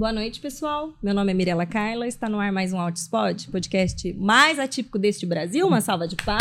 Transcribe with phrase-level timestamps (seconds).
[0.00, 0.94] Boa noite, pessoal.
[1.02, 5.26] Meu nome é Mirela Carla, está no ar mais um Outspot, podcast mais atípico deste
[5.26, 5.66] Brasil.
[5.66, 6.40] Uma salva de palmas.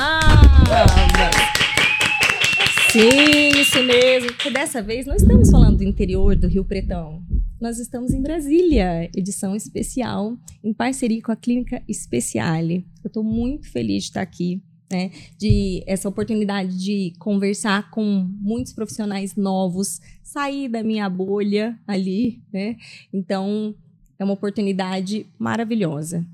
[2.90, 4.28] Sim, isso mesmo.
[4.32, 7.22] Porque dessa vez não estamos falando do interior do Rio Pretão.
[7.60, 12.88] Nós estamos em Brasília, edição especial, em parceria com a Clínica Speciale.
[13.04, 18.74] Eu estou muito feliz de estar aqui né, de essa oportunidade de conversar com muitos
[18.74, 22.76] profissionais novos, sair da minha bolha ali, né?
[23.14, 23.76] Então,
[24.18, 26.26] é uma oportunidade maravilhosa.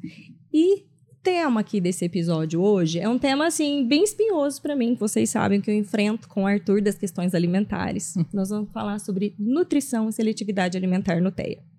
[0.54, 0.76] E
[1.12, 5.30] o tema aqui desse episódio hoje é um tema assim bem espinhoso para mim, vocês
[5.30, 8.16] sabem que eu enfrento com o Arthur das questões alimentares.
[8.34, 11.75] Nós vamos falar sobre nutrição e seletividade alimentar no TEA.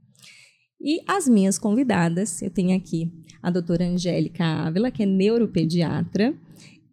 [0.80, 3.10] E as minhas convidadas, eu tenho aqui
[3.42, 6.34] a doutora Angélica Ávila, que é neuropediatra,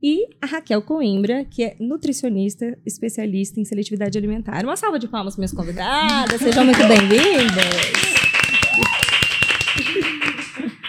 [0.02, 4.64] e a Raquel Coimbra, que é nutricionista especialista em seletividade alimentar.
[4.64, 8.14] Uma salva de palmas para minhas convidadas, sejam muito bem-vindas.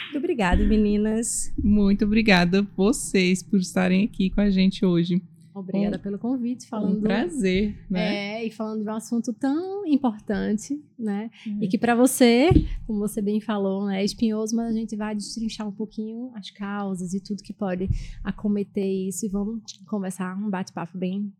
[0.04, 1.52] Muito obrigada, meninas.
[1.58, 5.20] Muito obrigada vocês por estarem aqui com a gente hoje.
[5.54, 6.98] Obrigada um, pelo convite, falando.
[6.98, 8.40] Um prazer, né?
[8.40, 11.30] É, e falando de um assunto tão importante, né?
[11.46, 11.62] Uhum.
[11.62, 12.48] E que para você,
[12.86, 16.50] como você bem falou, né, é espinhoso, mas a gente vai destrinchar um pouquinho as
[16.50, 17.88] causas e tudo que pode
[18.24, 21.32] acometer isso e vamos conversar um bate-papo bem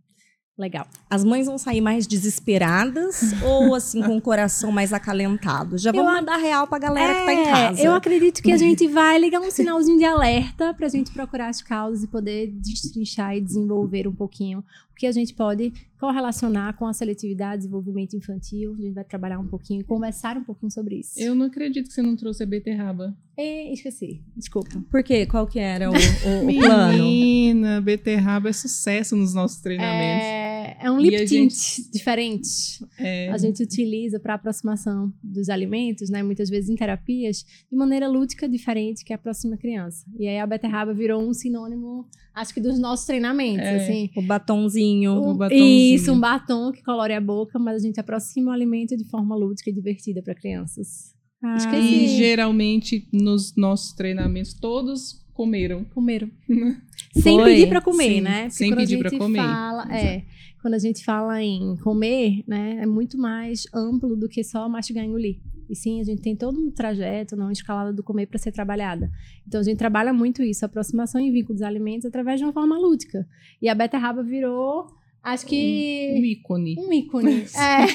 [0.57, 0.87] Legal.
[1.11, 5.77] As mães vão sair mais desesperadas ou assim com o coração mais acalentado?
[5.77, 7.83] Já vamos eu, mandar real pra galera é, que tá em é, casa.
[7.83, 11.61] Eu acredito que a gente vai ligar um sinalzinho de alerta pra gente procurar as
[11.61, 14.65] causas e poder destrinchar e desenvolver um pouquinho
[14.97, 18.75] que a gente pode correlacionar com a seletividade, desenvolvimento infantil.
[18.75, 21.19] A gente vai trabalhar um pouquinho e conversar um pouquinho sobre isso.
[21.19, 23.17] Eu não acredito que você não trouxe a beterraba.
[23.37, 24.23] É, esqueci.
[24.37, 24.85] Desculpa.
[24.91, 25.27] Por quê?
[25.27, 26.93] Qual que era o, o, o plano?
[26.93, 30.25] Menina, beterraba é sucesso nos nossos treinamentos.
[30.25, 31.91] É, é um lip tint gente...
[31.91, 32.85] diferente.
[32.99, 33.31] É...
[33.31, 36.23] A gente utiliza para aproximação dos alimentos, né?
[36.23, 40.05] Muitas vezes em terapias, de maneira lúdica diferente que aproxima a criança.
[40.19, 44.11] E aí a beterraba virou um sinônimo, acho que dos nossos treinamentos, é, assim.
[44.17, 45.13] O batonzinho.
[45.13, 45.95] O, o batonzinho.
[45.95, 49.37] Isso, um batom que colore a boca, mas a gente aproxima o alimento de forma
[49.37, 51.15] lúdica e divertida para crianças.
[51.43, 55.85] Ah, e geralmente nos nossos treinamentos todos comeram.
[55.85, 56.31] Comeram.
[57.13, 57.53] sem Foi.
[57.53, 58.41] pedir para comer, Sim, né?
[58.43, 59.39] Porque sem pedir para comer.
[59.39, 60.23] Fala, é,
[60.63, 65.05] quando a gente fala em comer, né, é muito mais amplo do que só mastigar
[65.05, 65.37] e engolir.
[65.69, 69.11] E sim, a gente tem todo um trajeto, uma escalada do comer para ser trabalhada.
[69.47, 72.79] Então a gente trabalha muito isso, aproximação em vínculo dos alimentos através de uma forma
[72.79, 73.27] lúdica.
[73.61, 74.87] E a beterraba virou
[75.25, 76.13] Acho que.
[76.15, 76.77] Um, um ícone.
[76.79, 77.47] Um ícone.
[77.57, 77.87] é.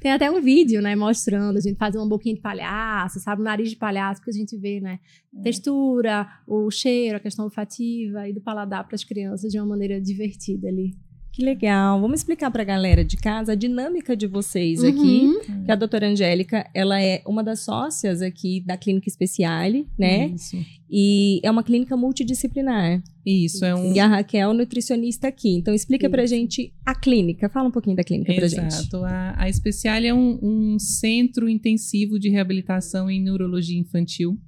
[0.00, 3.42] Tem até um vídeo, né, mostrando a gente fazer uma boquinha de palhaço, sabe?
[3.42, 4.98] Um nariz de palhaço, porque a gente vê, né?
[5.36, 5.42] É.
[5.42, 10.00] Textura, o cheiro, a questão olfativa e do paladar para as crianças de uma maneira
[10.00, 10.96] divertida ali.
[11.34, 12.00] Que legal.
[12.00, 14.88] Vamos explicar para a galera de casa a dinâmica de vocês uhum.
[14.88, 15.64] aqui.
[15.64, 20.28] Que a doutora Angélica, ela é uma das sócias aqui da Clínica Speciale, né?
[20.28, 20.56] Isso.
[20.88, 23.02] E é uma clínica multidisciplinar.
[23.26, 23.92] Isso, é um...
[23.92, 25.56] E a Raquel, nutricionista aqui.
[25.56, 27.48] Então, explica para gente a clínica.
[27.48, 28.66] Fala um pouquinho da clínica para gente.
[28.66, 28.98] Exato.
[29.04, 34.38] A, a Speciale é um, um centro intensivo de reabilitação em neurologia infantil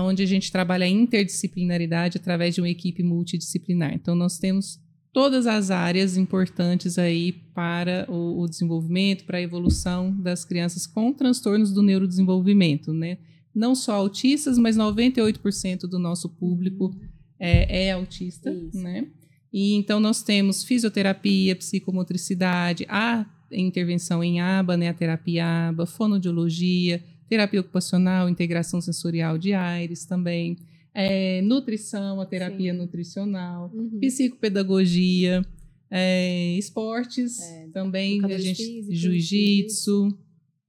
[0.00, 3.92] onde a gente trabalha a interdisciplinaridade através de uma equipe multidisciplinar.
[3.92, 4.80] Então, nós temos
[5.12, 11.12] todas as áreas importantes aí para o, o desenvolvimento, para a evolução das crianças com
[11.12, 13.18] transtornos do neurodesenvolvimento, né?
[13.54, 16.94] Não só autistas, mas 98% do nosso público
[17.38, 18.82] é, é autista, Isso.
[18.82, 19.06] né?
[19.52, 27.04] E então nós temos fisioterapia, psicomotricidade, a intervenção em aba, né, a terapia aba, fonoaudiologia,
[27.28, 30.56] terapia ocupacional, integração sensorial de aires também
[30.94, 32.78] é, nutrição, a terapia Sim.
[32.78, 33.98] nutricional, uhum.
[34.00, 35.42] psicopedagogia,
[35.90, 40.16] é, esportes é, também, a gente, jiu-jitsu,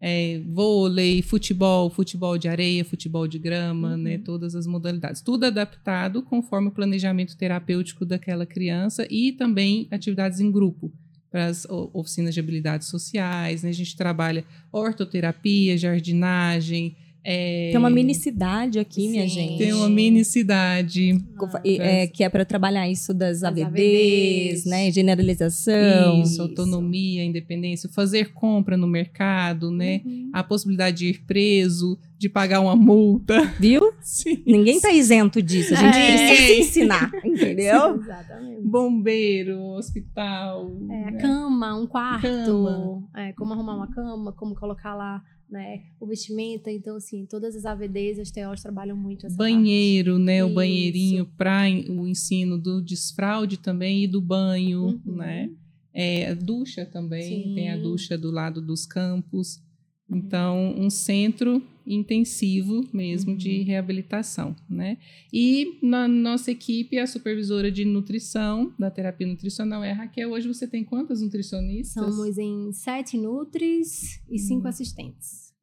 [0.06, 4.04] é, vôlei, futebol, futebol de areia, futebol de grama, né, uhum.
[4.04, 5.22] né, todas as modalidades.
[5.22, 10.92] Tudo adaptado conforme o planejamento terapêutico daquela criança e também atividades em grupo
[11.32, 13.64] para as oficinas de habilidades sociais.
[13.64, 17.70] Né, a gente trabalha ortoterapia, jardinagem, é...
[17.72, 19.12] Tem uma minicidade aqui, Sim.
[19.12, 19.58] minha gente.
[19.58, 21.24] Tem uma minicidade.
[21.40, 24.92] Ah, é, que é para trabalhar isso das AVDs, AVDs, né?
[24.92, 26.22] Generalização.
[26.22, 30.02] Isso, isso, autonomia, independência, fazer compra no mercado, né?
[30.04, 30.32] Uhum.
[30.34, 33.42] A possibilidade de ir preso, de pagar uma multa.
[33.58, 33.94] Viu?
[34.02, 34.44] Sim.
[34.46, 35.74] Ninguém tá isento disso.
[35.74, 36.08] A gente é.
[36.08, 37.94] precisa ensinar, entendeu?
[37.94, 38.62] Sim, exatamente.
[38.62, 40.76] Bombeiro, hospital.
[40.90, 41.18] É, né?
[41.22, 42.28] cama, um quarto.
[42.28, 43.04] Cama.
[43.16, 45.84] É, como arrumar uma cama, como colocar lá né?
[46.00, 50.26] O vestimenta, então assim, todas as AVDs, as TOs trabalham muito essa Banheiro, parte.
[50.26, 50.38] né?
[50.38, 50.48] Isso.
[50.48, 55.16] O banheirinho para o ensino do desfraude também e do banho, uhum.
[55.16, 55.50] né?
[55.94, 57.54] É, ducha também, Sim.
[57.54, 59.62] tem a ducha do lado dos campos.
[60.10, 63.38] Então, um centro intensivo mesmo Uhum.
[63.38, 64.98] de reabilitação, né?
[65.32, 70.32] E na nossa equipe, a supervisora de nutrição, da terapia nutricional é a Raquel.
[70.32, 72.04] Hoje você tem quantas nutricionistas?
[72.16, 74.70] Somos em sete nutris e cinco Hum.
[74.70, 75.54] assistentes.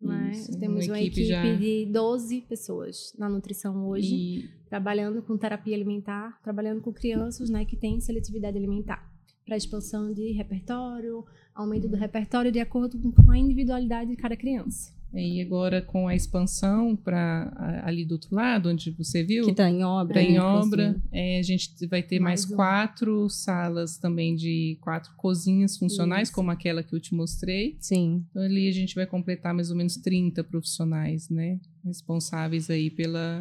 [0.00, 0.30] Né?
[0.32, 5.20] Isso, Temos uma uma equipe equipe, já- de 12 pessoas na nutrição hoje, E trabalhando
[5.22, 9.10] com terapia alimentar, trabalhando com crianças né, que têm seletividade alimentar,
[9.44, 11.24] para expansão de repertório,
[11.54, 14.92] aumento do repertório de acordo com a individualidade de cada criança.
[15.14, 19.68] E agora com a expansão para ali do outro lado, onde você viu, Que tá
[19.70, 20.20] em obra.
[20.20, 22.56] está em né, obra, é, a gente vai ter mais, Mais um.
[22.56, 26.34] quatro salas também de quatro cozinhas funcionais, Isso.
[26.34, 27.76] como aquela que eu te mostrei.
[27.80, 28.22] Sim.
[28.30, 31.58] Então ali a gente vai completar mais ou menos 30 profissionais, né?
[31.84, 33.40] Responsáveis aí pela.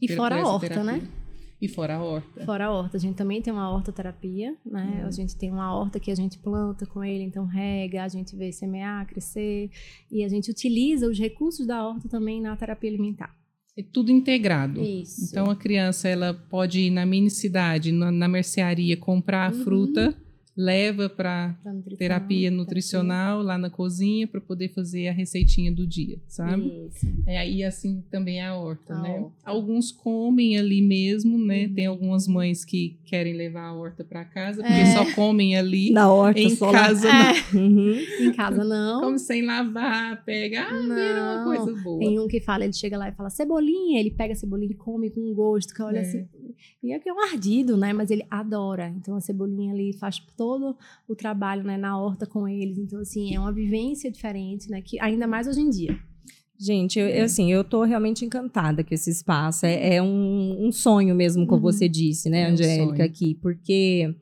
[0.00, 0.92] E pela- fora a horta, terapia.
[0.92, 1.02] né?
[1.62, 2.44] E fora a horta.
[2.44, 5.02] Fora a horta, a gente também tem uma hortoterapia, né?
[5.04, 5.06] Hum.
[5.06, 8.34] A gente tem uma horta que a gente planta com ele, então rega, a gente
[8.34, 9.70] vê semear, crescer,
[10.10, 13.32] e a gente utiliza os recursos da horta também na terapia alimentar.
[13.78, 14.82] É tudo integrado.
[14.82, 15.24] Isso.
[15.30, 19.62] Então a criança ela pode ir na mini cidade, na, na mercearia, comprar a Uhum.
[19.64, 20.14] fruta,
[20.56, 21.56] leva para
[21.96, 26.86] terapia nutricional lá na cozinha para poder fazer a receitinha do dia, sabe?
[26.88, 27.06] Isso.
[27.26, 29.10] É, e assim também é a horta, A né?
[29.18, 29.32] horta.
[29.44, 31.64] Alguns comem ali mesmo, né?
[31.66, 31.74] Uhum.
[31.74, 34.86] Tem algumas mães que querem levar a horta para casa, porque É.
[34.94, 35.90] só comem ali.
[35.92, 36.72] Na horta, em só lá.
[36.72, 37.12] casa É,
[37.54, 37.62] não.
[37.72, 37.94] Uhum.
[38.20, 39.00] em casa não.
[39.00, 40.82] Come sem lavar, pega, ah, vira
[41.22, 41.44] uma Não.
[41.44, 41.98] coisa boa.
[41.98, 44.74] Tem um que fala, ele chega lá e fala cebolinha, ele pega a cebolinha e
[44.74, 46.00] come com gosto, que olha É.
[46.02, 46.26] assim.
[46.82, 47.92] E é que é um ardido, né?
[47.92, 48.88] Mas ele adora.
[48.96, 50.76] Então a cebolinha ali faz todo
[51.08, 52.78] o trabalho, né, na horta com eles.
[52.78, 54.80] Então, assim, é uma vivência diferente, né?
[54.82, 55.98] Que ainda mais hoje em dia.
[56.58, 59.66] Gente, eu, eu, assim, eu tô realmente encantada com esse espaço.
[59.66, 61.72] É, é um, um sonho mesmo, como Uhum.
[61.72, 63.04] você disse, né, É um Angélica, sonho.
[63.04, 63.34] aqui.
[63.34, 64.14] Porque,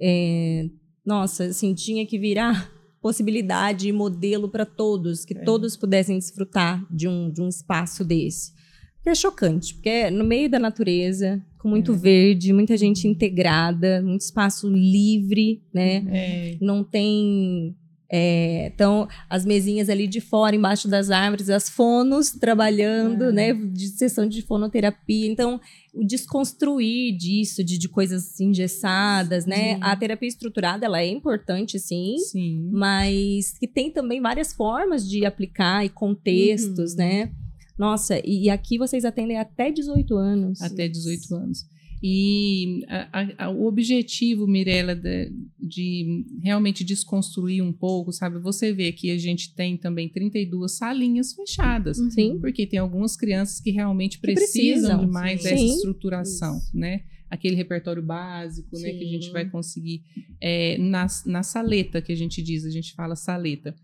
[0.00, 0.68] é,
[1.04, 2.70] nossa, assim, tinha que virar
[3.02, 5.42] possibilidade e modelo para todos, que É.
[5.42, 8.52] todos pudessem desfrutar de um, de um espaço desse.
[8.96, 11.96] Porque é chocante, porque é no meio da natureza, com muito É.
[11.96, 16.04] verde, muita gente integrada, muito espaço livre, né?
[16.10, 17.76] É, não tem.
[18.14, 23.32] é, então, as mesinhas ali de fora, embaixo das árvores, as fonos trabalhando, É.
[23.32, 23.54] né?
[23.54, 25.26] De sessão de fonoterapia.
[25.32, 25.58] Então,
[25.94, 29.76] o desconstruir disso, de, de coisas engessadas, né?
[29.76, 29.80] Sim.
[29.80, 32.16] A terapia estruturada, ela é importante, sim.
[32.18, 32.68] sim.
[32.70, 36.98] Mas que tem também várias formas de aplicar e contextos, Uhum.
[36.98, 37.30] né?
[37.78, 40.60] Nossa, e, e aqui vocês atendem até 18 anos.
[40.62, 41.64] até 18 anos.
[42.04, 48.40] E a- a- a- o objetivo, Mirella, de, de realmente desconstruir um pouco, sabe?
[48.40, 51.98] Você vê que a gente tem também 32 salinhas fechadas.
[52.12, 52.38] Sim.
[52.40, 54.50] Porque tem algumas crianças que realmente Que precisam,
[54.90, 55.48] precisam, de mais sim.
[55.48, 55.74] dessa Sim.
[55.76, 56.76] estruturação, Isso.
[56.76, 57.02] né?
[57.30, 58.90] Aquele repertório básico, né?
[58.90, 59.32] Que a gente Sim.
[59.32, 60.02] vai conseguir
[60.40, 63.74] é, na, na saleta, que a gente diz, a gente fala saleta.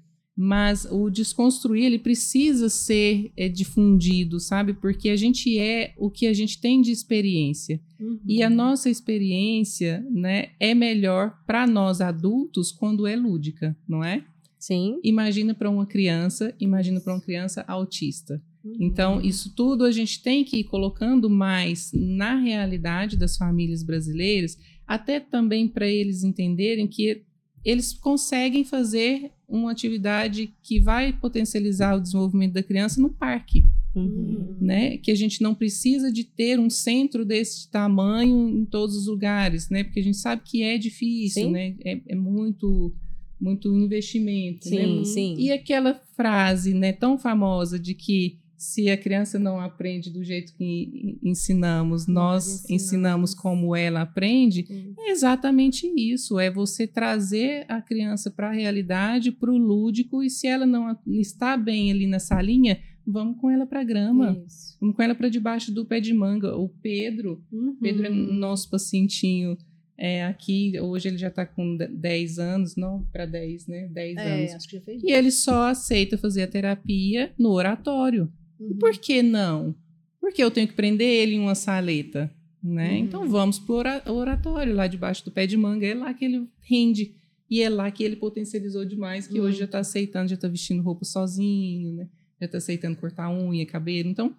[0.40, 4.72] Mas o desconstruir, ele precisa ser é, difundido, sabe?
[4.72, 7.80] Porque a gente é o que a gente tem de experiência.
[7.98, 8.20] Uhum.
[8.24, 14.24] E a nossa experiência, né, é melhor para nós adultos quando é lúdica, não é?
[14.56, 15.00] Sim.
[15.02, 18.40] Imagina para uma criança, imagina para uma criança autista.
[18.64, 18.76] Uhum.
[18.78, 24.56] Então, isso tudo a gente tem que ir colocando mais na realidade das famílias brasileiras,
[24.86, 27.24] até também para eles entenderem que
[27.64, 34.56] eles conseguem fazer uma atividade que vai potencializar o desenvolvimento da criança no parque, Uhum.
[34.60, 34.98] né?
[34.98, 39.68] Que a gente não precisa de ter um centro desse tamanho em todos os lugares,
[39.70, 39.82] né?
[39.82, 41.50] Porque a gente sabe que é difícil, Sim.
[41.52, 41.74] né?
[41.84, 42.94] É, é muito,
[43.40, 44.82] muito investimento, né?
[44.84, 45.34] Sim, sim.
[45.38, 50.52] E aquela frase, né, tão famosa de que se a criança não aprende do jeito
[50.54, 52.70] que ensinamos, nós ensinamos.
[52.70, 54.66] ensinamos como ela aprende,
[54.98, 56.38] é exatamente isso.
[56.40, 60.94] É você trazer a criança para a realidade, para o lúdico, e se ela não
[61.06, 64.42] está bem ali na salinha, vamos com ela para a grama.
[64.44, 64.76] Isso.
[64.80, 66.56] Vamos com ela para debaixo do pé de manga.
[66.56, 67.76] O Pedro, Uhum.
[67.80, 69.56] Pedro é nosso pacientinho
[69.96, 70.72] é, aqui.
[70.80, 73.88] Hoje ele já está com de- 10 anos, não para 10, né?
[73.92, 74.50] 10 anos.
[74.50, 75.02] É, acho que já fez.
[75.02, 78.30] E ele só aceita fazer a terapia no oratório.
[78.60, 78.78] E Uhum.
[78.78, 79.74] por que não?
[80.20, 82.30] Porque eu tenho que prender ele em uma saleta,
[82.62, 82.90] né?
[82.92, 82.96] Uhum.
[82.98, 86.46] Então vamos pro ora- oratório lá debaixo do pé de manga, é lá que ele
[86.60, 87.14] rende.
[87.50, 89.58] E é lá que ele potencializou demais, que hoje Uhum.
[89.60, 92.08] já está aceitando, já está vestindo roupa sozinho, né?
[92.40, 94.08] Já está aceitando cortar unha, cabelo.
[94.10, 94.36] Então,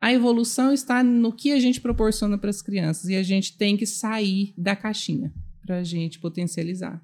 [0.00, 3.76] a evolução está no que a gente proporciona para as crianças e a gente tem
[3.76, 5.32] que sair da caixinha
[5.66, 7.02] para a gente potencializar.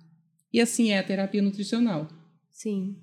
[0.52, 2.08] E assim é a terapia nutricional.
[2.52, 2.96] Sim.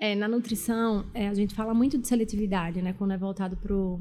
[0.00, 2.92] É, na nutrição, é, a gente fala muito de seletividade, né?
[2.92, 4.00] Quando é voltado pro,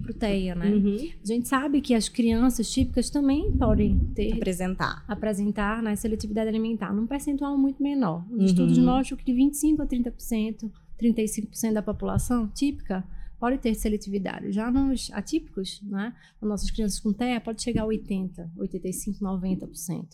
[0.00, 0.70] pro TEA, né?
[0.70, 0.96] Uhum.
[1.20, 5.04] A gente sabe que as crianças típicas também podem ter, Apresentar.
[5.08, 8.24] apresentar né, seletividade alimentar num percentual muito menor.
[8.30, 8.44] Os Uhum.
[8.44, 10.70] estudos mostram que de 25% a 30%
[11.00, 13.04] 35% da população típica
[13.40, 14.52] pode ter seletividade.
[14.52, 20.06] Já nos atípicos, né, nas nossas crianças com TEA, pode chegar a 80%, 85%, 90%.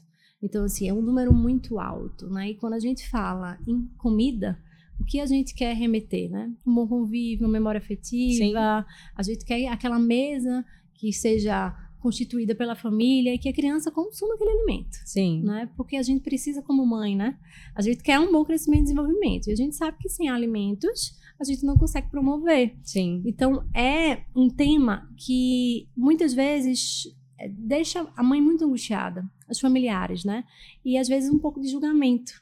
[0.42, 2.50] Então, assim, é um número muito alto, né?
[2.50, 4.58] E quando a gente fala em comida,
[5.00, 6.52] o que a gente quer remeter, né?
[6.66, 8.54] Um bom convívio, uma memória afetiva, Sim.
[9.14, 10.64] a gente quer aquela mesa
[10.94, 14.96] que seja constituída pela família e que a criança consuma aquele alimento.
[15.04, 15.42] Sim.
[15.42, 15.68] Né?
[15.76, 17.36] Porque a gente precisa, como mãe, né?
[17.74, 19.48] A gente quer um bom crescimento e desenvolvimento.
[19.48, 22.76] E a gente sabe que sem alimentos a gente não consegue promover.
[22.82, 23.22] Sim.
[23.24, 27.04] Então é um tema que muitas vezes
[27.38, 30.44] é, deixa a mãe muito angustiada, os familiares, né?
[30.84, 32.32] E às vezes um pouco de julgamento.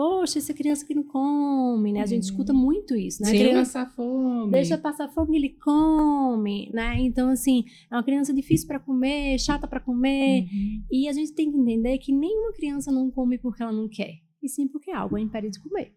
[0.00, 2.00] Poxa, essa criança que não come, né?
[2.00, 3.28] A gente escuta muito isso, né?
[3.28, 4.50] Sim, criança passar fome.
[4.50, 6.98] Deixa passar fome, ele come, né?
[7.00, 10.44] Então, assim, é uma criança difícil para comer, chata para comer.
[10.44, 10.84] Uhum.
[10.90, 14.14] E a gente tem que entender que nenhuma criança não come porque ela não quer,
[14.42, 15.92] e sim porque algo a impede de comer.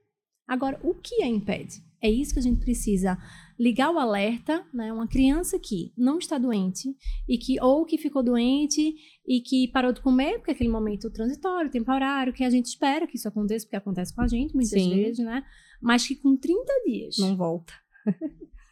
[0.45, 1.81] Agora, o que a impede?
[2.01, 3.17] É isso que a gente precisa
[3.57, 4.91] ligar o alerta, né?
[4.91, 6.93] Uma criança que não está doente
[7.29, 8.93] e que ou que ficou doente
[9.25, 13.15] e que parou de comer porque aquele momento transitório, temporário, que a gente espera que
[13.15, 14.95] isso aconteça, porque acontece com a gente muitas Sim.
[14.95, 15.43] vezes, né?
[15.81, 17.73] Mas que com 30 dias não volta.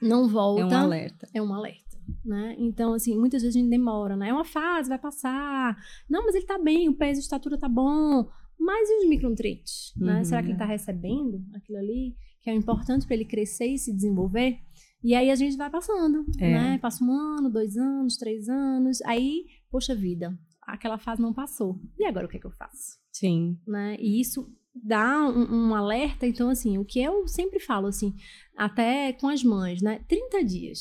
[0.01, 0.61] não volta.
[0.61, 1.29] É um alerta.
[1.35, 1.91] É um alerta.
[2.25, 2.55] Né?
[2.57, 4.29] Então, assim, muitas vezes a gente demora, né?
[4.29, 5.77] É uma fase, vai passar.
[6.09, 8.27] Não, mas ele tá bem, o peso, a estatura tá bom.
[8.59, 9.93] Mas e os micronutrientes?
[9.97, 10.17] Né?
[10.17, 10.25] Uhum.
[10.25, 12.15] Será que ele está recebendo aquilo ali?
[12.41, 14.59] Que é importante para ele crescer e se desenvolver?
[15.03, 16.51] E aí a gente vai passando, é.
[16.51, 16.77] né?
[16.77, 19.01] Passa um ano, dois anos, três anos.
[19.01, 21.79] Aí, poxa vida, aquela fase não passou.
[21.97, 22.99] E agora o que é que eu faço?
[23.11, 23.57] Sim.
[23.65, 23.97] Né?
[23.99, 26.27] E isso dá um, um, alerta.
[26.27, 28.13] Então, assim, o que eu sempre falo, assim,
[28.55, 30.03] até com as mães, né?
[30.07, 30.79] 30 dias.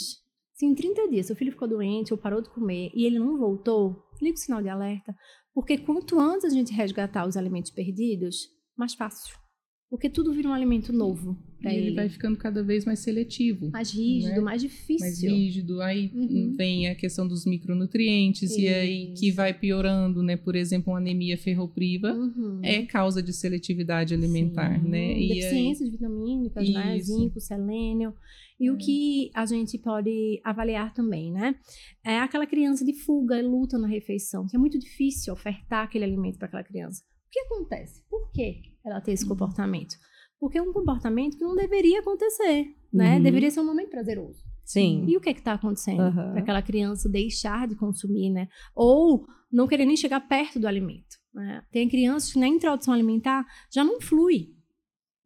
[0.54, 3.38] Se em 30 dias seu filho ficou doente ou parou de comer e ele não
[3.38, 5.14] voltou, liga o sinal de alerta.
[5.54, 9.38] Porque quanto antes a gente resgatar os alimentos perdidos, mais fácil.
[9.90, 11.37] Porque tudo vira um alimento novo.
[11.61, 13.70] E ele, ele, vai ficando cada vez mais seletivo.
[13.70, 14.40] Mais rígido, né?
[14.40, 15.00] mais difícil.
[15.00, 15.82] Mais rígido.
[15.82, 16.54] Aí uhum.
[16.56, 18.61] vem a questão dos micronutrientes, Isso.
[18.61, 20.37] e aí que vai piorando, né?
[20.37, 22.61] Por exemplo, uma anemia ferropriva uhum.
[22.62, 24.88] é causa de seletividade alimentar, Sim.
[24.88, 25.20] né?
[25.20, 25.97] E Deficiências aí...
[25.97, 26.99] vitamínicas, né?
[27.00, 28.14] Zinco, selênio.
[28.61, 28.73] E é.
[28.73, 31.56] o que a gente pode avaliar também, né?
[32.04, 36.04] É aquela criança de fuga e luta na refeição, que é muito difícil ofertar aquele
[36.04, 37.02] alimento para aquela criança.
[37.02, 38.02] O que acontece?
[38.09, 39.30] Por que ela tem esse uhum.
[39.30, 39.96] comportamento?
[40.38, 43.16] Porque é um comportamento que não deveria acontecer, né?
[43.16, 43.22] Uhum.
[43.22, 44.42] Deveria ser um momento prazeroso.
[44.64, 45.04] Sim.
[45.06, 46.00] E o que é está acontecendo?
[46.00, 46.12] Uhum.
[46.12, 48.49] Para aquela criança deixar de consumir, né?
[48.75, 51.18] Ou não querer nem chegar perto do alimento.
[51.34, 51.62] Né?
[51.70, 54.54] Tem crianças que na introdução alimentar já não flui.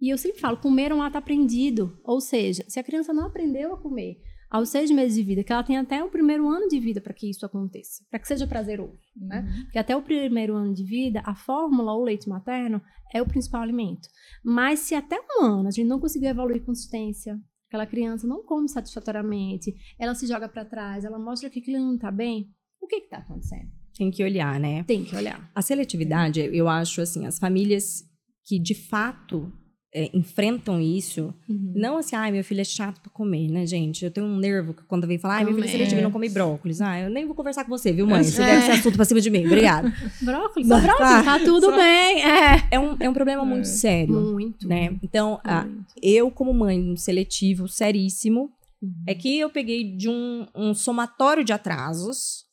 [0.00, 1.99] E eu sempre falo, comer é um ato aprendido.
[2.02, 4.18] Ou seja, se a criança não aprendeu a comer
[4.54, 7.12] aos seis meses de vida, que ela tem até o primeiro ano de vida para
[7.12, 9.40] que isso aconteça, para que seja prazeroso, né?
[9.40, 9.46] uhum.
[9.46, 9.62] né?
[9.64, 12.80] Porque até o primeiro ano de vida, a fórmula ou leite materno
[13.12, 14.08] é o principal alimento.
[14.44, 18.68] Mas se até um ano a gente não conseguir evoluir consistência, aquela criança não come
[18.68, 22.49] satisfatoriamente, ela se joga para trás, ela mostra que aquilo não está bem,
[22.80, 23.73] o que está acontecendo?
[23.99, 24.84] Tem que olhar, né?
[24.84, 25.50] Tem que olhar.
[25.52, 28.04] A seletividade, eu acho assim, as famílias
[28.44, 29.52] que de fato
[29.95, 31.73] é, enfrentam isso, uhum.
[31.77, 34.05] não assim, ai, meu filho é chato pra comer, né, gente?
[34.05, 36.29] Eu tenho um nervo que quando vem falar, ai, meu filho é seletivo não come
[36.29, 36.81] brócolis.
[36.81, 38.25] Ah, eu nem vou conversar com você, viu, mãe?
[38.25, 38.47] Você é.
[38.47, 39.47] deve ser assunto pra cima de mim.
[39.47, 39.95] Obrigada.
[40.21, 40.67] brócolis?
[40.67, 41.77] Só brócolis, tá, tá tudo só...
[41.77, 42.25] bem.
[42.25, 42.69] É.
[42.73, 43.71] É, um, é um problema muito é.
[43.71, 44.21] sério.
[44.21, 44.67] Muito.
[44.67, 44.97] Né?
[45.01, 45.65] Então, a,
[46.03, 48.51] eu, como mãe, um seletivo seríssimo,
[48.83, 48.93] uhum.
[49.07, 52.47] é que eu peguei de um, um somatório de atrasos.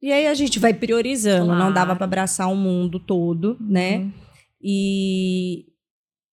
[0.00, 1.46] E aí a gente vai priorizando.
[1.46, 1.58] Claro.
[1.58, 3.98] Não dava para abraçar o mundo todo, né?
[3.98, 4.12] Uhum.
[4.62, 5.73] E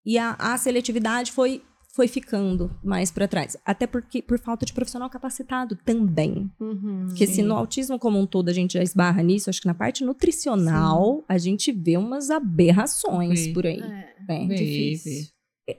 [0.05, 1.61] e a, a seletividade foi
[1.93, 3.57] foi ficando mais para trás.
[3.65, 6.49] Até porque por falta de profissional capacitado também.
[6.59, 7.33] Uhum, porque sim.
[7.33, 10.03] se no autismo como um todo a gente já esbarra nisso, acho que na parte
[10.03, 11.25] nutricional sim.
[11.27, 13.81] a gente vê umas aberrações por aí.
[14.29, 15.27] É, é difícil.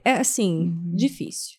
[0.05, 0.95] É assim, uhum.
[0.95, 1.57] difícil.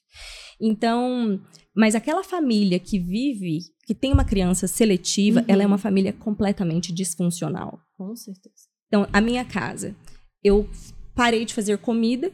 [0.60, 1.40] Então,
[1.74, 5.46] mas aquela família que vive, que tem uma criança seletiva, uhum.
[5.48, 7.80] ela é uma família completamente disfuncional.
[7.96, 8.68] Com certeza.
[8.86, 9.96] Então, a minha casa,
[10.42, 10.68] eu
[11.14, 12.30] parei de fazer comida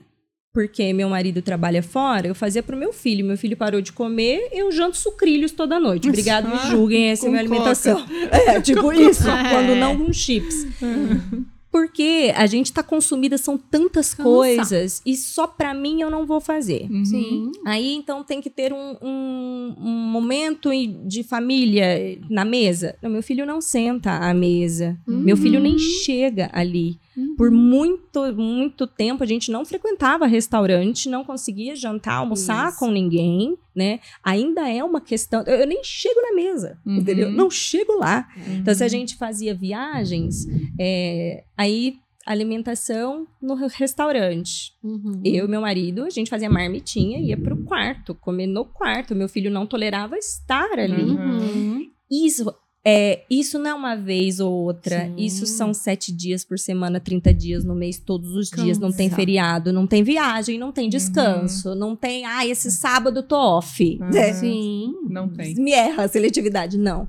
[0.52, 3.24] porque meu marido trabalha fora, eu fazia pro meu filho.
[3.24, 6.08] Meu filho parou de comer, eu janto sucrilhos toda noite.
[6.08, 8.04] Obrigado, me julguem, essa é a minha alimentação.
[8.30, 10.66] É, tipo isso, quando não com chips.
[10.80, 11.44] Uhum.
[11.70, 14.28] Porque a gente tá consumida, são tantas Cansa.
[14.28, 16.88] coisas, e só pra mim eu não vou fazer.
[16.90, 17.04] Uhum.
[17.04, 17.52] Sim.
[17.64, 20.70] Aí então tem que ter um, um, um, momento
[21.06, 22.96] de família na mesa.
[23.00, 24.98] Não, meu filho não senta à mesa.
[25.06, 25.20] Uhum.
[25.20, 26.98] Meu filho nem chega ali.
[27.16, 27.34] Uhum.
[27.36, 32.78] Por muito, muito tempo a gente não frequentava restaurante, não conseguia jantar, almoçar Isso.
[32.78, 34.00] com ninguém, né?
[34.22, 35.42] Ainda é uma questão.
[35.46, 36.96] Eu, eu nem chego na mesa, uhum.
[36.96, 37.30] entendeu?
[37.30, 38.28] Não chego lá.
[38.36, 38.56] Uhum.
[38.58, 40.46] Então, se a gente fazia viagens,
[40.78, 44.72] é, aí alimentação no restaurante.
[44.82, 45.20] Uhum.
[45.24, 49.14] Eu e meu marido, a gente fazia marmitinha e ia pro quarto, comer no quarto.
[49.14, 51.02] Meu filho não tolerava estar ali.
[51.02, 51.90] Uhum.
[52.10, 55.04] Isso é, isso não é uma vez ou outra.
[55.06, 55.14] Sim.
[55.18, 58.78] Isso são sete dias por semana, 30 dias no mês, todos os dias.
[58.78, 59.16] Não tem Cansa.
[59.16, 62.24] feriado, não tem viagem, não tem descanso, não tem.
[62.24, 63.98] Ah, esse sábado tô off.
[64.00, 64.08] Uhum.
[64.10, 64.32] né?
[64.32, 64.94] Sim.
[65.08, 65.54] Não tem.
[65.56, 66.78] Me erra a seletividade.
[66.78, 67.08] Não.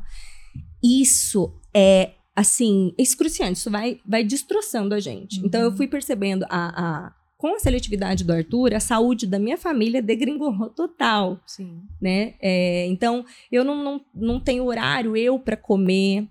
[0.84, 3.60] Isso é, assim, excruciante.
[3.60, 5.40] Isso vai, vai destroçando a gente.
[5.40, 5.46] Uhum.
[5.46, 9.58] Então, eu fui percebendo a, a- com a seletividade do Arthur, a saúde da minha
[9.58, 11.82] família degringolou total Sim.
[12.00, 12.36] né?
[12.40, 16.28] É, então, eu não, não, não tenho horário eu para comer.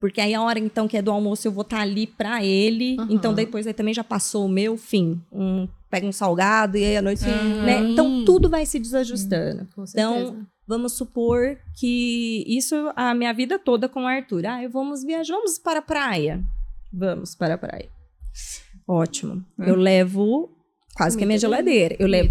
[0.00, 2.96] Porque aí a hora então que é do almoço eu vou estar ali para ele.
[2.98, 3.08] Aham.
[3.12, 5.22] Então depois aí também já passou o meu fim.
[5.32, 7.62] Um, pega um salgado e aí à noite, Sim.
[7.64, 7.78] né?
[7.78, 9.68] Então tudo vai se desajustando.
[9.72, 10.46] Com Então, certeza.
[10.66, 14.46] Vamos supor que isso a minha vida toda com o Arthur.
[14.46, 16.42] Ah, vamos viajar, vamos para a praia.
[16.92, 17.88] Vamos para a praia.
[18.86, 19.44] Ótimo.
[19.58, 19.70] É.
[19.70, 20.50] Eu levo
[20.94, 21.96] quase que a minha geladeira.
[21.98, 22.30] Eu levo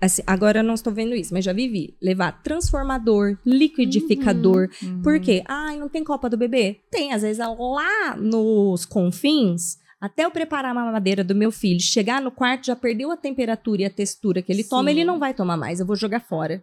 [0.00, 1.96] assim, agora eu não estou vendo isso, mas já vivi.
[2.02, 4.68] Levar transformador, liquidificador.
[4.82, 5.02] Uhum.
[5.02, 5.42] Por quê?
[5.46, 6.80] Ai, não tem copa do bebê?
[6.90, 12.20] Tem, às vezes lá nos confins, até eu preparar a mamadeira do meu filho, chegar
[12.20, 14.96] no quarto, já perdeu a temperatura e a textura que ele toma, Sim.
[14.96, 16.62] ele não vai tomar mais, eu vou jogar fora.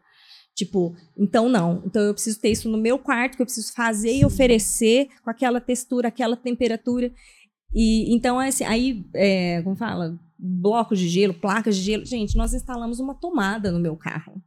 [0.56, 1.84] Tipo, então não.
[1.86, 5.30] Então eu preciso ter isso no meu quarto, que eu preciso fazer e oferecer com
[5.30, 7.12] aquela textura, aquela temperatura.
[7.74, 10.18] E então, assim, aí, é, como fala?
[10.40, 12.06] Blocos de gelo, placas de gelo.
[12.06, 14.42] Gente, nós instalamos uma tomada no meu carro.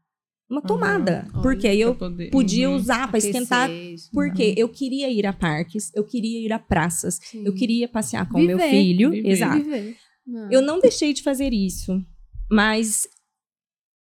[0.48, 1.28] Uma tomada.
[1.32, 2.74] olha, porque aí eu poder- podia Uhum.
[2.76, 3.70] usar para esquentar.
[3.70, 4.10] Isso.
[4.12, 7.44] Porque eu queria ir a parques, eu queria ir a praças, Sim.
[7.44, 8.70] eu queria passear com o meu Viver.
[8.70, 9.10] filho.
[9.10, 9.28] Viver.
[9.30, 9.62] Exato.
[9.62, 9.96] Viver.
[10.26, 10.50] Não.
[10.50, 12.04] Eu não deixei de fazer isso.
[12.50, 13.06] Mas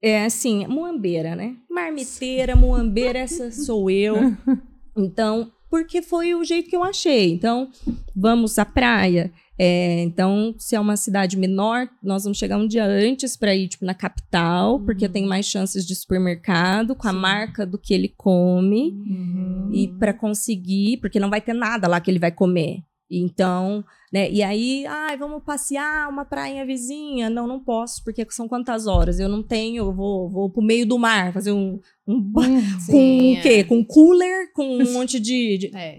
[0.02, 1.57] é assim, muambeira, né?
[1.71, 4.14] Marmiteira, muambeira, essa sou eu.
[4.97, 7.33] Então, porque foi o jeito que eu achei.
[7.33, 7.71] Então,
[8.15, 9.31] vamos à praia.
[9.62, 13.69] É, então, se é uma cidade menor, nós vamos chegar um dia antes para ir
[13.69, 15.12] tipo, na capital, porque Uhum.
[15.12, 17.19] tem mais chances de supermercado com a Sim.
[17.19, 19.71] marca do que ele come Uhum.
[19.73, 22.78] e para conseguir, porque não vai ter nada lá que ele vai comer.
[23.10, 24.30] Então, né?
[24.30, 27.28] E aí, ai, vamos passear uma prainha vizinha?
[27.28, 29.18] Não, não posso, porque são quantas horas?
[29.18, 32.32] Eu não tenho, eu vou, vou pro meio do mar fazer um, um
[32.80, 33.40] Sim, com o é.
[33.40, 33.64] quê?
[33.64, 35.99] Com cooler, com um monte de, de- É,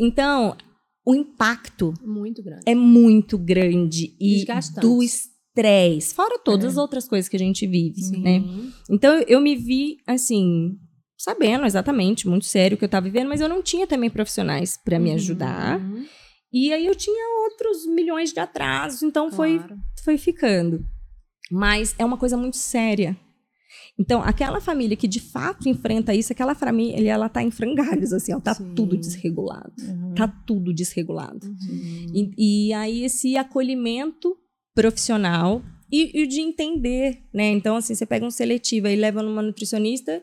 [0.00, 0.56] Então,
[1.04, 2.62] o impacto muito grande.
[2.66, 4.44] é muito grande e
[4.80, 6.68] do estresse, fora todas É.
[6.68, 8.20] as outras coisas que a gente vive, Sim.
[8.22, 8.42] né?
[8.90, 10.76] Então eu, me vi assim,
[11.16, 14.76] sabendo exatamente, muito sério o que eu estava vivendo, mas eu não tinha também profissionais
[14.82, 16.04] para me Uhum.
[16.52, 19.76] E aí eu tinha outros milhões de atrasos, então foi, Claro.
[20.02, 20.84] foi ficando.
[21.50, 23.16] Mas é uma coisa muito séria.
[23.98, 28.32] Então, aquela família que de fato enfrenta isso, aquela família, ela tá em frangalhos, assim,
[28.32, 28.72] ó, tá Sim.
[28.74, 29.72] tudo desregulado.
[29.82, 30.14] Uhum.
[30.14, 31.46] Tá tudo desregulado.
[31.46, 32.06] Uhum.
[32.14, 34.36] E, e aí esse acolhimento
[34.74, 37.48] profissional e, e de entender, né?
[37.50, 40.22] Então, assim, você pega um seletivo e leva numa nutricionista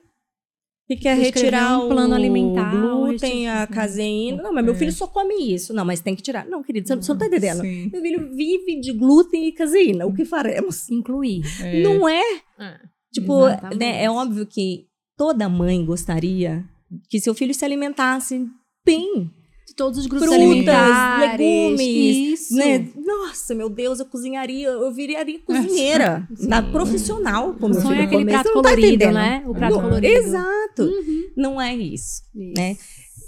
[0.88, 4.44] que quer retirar um plano o alimentar, glúten, um a caseína.
[4.44, 4.78] Não, mas meu É.
[4.78, 5.74] filho só come isso.
[5.74, 6.46] Não, mas tem que tirar.
[6.48, 7.62] Não, querido, você, você não tá entendendo.
[7.62, 7.90] Sim.
[7.92, 10.06] Meu filho vive de glúten e caseína.
[10.06, 10.90] O que faremos?
[10.92, 11.42] Incluir.
[11.62, 11.82] É.
[11.82, 12.22] Não é?
[12.60, 12.80] É.
[13.12, 14.86] Tipo, né, é óbvio que
[15.18, 16.64] toda mãe gostaria
[17.10, 18.46] que seu filho se alimentasse
[18.86, 19.32] bem,
[19.76, 21.40] todos os grupos Frutas, alimentares.
[21.40, 22.56] legumes, Isso.
[22.56, 22.88] né?
[22.96, 26.48] Nossa, meu Deus, eu cozinharia, eu viraria cozinheira, Sim.
[26.48, 28.32] na profissional, como sonho é aquele comer.
[28.32, 29.14] prato tá colorido, entendendo.
[29.14, 29.44] né?
[29.46, 30.14] O prato Não, colorido.
[30.14, 30.84] Exato.
[30.84, 31.24] Uhum.
[31.36, 32.54] Não é isso, Isso.
[32.58, 32.78] né?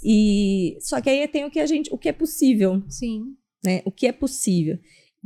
[0.04, 3.34] E só que aí tem o que a gente, o que é possível, Sim.
[3.64, 3.82] né?
[3.84, 4.78] O que é possível.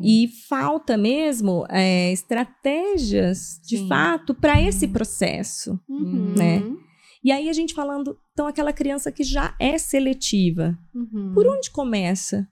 [0.03, 3.89] E falta mesmo é, estratégias, de Sim.
[3.89, 5.79] fato, para esse processo.
[5.89, 6.35] Uhum.
[6.37, 6.63] Né?
[7.25, 11.33] E aí a gente falando, então aquela criança que já é seletiva, Uhum.
[11.35, 12.49] por onde começa,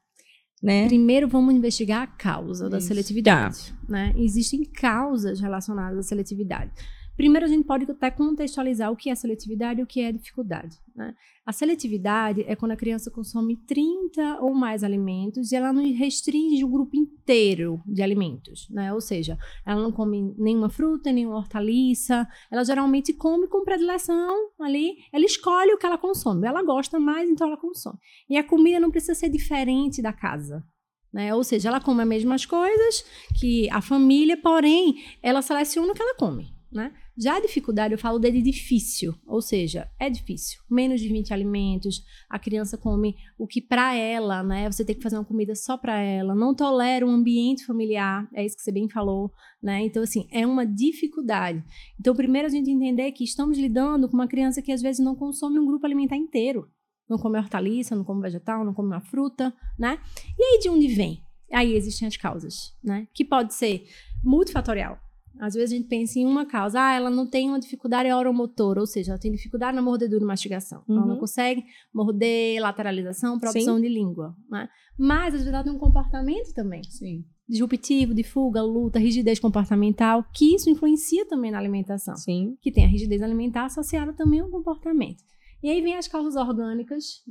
[0.62, 0.86] né?
[0.86, 2.88] Primeiro vamos investigar a causa da Isso.
[2.88, 3.74] seletividade.
[3.88, 4.12] Né?
[4.16, 6.70] Existem causas relacionadas à seletividade.
[7.16, 10.76] Primeiro, a gente pode até contextualizar o que é seletividade e o que é dificuldade.
[10.94, 11.14] Né?
[11.50, 16.62] A seletividade é quando a criança consome 30 ou mais alimentos e ela não restringe
[16.64, 18.68] o grupo inteiro de alimentos.
[18.70, 18.94] Né?
[18.94, 19.36] Ou seja,
[19.66, 22.24] ela não come nenhuma fruta, nenhuma hortaliça.
[22.52, 24.98] Ela geralmente come com predileção ali.
[25.12, 26.46] Ela escolhe o que ela consome.
[26.46, 27.98] Ela gosta mais, então ela consome.
[28.28, 30.64] E a comida não precisa ser diferente da casa.
[31.12, 31.34] Né?
[31.34, 33.04] Ou seja, ela come as mesmas coisas
[33.40, 36.54] que a família, porém, ela seleciona o que ela come.
[36.70, 36.92] Né?
[37.22, 40.58] Já a dificuldade, eu falo de difícil, ou seja, é difícil.
[40.70, 44.72] Menos de 20 alimentos, a criança come o que para ela, né?
[44.72, 48.42] Você tem que fazer uma comida só para ela, não tolera um ambiente familiar, é
[48.42, 49.30] isso que você bem falou,
[49.62, 49.82] né?
[49.82, 51.62] Então, assim, é uma dificuldade.
[52.00, 55.14] Então, primeiro a gente entender que estamos lidando com uma criança que às vezes não
[55.14, 56.70] consome um grupo alimentar inteiro.
[57.06, 59.98] Não come hortaliça, não come vegetal, não come uma fruta, né?
[60.38, 61.20] E aí de onde vem?
[61.52, 63.06] Aí existem as causas, né?
[63.12, 63.86] Que pode ser
[64.24, 64.98] multifatorial.
[65.38, 68.80] Às vezes a gente pensa em uma causa, ah, ela não tem uma dificuldade oromotora,
[68.80, 70.82] ou seja, ela tem dificuldade na mordedura e mastigação.
[70.88, 71.20] Ela não Uhum.
[71.20, 71.64] consegue
[71.94, 74.36] morder, lateralização, produção de língua.
[74.50, 74.68] Né?
[74.98, 77.24] Mas às vezes ela tem um comportamento também Sim.
[77.48, 82.16] disruptivo, de fuga, luta, rigidez comportamental, que isso influencia também na alimentação.
[82.16, 82.56] Sim.
[82.60, 85.22] Que tem a rigidez alimentar associada também ao comportamento.
[85.62, 87.22] E aí vem as causas orgânicas,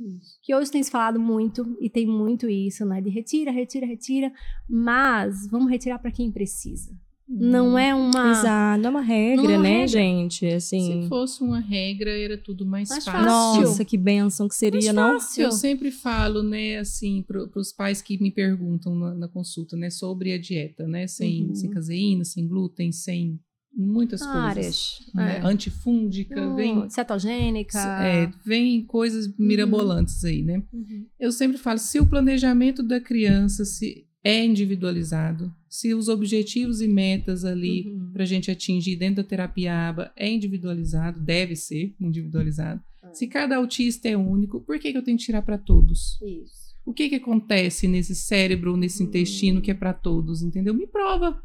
[0.42, 3.00] que hoje tem se falado muito, e tem muito isso, né?
[3.00, 4.32] De retira, retira, retira,
[4.68, 6.92] mas vamos retirar para quem precisa.
[7.32, 8.32] Não é uma.
[8.32, 9.86] Exato, é uma regra, Não é uma né, regra.
[9.88, 10.46] gente?
[10.46, 11.02] Assim.
[11.04, 13.24] Se fosse uma regra, era tudo mais, Mais fácil.
[13.24, 15.12] Nossa, que bênção que seria, não?
[15.20, 15.44] fácil.
[15.44, 19.90] Eu sempre falo, né, assim, para os pais que me perguntam na, na consulta, né,
[19.90, 21.54] sobre a dieta, né, sem, Uhum.
[21.54, 23.38] sem caseína, sem glúten, sem
[23.72, 24.36] muitas coisas.
[24.42, 24.98] Áreas.
[25.14, 25.46] Né, É.
[25.46, 27.78] Antifúngica, Hum, vem, Cetogênica.
[28.02, 30.62] é, vem coisas mirabolantes aí, né?
[30.72, 31.06] Uhum.
[31.18, 36.88] Eu sempre falo, se o planejamento da criança se é individualizado, se os objetivos e
[36.88, 38.10] metas ali Uhum.
[38.12, 42.82] para a gente atingir dentro da terapia ABA é individualizado, deve ser individualizado.
[43.04, 43.14] É.
[43.14, 46.18] Se cada autista é único, por que, que eu tenho que tirar para todos?
[46.20, 46.74] Isso.
[46.84, 49.06] O que, que acontece nesse cérebro, nesse Hum.
[49.06, 50.74] intestino que é para todos, entendeu?
[50.74, 51.40] Me prova.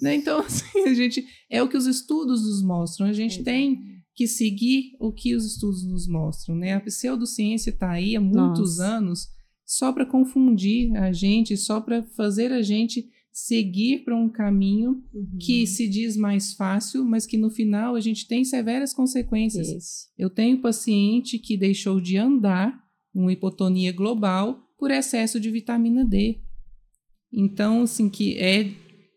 [0.00, 0.14] Né?
[0.14, 3.06] Então, assim, a gente é o que os estudos nos mostram.
[3.08, 3.80] A gente tem
[4.14, 6.72] que seguir o que os estudos nos mostram, né?
[6.74, 8.86] A pseudociência está aí há muitos Nossa.
[8.96, 9.28] anos
[9.64, 13.06] só para confundir a gente, só para fazer a gente
[13.38, 15.36] seguir para um caminho Uhum.
[15.38, 19.68] que se diz mais fácil, mas que no final a gente tem severas consequências.
[19.68, 20.06] Isso.
[20.16, 22.72] Eu tenho paciente que deixou de andar,
[23.14, 26.38] uma hipotonia global, por excesso de vitamina D.
[27.30, 28.70] Então, assim, que é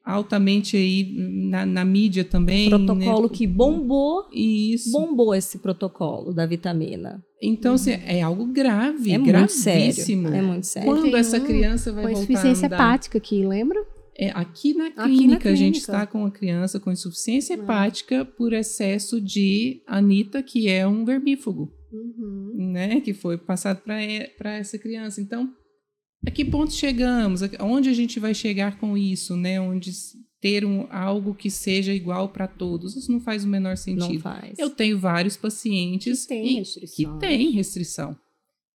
[0.03, 1.13] altamente aí
[1.49, 2.67] na, na mídia também.
[2.67, 3.29] Protocolo né?
[3.34, 4.91] que bombou, Isso.
[4.91, 7.23] bombou esse protocolo da vitamina.
[7.41, 9.79] Então, assim, é algo grave, É muito sério.
[9.82, 10.27] gravíssimo.
[10.27, 10.89] É muito sério.
[10.89, 12.75] Quando Tem essa um criança vai Com voltar a insuficiência andar?
[12.75, 13.79] hepática aqui, lembra?
[14.21, 15.77] É, aqui na na clínica, a gente clínica.
[15.93, 17.60] está com uma criança com insuficiência Ah.
[17.60, 21.71] hepática por excesso de anita, que é um vermífugo.
[21.91, 22.71] Uhum.
[22.71, 25.19] né, que foi passado para essa criança.
[25.19, 25.49] Então,
[26.27, 27.41] a que ponto chegamos?
[27.41, 29.60] A- Onde a gente vai chegar com isso, né?
[29.60, 29.91] Onde
[30.39, 32.95] ter um, algo que seja igual para todos?
[32.95, 34.21] Isso não faz o menor Não sentido.
[34.21, 34.60] faz.
[34.60, 37.13] Eu tenho vários pacientes Que tem e- restrição.
[37.13, 38.15] que tem restrição.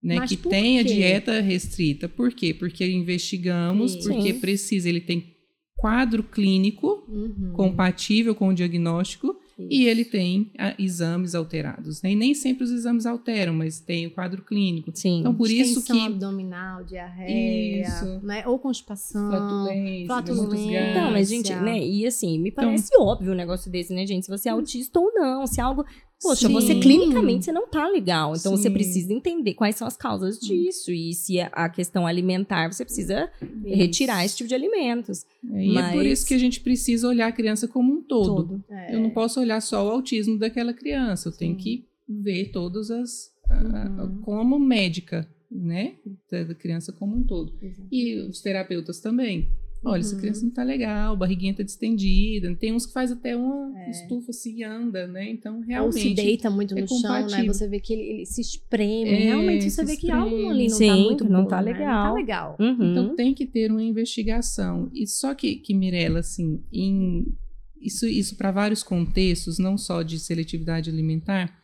[0.03, 2.09] Né, Mas que tem a dieta restrita.
[2.09, 2.53] Por quê?
[2.53, 4.01] Porque investigamos, Sim.
[4.03, 5.34] porque precisa, ele tem
[5.85, 7.53] quadro clínico Uhum.
[7.55, 9.37] compatível com o diagnóstico
[9.71, 12.03] e ele tem ah, exames alterados.
[12.03, 12.13] Né?
[12.13, 14.91] E nem sempre os exames alteram, mas tem o quadro clínico.
[14.95, 15.21] Sim.
[15.21, 16.01] Então, por isso que.
[16.01, 18.21] abdominal, diarreia, Isso.
[18.23, 18.43] né?
[18.47, 19.29] Ou constipação.
[20.07, 20.91] Flatulência.
[20.91, 21.79] Então, mas, gente, né?
[21.87, 24.25] E assim, me Então- parece óbvio um negócio desse, né, gente?
[24.25, 25.85] Se você é autista ou não, se é algo.
[26.23, 26.53] Poxa, Sim.
[26.55, 28.35] você clinicamente você não tá legal.
[28.35, 28.73] Então você Sim.
[28.73, 30.91] precisa entender quais são as causas disso.
[30.91, 33.31] E se é a questão alimentar, você precisa
[33.65, 35.27] retirar esse tipo de alimentos.
[35.53, 38.03] É, E é por Mas- isso que a gente precisa olhar a criança como um
[38.03, 38.37] todo.
[38.37, 38.65] Todo.
[38.71, 38.95] É.
[38.95, 41.29] Eu não posso olhar só o autismo daquela criança.
[41.29, 41.61] Eu tenho Sim.
[41.61, 43.33] que ver todas as.
[43.51, 43.55] a-
[44.01, 44.21] a- Uhum.
[44.23, 45.97] como médica, né?
[46.31, 47.53] Da da criança como um todo.
[47.93, 49.51] E os terapeutas também.
[49.85, 50.21] Olha, essa Uhum.
[50.21, 52.55] criança não tá legal, barriguinha tá distendida.
[52.57, 53.91] Tem uns que faz até uma É.
[53.91, 55.31] estufa assim e anda, né?
[55.31, 56.01] Então, Ou realmente.
[56.01, 57.45] se deita muito é no chão, né?
[57.45, 59.11] Você vê que ele, ele se espreme.
[59.11, 60.21] É, Realmente você se vê que espreme.
[60.21, 61.73] algo ali não Sim, tá muito não bom, tá né?
[61.73, 62.05] legal.
[62.05, 62.57] Não tá legal.
[62.59, 62.91] Uhum.
[62.93, 64.91] Então tem que ter uma investigação.
[64.95, 67.27] E só que, que Mirella, assim, em,
[67.81, 71.55] isso, isso para vários contextos, não só de seletividade alimentar,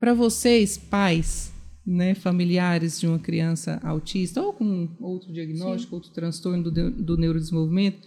[0.00, 1.52] para vocês, pais,
[1.86, 7.98] né, familiares de uma criança autista ou com outro diagnóstico, outro transtorno do, do neurodesenvolvimento,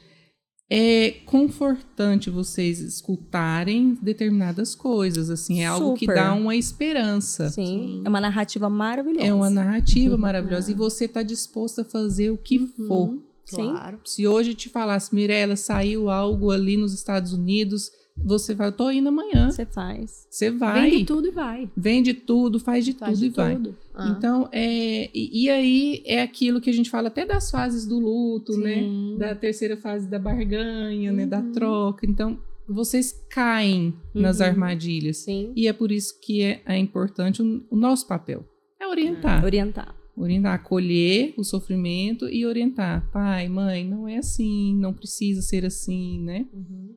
[0.72, 6.16] é confortante vocês escutarem determinadas coisas, assim, é algo que Super.
[6.16, 7.50] dá uma esperança.
[7.50, 9.26] Sim, é uma narrativa maravilhosa.
[9.26, 10.22] É uma narrativa Uhum.
[10.22, 13.18] maravilhosa e você está disposto a fazer o que for.
[13.46, 13.72] Sim.
[13.72, 14.00] Claro.
[14.06, 17.90] Se hoje te falasse, Mirella, saiu algo ali nos Estados Unidos,
[18.24, 19.50] você vai, tô indo amanhã.
[19.52, 20.28] Você faz.
[20.30, 20.90] Você vai.
[20.90, 21.70] Vende tudo e vai.
[21.76, 23.56] Vende tudo, faz de Faz tudo de e vai.
[23.56, 23.76] tudo.
[23.94, 24.16] Ah.
[24.18, 28.00] Então, é, e, e aí é aquilo que a gente fala até das fases do
[28.00, 28.76] luto, né?
[28.76, 29.16] Sim.
[29.18, 31.26] Da terceira fase da barganha, né?
[31.26, 31.52] Da Uhum.
[31.52, 32.06] troca.
[32.06, 34.46] Então, vocês caem nas Uhum.
[34.46, 35.18] armadilhas.
[35.18, 35.52] Sim.
[35.56, 38.46] E é por isso que é, é importante o, o nosso papel.
[38.80, 39.44] É orientar.
[39.44, 39.96] Orientar.
[40.22, 43.10] Orientar, acolher o sofrimento e orientar.
[43.12, 46.46] Pai, mãe, não é assim, não precisa ser assim, né?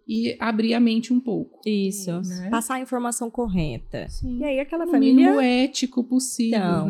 [0.08, 1.60] E abrir a mente um pouco.
[1.64, 2.10] Isso.
[2.22, 2.48] Né?
[2.50, 4.08] Passar a informação correta.
[4.08, 4.40] Sim.
[4.40, 5.14] E aí aquela O família.
[5.14, 6.86] mínimo ético possível, Então.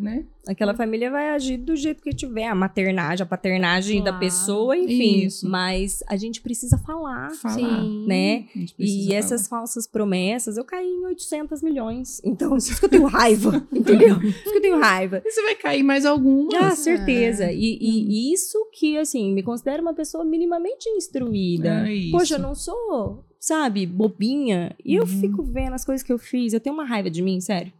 [0.00, 0.24] né?
[0.46, 4.18] Aquela família vai agir do jeito que tiver, a maternagem, a paternagem da Claro.
[4.20, 5.24] pessoa, enfim.
[5.26, 5.48] Isso.
[5.48, 7.54] Mas a gente precisa falar, Falar.
[7.54, 8.06] Sim.
[8.06, 8.44] né?
[8.78, 9.18] E falar.
[9.18, 12.20] essas falsas promessas, eu caí em 800 milhões.
[12.24, 14.20] Então, isso que eu tenho raiva, entendeu?
[14.22, 15.20] Isso que eu tenho raiva.
[15.24, 16.54] E você vai cair mais algumas.
[16.54, 17.50] Ah, certeza.
[17.52, 21.88] E, e isso que, assim, me considero uma pessoa minimamente instruída.
[21.90, 22.10] É.
[22.10, 24.74] Poxa, eu não sou, sabe, bobinha.
[24.84, 25.20] E eu Uhum.
[25.20, 26.52] fico vendo as coisas que eu fiz.
[26.52, 27.72] Eu tenho uma raiva de mim, sério.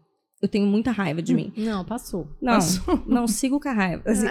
[0.42, 1.52] Eu tenho muita raiva de mim.
[1.56, 2.28] Não, passou.
[2.42, 3.02] Não, Passou.
[3.06, 4.02] não, sigo com a raiva.
[4.10, 4.26] Assim,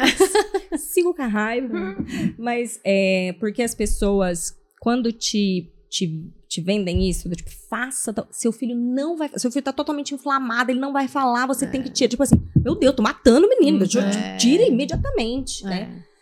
[0.78, 1.96] sigo com a raiva.
[2.38, 8.14] Mas é porque as pessoas, quando te, te, te vendem isso, tipo, faça.
[8.32, 9.30] Seu filho não vai.
[9.36, 12.10] Seu filho tá totalmente inflamado, ele não vai falar, você tem que tirar.
[12.10, 13.84] Tipo assim, meu Deus, tô matando o menino.
[13.84, 14.38] eu- É.
[14.38, 16.02] Tira imediatamente, né?
[16.02, 16.16] É.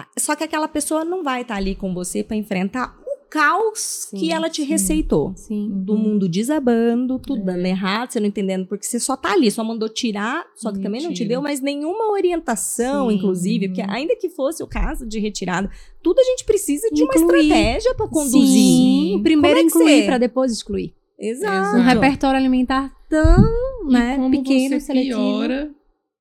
[0.00, 2.96] Ah, Só que aquela pessoa não vai estar ali com você pra enfrentar
[3.30, 4.68] caos Sim, que ela te sim.
[4.68, 5.32] receitou.
[5.36, 5.68] Sim.
[5.70, 7.44] Do mundo desabando, tudo É.
[7.44, 10.80] dando errado, você não entendendo, porque você só tá ali, só mandou tirar, só que
[10.80, 15.18] também não te deu mais nenhuma orientação, inclusive, porque ainda que fosse o caso de
[15.18, 15.70] retirada,
[16.02, 17.42] tudo a gente precisa de uma Incluir.
[17.42, 18.46] estratégia pra conduzir.
[18.46, 19.20] Sim.
[19.22, 20.94] Primeiro é incluir para depois excluir.
[21.18, 21.76] Exato.
[21.78, 25.18] Um repertório alimentar tão né, pequeno, você seletivo.
[25.18, 25.70] piora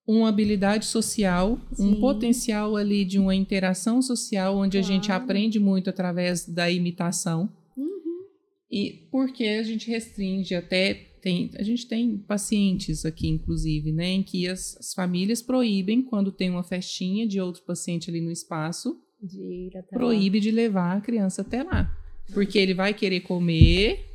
[0.07, 1.89] uma habilidade social, Sim.
[1.91, 5.23] um potencial ali de uma interação social, onde a gente Claro.
[5.23, 7.49] aprende muito através da imitação.
[7.75, 8.23] Uhum.
[8.71, 14.23] E porque a gente restringe até tem, a gente tem pacientes aqui, inclusive, né, em
[14.23, 18.95] que as, as famílias proíbem quando tem uma festinha de outro paciente ali no espaço,
[19.21, 19.99] De até lá.
[19.99, 21.91] proíbe de levar a criança até lá,
[22.33, 24.05] porque ele vai querer comer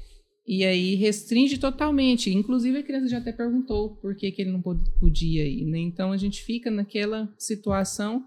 [0.47, 2.31] e aí restringe totalmente.
[2.31, 5.79] Inclusive a criança já até perguntou por que, que ele não pod- podia ir, né?
[5.79, 8.27] Então a gente fica naquela situação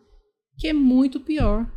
[0.58, 1.69] que é muito pior,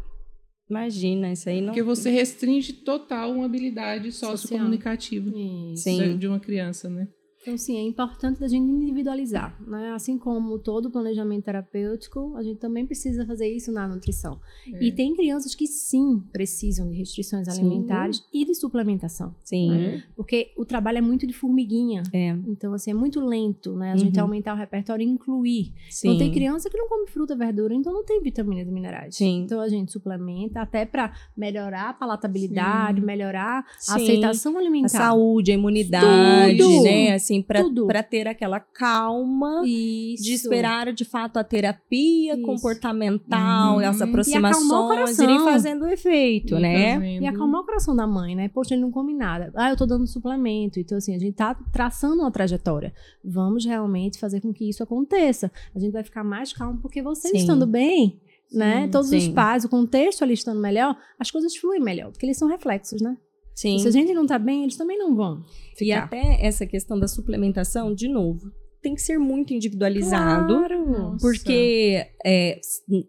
[0.70, 1.68] Imagina, isso aí não.
[1.68, 7.09] porque você restringe total uma habilidade sociocomunicativa de- de uma criança, né?
[7.48, 9.92] Então, sim, é importante a gente individualizar, né?
[9.92, 14.38] Assim como todo planejamento terapêutico, a gente também precisa fazer isso na nutrição.
[14.70, 14.84] É.
[14.84, 17.61] E tem crianças que sim precisam de restrições Sim.
[17.61, 19.70] alimentares e de suplementação, Sim.
[19.70, 20.02] né?
[20.14, 22.02] porque o trabalho é muito de formiguinha.
[22.12, 22.37] É.
[22.46, 23.92] Então, assim, é muito lento, né?
[23.92, 24.24] A gente Uhum.
[24.24, 25.72] aumentar o repertório e incluir.
[25.88, 26.08] Sim.
[26.08, 29.16] Então, tem criança que não come fruta, verdura, então não tem vitaminas e minerais.
[29.16, 29.42] Sim.
[29.44, 33.06] Então, a gente suplementa até para melhorar a palatabilidade, Sim.
[33.06, 34.88] melhorar a aceitação A alimentar.
[34.88, 36.82] saúde, a imunidade, Tudo.
[36.84, 37.12] né?
[37.14, 37.87] Assim, pra, Tudo.
[37.87, 39.62] pra ter aquela calma.
[39.66, 40.22] Isso.
[40.24, 42.42] de esperar de fato a terapia Isso.
[42.42, 43.88] comportamental, Uhum.
[43.88, 45.24] as E aproximações coração.
[45.24, 46.94] irem fazendo efeito, E né?
[46.94, 48.48] fazendo- E acalmar o coração da mãe, né?
[48.48, 49.53] Poxa, ele não come nada.
[49.55, 50.79] Ah, eu tô dando suplemento.
[50.81, 52.92] Então, assim, a gente tá traçando uma trajetória.
[53.24, 55.51] Vamos realmente fazer com que isso aconteça.
[55.74, 57.38] A gente vai ficar mais calmo porque vocês Sim.
[57.38, 58.20] estando bem,
[58.53, 58.85] né?
[58.85, 59.33] Sim, Todos os sim.
[59.33, 63.16] pais, o contexto ali estando melhor, as coisas fluem melhor, porque eles são reflexos, né?
[63.60, 63.74] Sim.
[63.76, 65.42] E se a gente não tá bem, eles também não vão.
[65.74, 66.04] E Ficar.
[66.04, 70.54] até essa questão da suplementação, de novo, tem que ser muito individualizado.
[70.58, 71.16] Claro.
[71.20, 72.60] Porque é,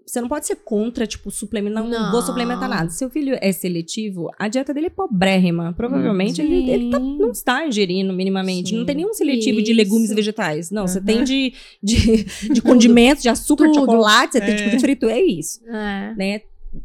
[0.05, 1.83] você não pode ser contra, tipo, suplementar.
[1.83, 2.11] Não, Não.
[2.11, 2.89] vou suplementar nada.
[2.89, 5.71] Se seu filho é seletivo, a dieta dele é pobrérrima.
[5.73, 8.69] Provavelmente ele, ele tá- não está ingerindo minimamente.
[8.69, 8.77] Sim.
[8.77, 9.77] Não tem nenhum seletivo de Isso.
[9.77, 10.71] legumes e vegetais.
[10.71, 13.81] Não, você tem de, de, de condimentos, de açúcar, de Tudo.
[13.85, 14.57] chocolate, você tem É.
[14.57, 15.05] tipo de frito.
[15.05, 15.59] É isso.
[15.67, 16.15] É.
[16.17, 16.41] né?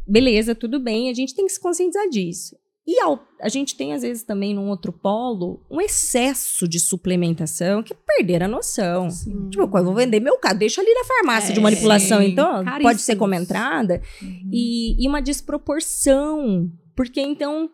[0.07, 2.55] Beleza, tudo bem, a gente tem que se conscientizar disso.
[2.87, 7.81] E ao- a gente tem, às vezes, também num outro polo, um excesso de suplementação
[7.81, 9.09] que é perder a noção.
[9.09, 9.49] Sim.
[9.49, 12.27] Tipo, eu vou vender meu carro, deixa ali na farmácia de É, manipulação, sim.
[12.27, 13.17] então, pode ser Caríssimos.
[13.19, 14.01] como entrada.
[14.21, 14.49] Uhum.
[14.51, 16.71] E, e uma desproporção.
[16.95, 17.69] Porque então,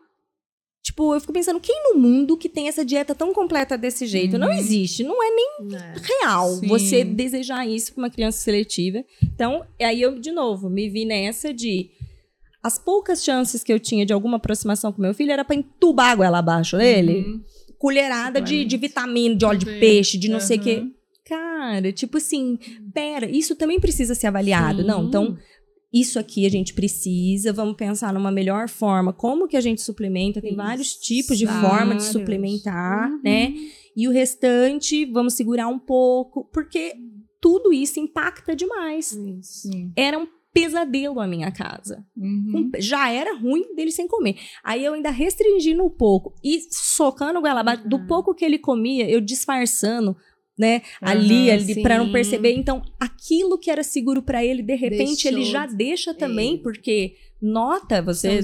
[0.84, 4.38] tipo, eu fico pensando, quem no mundo que tem essa dieta tão completa desse jeito?
[4.38, 4.54] Não Uhum.
[4.54, 5.93] existe, não é nem É.
[6.24, 6.67] real Sim.
[6.67, 9.04] você desejar isso para uma criança seletiva.
[9.24, 11.91] Então, aí eu, de novo, me vi nessa de.
[12.63, 16.12] As poucas chances que eu tinha de alguma aproximação com meu filho era para entubar
[16.12, 17.26] a goela abaixo dele.
[17.26, 17.41] Uhum.
[17.78, 20.76] Colherada de, de vitamina, de óleo de peixe, de não sei o quê.
[20.78, 20.91] Aham.
[21.26, 22.58] Cara, tipo assim,
[22.93, 24.82] pera, isso também precisa ser avaliado.
[24.82, 24.88] Sim.
[24.88, 25.38] Não, então,
[25.93, 29.12] isso aqui a gente precisa, vamos pensar numa melhor forma.
[29.13, 30.41] Como que a gente suplementa?
[30.41, 31.54] Tem vários tipos de Isso.
[31.62, 33.21] forma de suplementar, Uhum.
[33.24, 33.54] né?
[33.95, 36.93] E o restante, vamos segurar um pouco, porque
[37.41, 39.12] tudo isso impacta demais.
[39.12, 39.69] Isso.
[39.69, 39.91] Sim.
[40.54, 42.06] Pesadelo a minha casa.
[42.18, 42.70] Uhum.
[42.76, 44.36] Um- já era ruim dele sem comer.
[44.64, 48.08] Aí eu ainda restringindo um pouco e socando o goela abaixo do Uhum.
[48.08, 50.16] pouco que ele comia, eu disfarçando,
[50.60, 50.82] né?
[51.02, 52.54] ali, Aham, ali, pra não perceber.
[52.54, 55.52] Então, aquilo que era seguro pra ele, de repente, ele Deixou.
[55.54, 56.58] já deixa também, É.
[56.58, 58.39] porque nota, você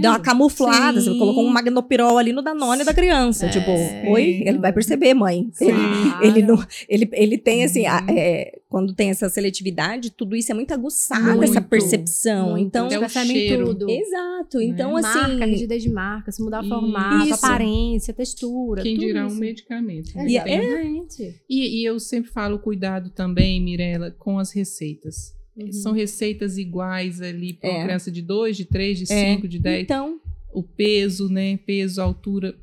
[0.00, 1.18] dá uma camuflada, você Sim.
[1.18, 3.46] colocou um magnopirol ali no Danone da criança.
[3.46, 3.48] É.
[3.50, 3.70] Tipo,
[4.10, 4.42] oi?
[4.46, 5.50] Ele vai perceber, mãe.
[5.60, 6.24] Ele, Claro.
[6.24, 8.16] ele não, ele, ele tem assim, a- Uhum.
[8.16, 12.50] é, quando tem essa seletividade, tudo isso é muito aguçado, Muito, essa percepção.
[12.52, 12.66] Muito.
[12.66, 13.66] Então, o percebem cheiro.
[13.66, 13.90] tudo.
[13.90, 14.60] exato.
[14.62, 15.00] Então, Né?
[15.00, 15.18] assim.
[15.18, 16.68] marca, rigidez de marca, se mudar Isso.
[16.68, 18.82] formato, aparência, textura.
[18.82, 19.40] Quem tudo dirá um isso.
[19.40, 20.14] medicamento.
[20.16, 20.26] né?
[20.28, 21.40] E é- Exatamente.
[21.48, 25.36] E, e eu sempre falo cuidado também, Mirella, com as receitas.
[25.58, 25.72] Uhum.
[25.72, 27.84] São receitas iguais ali para uma É.
[27.84, 29.34] criança de 2, de 3, de É.
[29.34, 29.82] 5, de 10.
[29.82, 31.58] Então, O peso, né?
[31.66, 32.54] Peso, altura.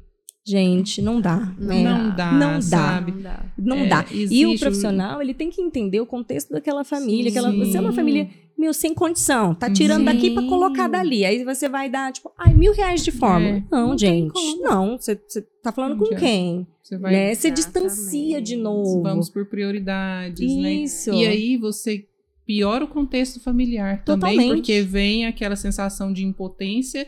[0.47, 1.53] Gente, não dá.
[1.57, 1.83] né?
[1.83, 2.61] Não dá, Não dá.
[2.61, 3.11] sabe?
[3.11, 3.45] Não dá.
[3.57, 4.05] Não É, dá.
[4.11, 7.31] E o profissional, ele tem que entender o contexto daquela família.
[7.31, 7.37] Sim.
[7.39, 8.27] Aquela, você é uma família,
[8.57, 9.53] meu, sem condição.
[9.55, 10.49] Tá tirando daqui pra Sim.
[10.49, 11.25] colocar dali.
[11.25, 13.57] Aí você vai dar, tipo, ai, mil reais de fórmula.
[13.57, 13.63] É.
[13.71, 14.57] Não, Não gente.
[14.59, 14.97] Não.
[14.99, 16.67] Você você tá falando Não com quem?
[16.83, 17.35] Você vai Né?
[17.35, 19.01] Você distancia de novo.
[19.03, 21.11] Vamos por prioridades, Isso.
[21.11, 21.17] né?
[21.17, 22.05] E aí você
[22.45, 24.55] piora o contexto familiar também, Totalmente.
[24.57, 27.07] porque vem aquela sensação de impotência.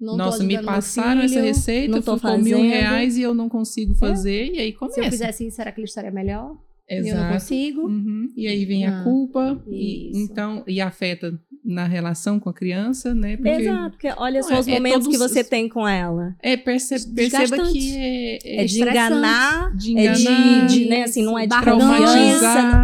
[0.00, 1.46] Não Nossa, me passaram essa filho.
[1.46, 2.72] receita, não tô ficou mil fazendo.
[2.72, 2.80] É.
[2.80, 5.00] reais e eu não consigo fazer, e aí começa.
[5.00, 6.56] Se eu fizesse isso, será que ele estaria melhor?
[6.88, 7.32] E eu não Exato.
[7.34, 7.80] consigo.
[7.88, 8.32] Uhum.
[8.36, 10.20] E aí vem a Ah, culpa, e, isso.
[10.20, 11.38] então, e afeta
[11.70, 13.36] na relação com a criança, né?
[13.36, 15.68] Porque Exato, porque olha Não, só é- os é momentos que todos você os- tem
[15.68, 16.34] com ela.
[16.42, 17.72] É, perce- perceba Desgastante.
[17.78, 21.48] que é, É, de enganar, de é enganar, de, de, né, assim, não é de
[21.48, 22.32] Barganha.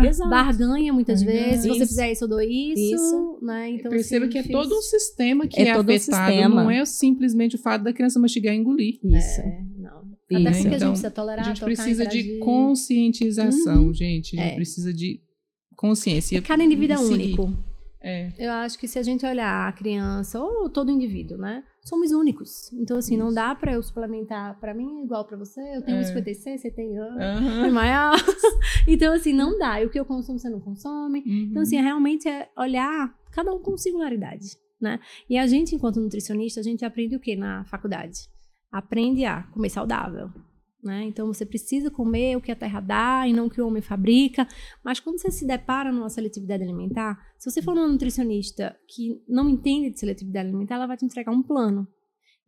[0.06, 0.28] Exato.
[0.28, 1.26] Barganha muitas Uhum.
[1.26, 1.62] vezes.
[1.62, 1.86] Se você Isso.
[1.88, 2.94] fizer isso, eu dou isso.
[2.94, 3.38] Isso.
[3.42, 3.70] Né?
[3.70, 4.62] Então, perceba assim, que é difícil.
[4.62, 6.62] todo um sistema que É é, todo um afetado, sistema.
[6.64, 8.98] não é simplesmente o fato da criança mastigar e engolir.
[9.02, 9.40] Isso.
[9.40, 10.04] É, não.
[10.30, 10.48] Isso.
[10.48, 12.38] Até porque a Então, gente precisa tolerar, A gente tocar, precisa de interagir.
[12.40, 14.38] conscientização, gente.
[14.38, 14.54] A gente É.
[14.56, 15.20] precisa de
[15.76, 16.40] consciência.
[16.42, 17.14] Cada indivíduo é E seguir.
[17.38, 17.73] único.
[18.06, 18.30] É.
[18.38, 21.64] Eu acho que se a gente olhar a criança ou todo indivíduo, né?
[21.82, 22.70] Somos únicos.
[22.74, 24.60] Então, assim, não dá pra eu suplementar.
[24.60, 25.60] Pra mim é igual pra você.
[25.74, 26.04] Eu tenho É.
[26.04, 27.20] 56, você tem anos.
[27.66, 28.14] É maior.
[28.86, 29.80] então, assim, não dá.
[29.80, 31.20] E o que eu consumo, você não consome.
[31.26, 31.62] Então, Uhum.
[31.62, 34.48] assim, realmente é olhar cada um com singularidade,
[34.80, 35.00] né?
[35.28, 38.28] E a gente, enquanto nutricionista, a gente aprende o que na faculdade?
[38.70, 40.30] Aprende a comer saudável,
[40.84, 41.04] né?
[41.04, 43.82] Então, você precisa comer o que a terra dá e não o que o homem
[43.82, 44.46] fabrica.
[44.84, 49.48] Mas quando você se depara numa seletividade alimentar, se você for uma nutricionista que não
[49.48, 51.86] entende de seletividade alimentar, ela vai te entregar um plano.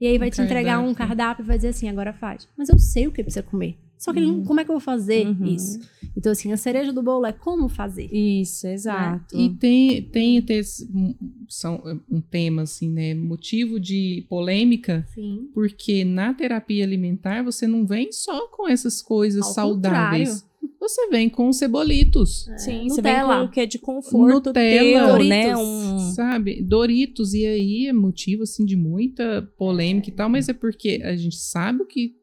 [0.00, 1.08] E aí vai Um te entregar um cardápio.
[1.08, 2.48] cardápio e vai dizer assim, agora faz.
[2.56, 3.78] Mas eu sei o que precisa comer.
[3.98, 4.44] Só que não- Uhum.
[4.44, 5.46] como é que eu vou fazer Uhum.
[5.46, 5.78] isso?
[6.16, 8.08] Então, assim, a cereja do bolo é como fazer.
[8.14, 9.36] Isso, exato.
[9.38, 10.60] E tem, tem até
[10.94, 11.14] um-
[11.48, 13.14] são um tema assim, né?
[13.14, 15.48] Motivo de polêmica, Sim.
[15.54, 20.44] porque na terapia alimentar você não vem só com essas coisas Ao saudáveis.
[20.78, 22.46] Você vem com cebolitos.
[22.48, 23.42] É, Sim, você vem com Nutella.
[23.44, 25.16] o que é de conforto Nutella.
[25.18, 25.52] teu, né?
[25.52, 25.66] Doritos.
[25.66, 25.98] Um...
[26.12, 26.62] Sabe?
[26.62, 31.16] Doritos, e aí é motivo assim de muita polêmica e tal, mas é porque a
[31.16, 32.14] gente sabe o que,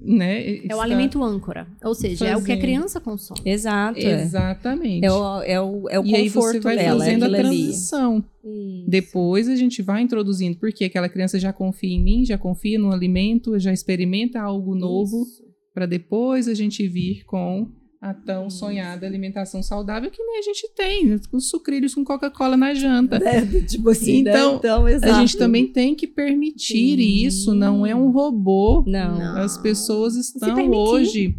[0.00, 0.48] né?
[0.48, 1.66] É o está- alimento âncora.
[1.84, 2.60] Ou seja, é o que a fazendo.
[2.60, 3.40] criança consome.
[3.44, 3.98] Exato.
[3.98, 4.22] É.
[4.22, 5.04] Exatamente.
[5.04, 7.26] É o, é o, é o e aí conforto você vai dela, é fazendo a
[7.26, 7.56] aquilo ali.
[7.62, 8.24] transição.
[8.44, 8.84] Isso.
[8.88, 12.92] Depois a gente vai introduzindo, porque aquela criança já confia em mim, já confia no
[12.92, 15.26] alimento, já experimenta algo novo,
[15.74, 17.68] para depois a gente vir com
[18.00, 18.58] a tão Isso.
[18.58, 21.20] sonhada alimentação saudável que nem a gente tem, né?
[21.30, 23.16] com sucrilhos com Coca-Cola na janta.
[23.16, 24.30] É, tipo assim, né?
[24.30, 25.14] Então, então A exato.
[25.20, 27.26] gente também tem que permitir Sim.
[27.26, 28.84] isso, não é um robô.
[28.86, 29.18] Não.
[29.18, 29.38] Não.
[29.38, 31.34] As pessoas estão hoje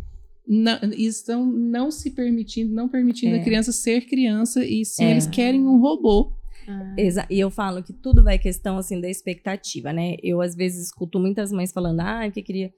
[0.48, 3.39] na- estão não se permitindo, não permitindo É.
[3.39, 5.12] a criança ser criança e sim É.
[5.12, 6.32] eles querem um robô.
[6.70, 6.96] Ah,
[7.30, 10.15] E eu falo que tudo vai questão assim da expectativa, né?
[10.24, 12.72] Eu às vezes escuto muitas mães falando, ah, que eu queria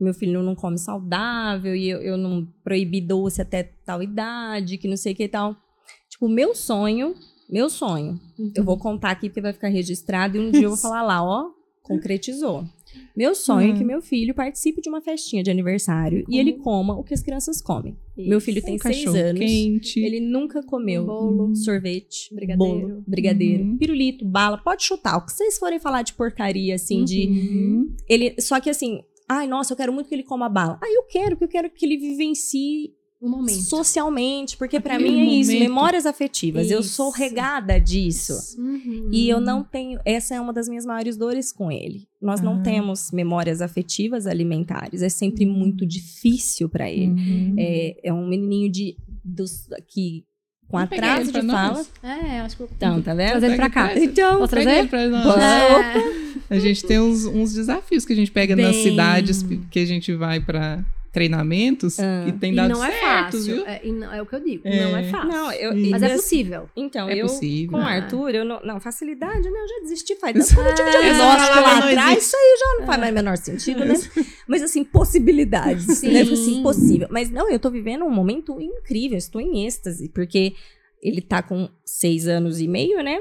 [0.00, 4.88] meu filho não come saudável e eu, eu não proibi doce até tal idade, que
[4.88, 5.56] não sei o que e tal.
[6.08, 7.14] Tipo, meu sonho,
[7.50, 8.52] meu sonho, uhum.
[8.54, 11.22] eu vou contar aqui porque vai ficar registrado e um dia eu vou falar lá,
[11.24, 11.50] ó,
[11.82, 12.64] concretizou.
[13.14, 13.86] Meu sonho é que Uhum.
[13.86, 17.60] meu filho participe de uma festinha de aniversário e ele coma o que as crianças
[17.60, 17.96] comem.
[18.16, 19.38] Meu filho tem Um seis anos.
[19.40, 20.00] quente.
[20.00, 21.54] Ele nunca comeu bolo.
[21.54, 22.88] sorvete, Brigadeiro.
[22.88, 23.76] bolo, brigadeiro, Uhum.
[23.76, 24.56] pirulito, bala.
[24.58, 25.18] Pode chutar.
[25.18, 27.26] O que vocês forem falar de porcaria, assim, de.
[27.28, 27.94] Uhum.
[28.08, 30.78] Ele, só que assim, ai, nossa, eu quero muito que ele coma bala.
[30.82, 33.60] Ah, eu quero, porque eu quero que ele vivencie Um momento.
[33.62, 35.68] socialmente, porque pra Aquele mim é isso, momento.
[35.68, 36.70] memórias afetivas.
[36.70, 37.18] Eu sou Isso.
[37.18, 38.32] regada disso.
[38.60, 39.10] Uhum.
[39.12, 39.98] E eu não tenho.
[40.04, 42.06] Essa é uma das minhas maiores dores com ele.
[42.22, 42.62] Nós não Ah.
[42.62, 45.02] temos memórias afetivas alimentares.
[45.02, 45.52] É sempre Uhum.
[45.52, 47.08] muito difícil pra ele.
[47.12, 47.54] Uhum.
[47.58, 50.24] É, é um menininho de dos que
[50.68, 51.90] com pegar atraso pra de nós?
[52.02, 52.14] fala.
[52.14, 52.68] É, acho que eu...
[52.76, 53.30] Então, tá vendo?
[53.30, 53.88] Trazer ele pra cá.
[53.88, 54.02] traz.
[54.02, 54.70] Então, trazer?
[54.70, 55.36] ele pra nós.
[55.42, 56.28] É.
[56.50, 58.82] A gente tem uns, uns desafios que a gente pega nas Bem.
[58.82, 62.22] cidades que a gente vai pra treinamentos Ah.
[62.26, 63.54] que tem E dado não é certo, fácil.
[63.56, 63.66] viu?
[63.66, 64.62] É, e não- é o que eu digo.
[64.66, 64.84] É.
[64.84, 65.28] Não é fácil.
[65.28, 66.68] Não, eu, Mas Mas é eu- possível.
[66.76, 67.70] Então, É eu possível.
[67.78, 67.90] com o Ah.
[67.92, 69.58] Arthur, eu não, não, facilidade, né?
[69.58, 72.56] Eu já desisti faz Isso- quando eu tive É, diagnóstico essa lá atrás, isso aí
[72.58, 73.94] já não faz mais o menor sentido, né?
[74.46, 76.12] Mas assim, possibilidades, Sim.
[76.12, 76.20] né?
[76.22, 77.08] Assim, possível.
[77.10, 80.54] Mas não, eu tô vivendo um momento incrível, eu estou em êxtase, porque
[81.02, 83.20] ele tá com seis anos e meio, né?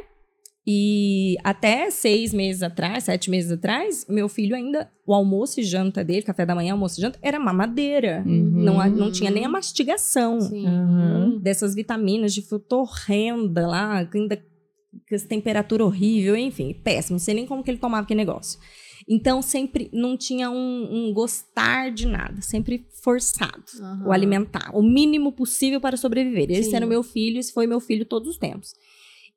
[0.70, 6.04] E até seis meses atrás, sete meses atrás, meu filho ainda, o almoço e janta
[6.04, 8.22] dele, café da manhã, almoço e janta, era mamadeira.
[8.26, 8.64] Uhum.
[8.66, 10.40] Não, não tinha nem a mastigação.
[10.40, 11.40] Aham.
[11.42, 17.14] dessas vitaminas de fruta horrenda lá, ainda com essa temperatura horrível, enfim, péssimo.
[17.14, 18.60] Não sei nem como que ele tomava aquele negócio.
[19.08, 24.08] Então, sempre não tinha um, um gostar de nada, sempre forçado Aham.
[24.08, 26.52] o alimentar, o mínimo possível para sobreviver.
[26.52, 26.76] Esse Sim.
[26.76, 28.74] era o meu filho, esse foi meu filho todos os tempos.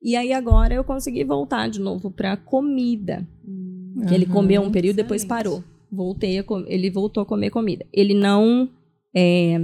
[0.03, 4.05] E aí agora eu consegui voltar de novo para comida, Hum.
[4.09, 5.63] que ele comeu um período depois parou.
[5.93, 7.85] voltei a com- ele voltou a comer comida.
[7.93, 8.69] Ele não
[9.15, 9.57] é,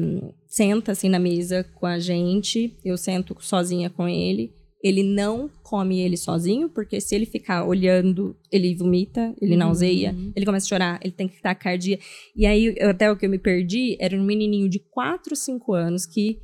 [0.48, 4.52] senta assim na mesa com a gente, eu sento sozinha com ele.
[4.82, 9.58] Ele não come ele sozinho, porque se ele ficar olhando, ele vomita, ele Uhum.
[9.58, 11.98] nauseia, ele começa a chorar, ele tem que estar cardia.
[12.36, 16.04] E aí, até o que eu me perdi, era um menininho de 4, 5 anos
[16.06, 16.38] que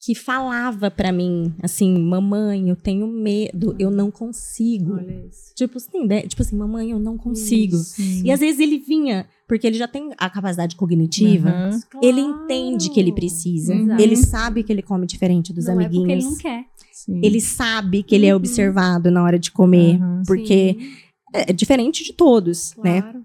[0.00, 4.98] que falava pra mim, assim, mamãe, eu tenho medo, eu não consigo.
[5.00, 5.54] Isso.
[5.56, 6.22] Tipo assim, né?
[6.22, 7.76] tipo assim, mamãe, eu não consigo.
[7.76, 8.22] Sim.
[8.24, 11.70] E às vezes ele vinha, porque ele já tem a capacidade cognitiva.
[12.02, 12.44] Ele Claro.
[12.44, 13.74] entende que ele precisa.
[13.74, 13.98] Uhum.
[13.98, 16.24] Ele sabe que ele come diferente dos não É porque amiguinhos.
[16.24, 16.64] ele não quer.
[16.92, 17.20] Sim.
[17.22, 18.36] ele sabe que ele é Uhum.
[18.38, 19.96] observado na hora de comer.
[19.96, 20.22] Aham.
[20.26, 20.90] Porque Sim,
[21.34, 23.00] é diferente de todos, né?
[23.02, 23.24] claro.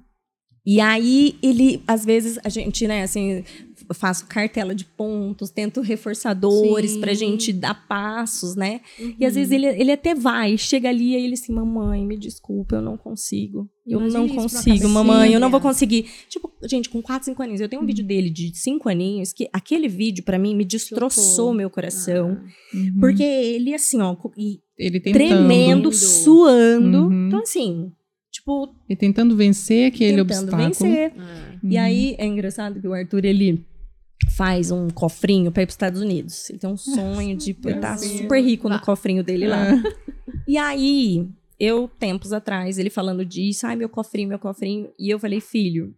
[0.63, 3.43] E aí, ele, às vezes, a gente, né, assim,
[3.93, 8.81] faço cartela de pontos, tento reforçadores pra gente dar passos, né?
[9.19, 9.39] E às Uhum.
[9.39, 12.97] vezes ele, ele até vai, chega ali e ele assim, mamãe, me desculpa, eu não
[12.97, 13.69] consigo.
[13.85, 15.73] Eu Imagina não consigo, mamãe, eu não vou criança.
[15.75, 16.05] conseguir.
[16.29, 19.49] Tipo, gente, com 4, 5 aninhos, eu tenho um vídeo dele de 5 aninhos que
[19.51, 21.53] aquele vídeo pra mim me destroçou Chocou.
[21.53, 22.37] meu coração.
[22.39, 22.77] Ah.
[22.77, 22.97] Uhum.
[22.99, 25.91] Porque ele, assim, ó, e ele tentando, tremendo, Tentando.
[25.93, 26.97] suando.
[27.07, 27.27] Uhum.
[27.27, 27.91] Então, assim,
[28.31, 30.63] tipo, e tentando vencer aquele tentando obstáculo.
[30.67, 31.13] vencer.
[31.17, 31.55] Ah.
[31.63, 31.81] E Uhum.
[31.83, 33.65] aí é engraçado que o Arthur ele
[34.29, 36.49] faz um cofrinho pra ir pros Estados Unidos.
[36.49, 39.71] Ele tem um sonho de ele tá super rico no cofrinho dele lá.
[39.73, 40.11] Ah.
[40.47, 41.27] E aí,
[41.59, 45.93] eu tempos atrás, ele falando disso, ai meu cofrinho, meu cofrinho, e eu falei, filho,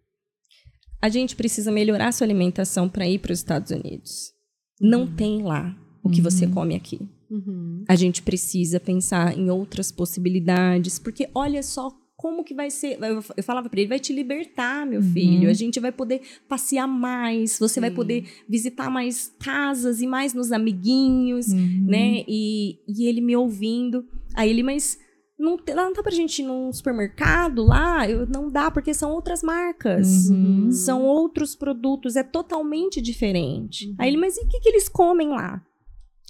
[1.00, 4.32] a gente precisa melhorar a sua alimentação pra ir pros Estados Unidos.
[4.80, 5.14] Não Uhum.
[5.16, 6.52] tem lá o que você Uhum.
[6.52, 7.00] come aqui.
[7.30, 7.84] Uhum.
[7.88, 11.90] A gente precisa pensar em outras possibilidades, porque olha só
[12.24, 12.96] como que vai ser.
[13.02, 15.12] Eu, falava pra ele, vai te libertar, meu Uhum.
[15.12, 15.50] filho.
[15.50, 17.96] A gente vai poder passear mais, você vai Sim.
[17.96, 21.84] poder visitar mais casas e mais nos amiguinhos, Uhum.
[21.86, 22.24] né?
[22.26, 24.06] E, e ele me ouvindo.
[24.34, 24.98] Aí ele, mas
[25.38, 28.08] não, não dá pra gente ir num supermercado lá?
[28.08, 30.30] Eu, não dá, porque são outras marcas.
[30.30, 30.70] Uhum.
[30.72, 33.88] São outros produtos, é totalmente diferente.
[33.88, 33.96] Uhum.
[33.98, 35.62] Aí ele, mas e o que, que eles comem lá?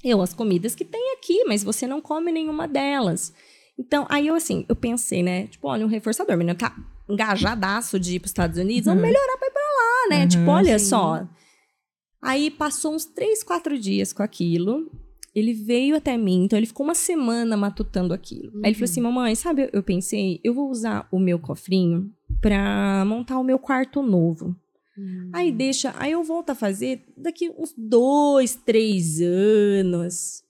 [0.02, 3.32] Eu, as comidas que tem aqui, mas você não come nenhuma delas.
[3.78, 5.46] Então, aí eu assim, eu pensei, né?
[5.48, 6.74] Tipo, olha, um reforçador, menino tá
[7.08, 9.08] engajadaço de ir pros Estados Unidos, vamos Uhum.
[9.08, 10.22] melhorar pra ir pra lá, né?
[10.22, 10.28] Uhum.
[10.28, 10.84] Tipo, olha Sim.
[10.86, 11.28] só.
[12.22, 14.90] Aí passou uns três, quatro dias com aquilo.
[15.34, 18.52] Ele veio até mim, então ele ficou uma semana matutando aquilo.
[18.64, 18.84] Aí ele falou Uhum.
[18.92, 22.08] assim: Mamãe, sabe, eu- pensei, eu vou usar o meu cofrinho
[22.40, 24.54] pra montar o meu quarto novo.
[24.96, 25.30] Uhum.
[25.32, 30.43] Aí deixa, aí eu volto a fazer daqui uns dois, três anos.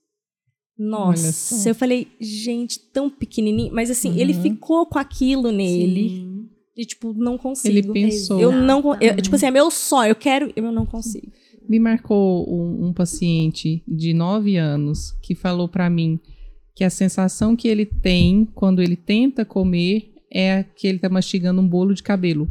[0.79, 3.72] Nossa, eu falei, gente, tão pequenininho.
[3.72, 4.18] Mas assim, Uhum.
[4.18, 6.09] ele ficou com aquilo nele.
[6.09, 6.49] Sim.
[6.77, 7.68] E tipo, não consigo.
[7.79, 8.41] Ele pensou.
[8.41, 11.31] Eu não, con- eu, tipo assim, é meu sonho, eu quero, eu não consigo.
[11.68, 16.18] Me marcou um, um paciente de 9 anos que falou pra mim
[16.75, 21.61] que a sensação que ele tem quando ele tenta comer é que ele tá mastigando
[21.61, 22.51] um bolo de cabelo.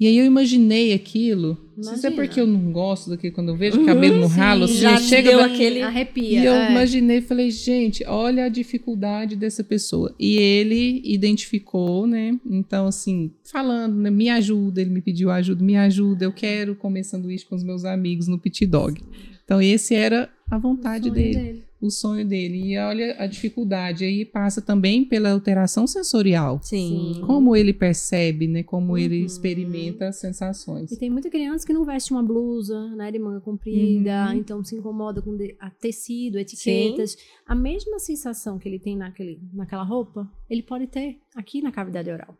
[0.00, 1.58] E aí eu imaginei aquilo.
[1.76, 2.24] Não sei se é Imagina.
[2.26, 5.28] porque eu não gosto daquele quando eu vejo cabelo no ralo, assim, já eu chego
[5.28, 6.40] deu aquele- Arrepia.
[6.40, 6.70] E eu é.
[6.70, 10.14] imaginei e falei, gente, olha a dificuldade dessa pessoa.
[10.18, 12.38] E ele identificou, né?
[12.46, 14.08] Então, assim, falando, né?
[14.10, 17.84] Me ajuda, ele me pediu ajuda, me ajuda, eu quero comer sanduíche com os meus
[17.84, 19.02] amigos no pit dog.
[19.44, 22.72] Então, esse era a vontade Sonho dele, o sonho dele.
[22.72, 24.04] E olha a dificuldade.
[24.04, 26.60] Aí passa também pela alteração sensorial.
[26.62, 27.20] Sim.
[27.26, 28.62] Como ele percebe, né?
[28.62, 29.26] Como ele Uhum.
[29.26, 30.92] experimenta as sensações.
[30.92, 34.34] E tem muita criança que não veste uma blusa, né, de manga comprida, Uhum.
[34.38, 35.36] então se incomoda com
[35.80, 37.16] tecido, etiquetas.
[37.46, 42.10] A mesma sensação que ele tem naquele, naquela roupa, ele pode ter aqui na cavidade
[42.10, 42.34] oral.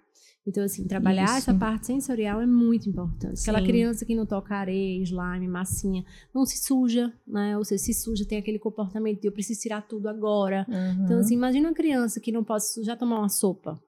[0.47, 1.37] Então, assim, trabalhar Isso.
[1.37, 3.41] essa parte sensorial é muito importante.
[3.43, 3.67] Aquela Sim.
[3.67, 7.57] criança que não toca areia, slime, massinha, não se suja, né?
[7.59, 10.67] Ou seja, se suja, tem aquele comportamento de eu preciso tirar tudo agora.
[10.69, 11.05] Uhum.
[11.05, 13.79] Então, assim, imagina uma criança que não pode sujar tomar uma sopa.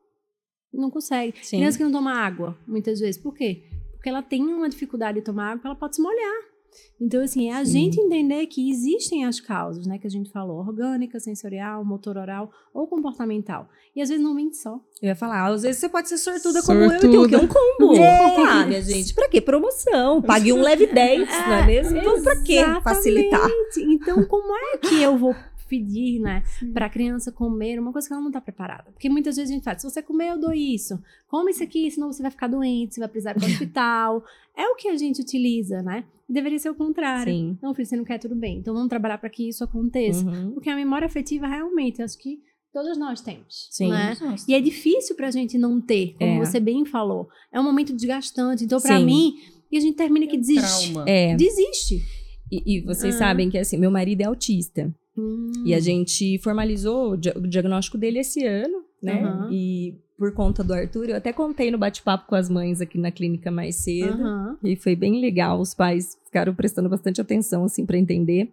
[0.73, 1.35] Não consegue.
[1.43, 1.57] Sim.
[1.57, 3.21] Criança que não toma água, muitas vezes.
[3.21, 3.65] Por quê?
[3.93, 6.52] Porque ela tem uma dificuldade de tomar água, porque ela pode se molhar.
[7.01, 7.73] Então, assim, é a Sim.
[7.73, 9.99] gente entender que existem as causas, né?
[9.99, 13.69] Que a gente falou, orgânica, sensorial, motor oral ou comportamental.
[13.95, 14.81] E às vezes não mente só.
[15.03, 17.11] Eu ia falar, às vezes você pode ser sortuda, como eu e Sortuda.
[17.11, 17.37] tem o quê?
[17.37, 17.95] Um combo.
[17.97, 18.37] É.
[18.47, 19.41] Ah, minha gente, pra quê?
[19.41, 20.23] Promoção.
[20.23, 21.99] Pague um, leve 10, não é mesmo?
[21.99, 22.61] Então, pra quê?
[22.83, 23.49] Facilitar.
[23.79, 25.35] Então, como é que eu vou
[25.73, 26.43] pedir, né,
[26.75, 28.91] pra criança comer uma coisa que ela não tá preparada?
[28.93, 30.99] Porque muitas vezes a gente fala, se você comer, eu dou isso.
[31.29, 34.25] Come isso aqui, senão você vai ficar doente, você vai precisar ir pro hospital.
[34.57, 36.05] É o que a gente utiliza, né?
[36.29, 37.33] Deveria ser o contrário.
[37.33, 37.59] Sim.
[37.63, 38.59] Não, filho, você não quer, tudo bem.
[38.59, 40.25] Então, vamos trabalhar para que isso aconteça.
[40.27, 40.53] Uhum.
[40.53, 42.39] Porque a memória afetiva, realmente, acho que
[42.73, 43.69] todos nós temos.
[43.71, 43.89] Sim.
[43.91, 44.15] Né?
[44.49, 46.45] E é difícil pra gente não ter, como É.
[46.45, 47.29] você bem falou.
[47.53, 48.65] É um momento desgastante.
[48.65, 49.05] Então, pra Sim.
[49.05, 49.35] mim,
[49.71, 50.93] e a gente termina que desiste.
[50.93, 51.09] Trauma.
[51.11, 51.35] É.
[51.35, 52.03] Desiste.
[52.51, 53.19] E, e vocês Ah.
[53.19, 54.95] sabem que, assim, meu marido é autista.
[55.17, 55.51] Hum.
[55.65, 59.23] E a gente formalizou o dia- o diagnóstico dele esse ano, né?
[59.23, 59.49] Aham.
[59.53, 61.09] E por conta do Arthur.
[61.11, 64.13] Eu até contei no bate-papo com as mães aqui na clínica mais cedo.
[64.23, 64.57] Aham.
[64.63, 65.61] E foi bem legal.
[65.61, 68.53] Os pais ficaram prestando bastante atenção, assim, para entender.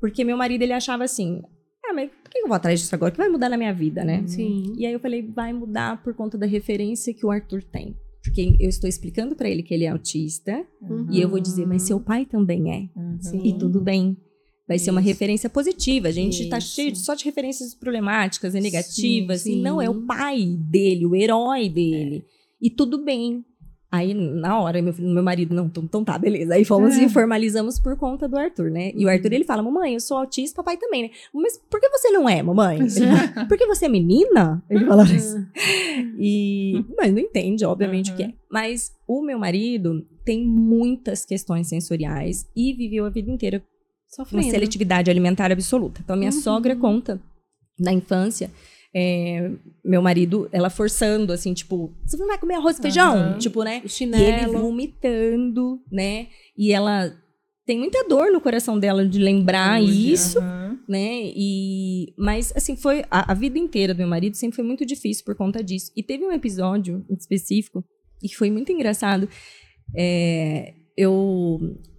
[0.00, 1.42] Porque meu marido, ele achava assim:
[1.84, 3.10] ah, mas por que eu vou atrás disso agora?
[3.12, 4.24] Que vai mudar na minha vida, né?
[4.26, 4.72] Sim.
[4.76, 7.94] E aí eu falei: vai mudar por conta da referência que o Arthur tem.
[8.24, 10.64] Porque eu estou explicando para ele que ele é autista.
[10.82, 11.06] Uhum.
[11.10, 12.98] E eu vou dizer: mas seu pai também é.
[12.98, 13.18] Uhum.
[13.44, 14.16] E tudo bem.
[14.68, 15.08] Vai ser uma Isso.
[15.08, 16.08] referência positiva.
[16.08, 16.74] A gente está Isso.
[16.74, 19.42] cheio de- só de referências problemáticas e negativas.
[19.42, 19.58] sim.
[19.58, 22.24] E não é o pai dele, o herói dele.
[22.60, 23.44] E tudo bem.
[23.92, 26.54] Aí, na hora, meu, filho- meu marido, não, então, então tá, beleza.
[26.54, 27.04] Aí fomos É.
[27.04, 28.90] e formalizamos por conta do Arthur, né?
[28.96, 31.10] E o Arthur, ele fala, mamãe, eu sou autista, papai também, né?
[31.32, 32.78] Mas por que você não é, mamãe?
[32.80, 34.62] Ele fala, Porque você é menina?
[34.68, 35.46] Ele fala assim.
[36.18, 38.32] E, mas não entende, obviamente, o que é.
[38.50, 43.62] Mas o meu marido tem muitas questões sensoriais e viveu a vida inteira
[44.18, 44.50] uma Sofrendo.
[44.50, 46.00] seletividade alimentar absoluta.
[46.02, 46.40] Então, a minha Uhum.
[46.40, 47.20] sogra conta
[47.78, 48.50] na infância.
[48.98, 49.50] é,
[49.84, 53.14] meu marido, ela forçando, assim, tipo, você não vai comer arroz e feijão?
[53.14, 53.38] Aham.
[53.38, 53.72] Tipo, né?
[53.72, 54.58] O E ele chinelo.
[54.58, 56.28] vomitando, né?
[56.56, 57.14] E ela
[57.66, 60.78] tem muita dor no coração dela de lembrar Hoje, isso, aham.
[60.88, 61.10] né?
[61.36, 65.26] E mas assim foi a, a vida inteira do meu marido sempre foi muito difícil
[65.26, 65.92] por conta disso.
[65.94, 67.84] E teve um episódio em específico
[68.22, 69.28] e foi muito engraçado.
[69.94, 71.58] É, eu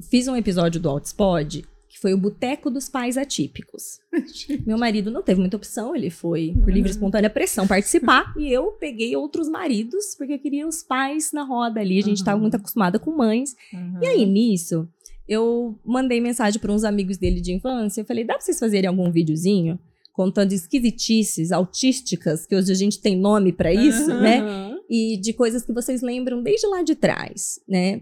[0.10, 1.64] fiz um episódio do Outspod
[1.98, 4.00] que foi o Boteco dos Pais Atípicos.
[4.66, 8.52] Meu marido não teve muita opção, ele foi por livre e espontânea pressão participar e
[8.54, 11.98] eu peguei outros maridos porque eu queria os pais na roda ali.
[11.98, 12.44] A gente estava Aham.
[12.44, 13.56] muito acostumada com mães.
[13.74, 14.00] Aham.
[14.02, 14.88] E aí, nisso,
[15.28, 18.02] eu mandei mensagem para uns amigos dele de infância.
[18.02, 19.80] Eu falei: dá pra vocês fazerem algum videozinho
[20.14, 24.40] contando esquisitices autísticas, que hoje a gente tem nome para isso, né?
[24.40, 24.78] Aham.
[24.90, 28.02] E de coisas que vocês lembram desde lá de trás, né?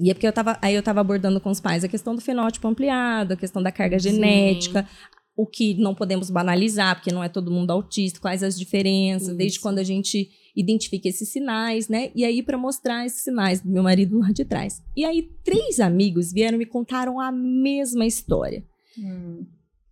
[0.00, 2.20] E é porque eu tava, aí eu tava abordando com os pais a questão do
[2.20, 4.10] fenótipo ampliado, a questão da carga Sim.
[4.12, 4.88] genética,
[5.36, 9.56] o que não podemos banalizar, porque não é todo mundo autista, quais as diferenças, desde
[9.56, 9.60] Isso.
[9.60, 12.10] quando a gente identifica esses sinais, né?
[12.14, 14.82] E aí, para mostrar esses sinais do meu marido lá de trás.
[14.96, 18.64] E aí, três amigos vieram e me contaram a mesma história.
[18.98, 19.46] Hum.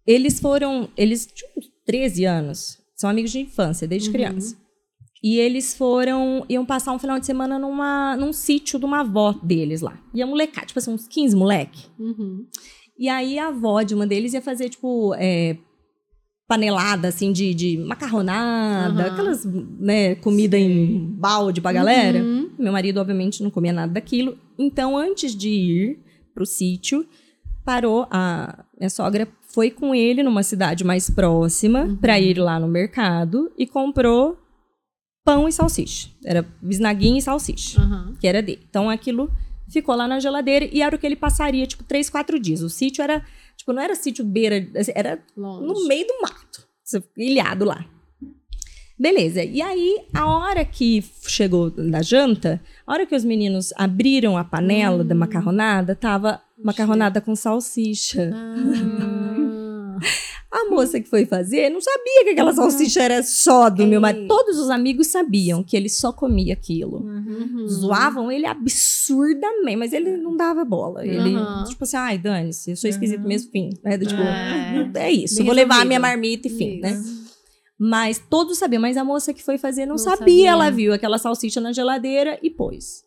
[0.04, 0.88] Eles foram.
[0.96, 4.12] Eles tinham uns 13 anos, são amigos de infância, desde Uhum.
[4.14, 4.56] criança.
[5.28, 6.44] E eles foram.
[6.48, 9.98] iam passar um final de semana numa, num sítio de uma avó deles lá.
[10.14, 11.86] E a molecada, tipo assim, uns 15 moleque.
[11.98, 12.46] Uhum.
[12.98, 15.56] E aí a avó de uma deles ia fazer, tipo, é,
[16.48, 19.12] panelada, assim, de, de macarronada, Aham.
[19.12, 22.20] aquelas, né, comida em balde pra galera.
[22.22, 22.50] Uhum.
[22.58, 24.38] Meu marido, obviamente, não comia nada daquilo.
[24.58, 25.98] Então, antes de ir
[26.34, 27.04] pro sítio,
[27.64, 31.96] parou, a minha sogra foi com ele numa cidade mais próxima Uhum.
[31.96, 34.38] pra ir lá no mercado e comprou
[35.26, 36.08] pão e salsicha.
[36.24, 38.14] Era bisnaguinha e salsicha Aham.
[38.20, 38.64] que era dele.
[38.70, 39.30] Então aquilo
[39.68, 42.62] ficou lá na geladeira e era o que ele passaria, tipo, três, quatro dias.
[42.62, 43.22] O sítio era,
[43.56, 45.66] tipo, não era sítio beira, assim, era Longe.
[45.66, 46.64] no meio do mato,
[47.18, 47.84] ilhado lá.
[48.98, 54.38] Beleza, e aí, a hora que chegou da janta, a hora que os meninos abriram
[54.38, 55.18] a panela da Hum.
[55.18, 58.30] macarronada, tava macarronada com salsicha.
[58.34, 59.98] Ah.
[60.58, 64.22] A moça que foi fazer não sabia que aquela salsicha era só do meu marido.
[64.22, 64.28] Ei.
[64.28, 67.02] Todos os amigos sabiam que ele só comia aquilo.
[67.04, 67.68] Uhum.
[67.68, 71.06] Zoavam ele absurdamente, mas ele não dava bola.
[71.06, 71.64] Ele, Aham.
[71.64, 73.28] tipo assim, ai, dane-se, eu sou esquisito Aham.
[73.28, 73.68] mesmo, fim.
[73.84, 73.98] Né?
[73.98, 74.90] Tipo, É.
[74.94, 76.92] é, isso, Bem vou levar a minha marmita e fim, né?
[76.92, 77.26] Isso.
[77.78, 80.50] Mas todos sabiam, mas a moça que foi fazer não, Não sabia, sabia.
[80.50, 83.04] ela viu aquela salsicha na geladeira e pôs.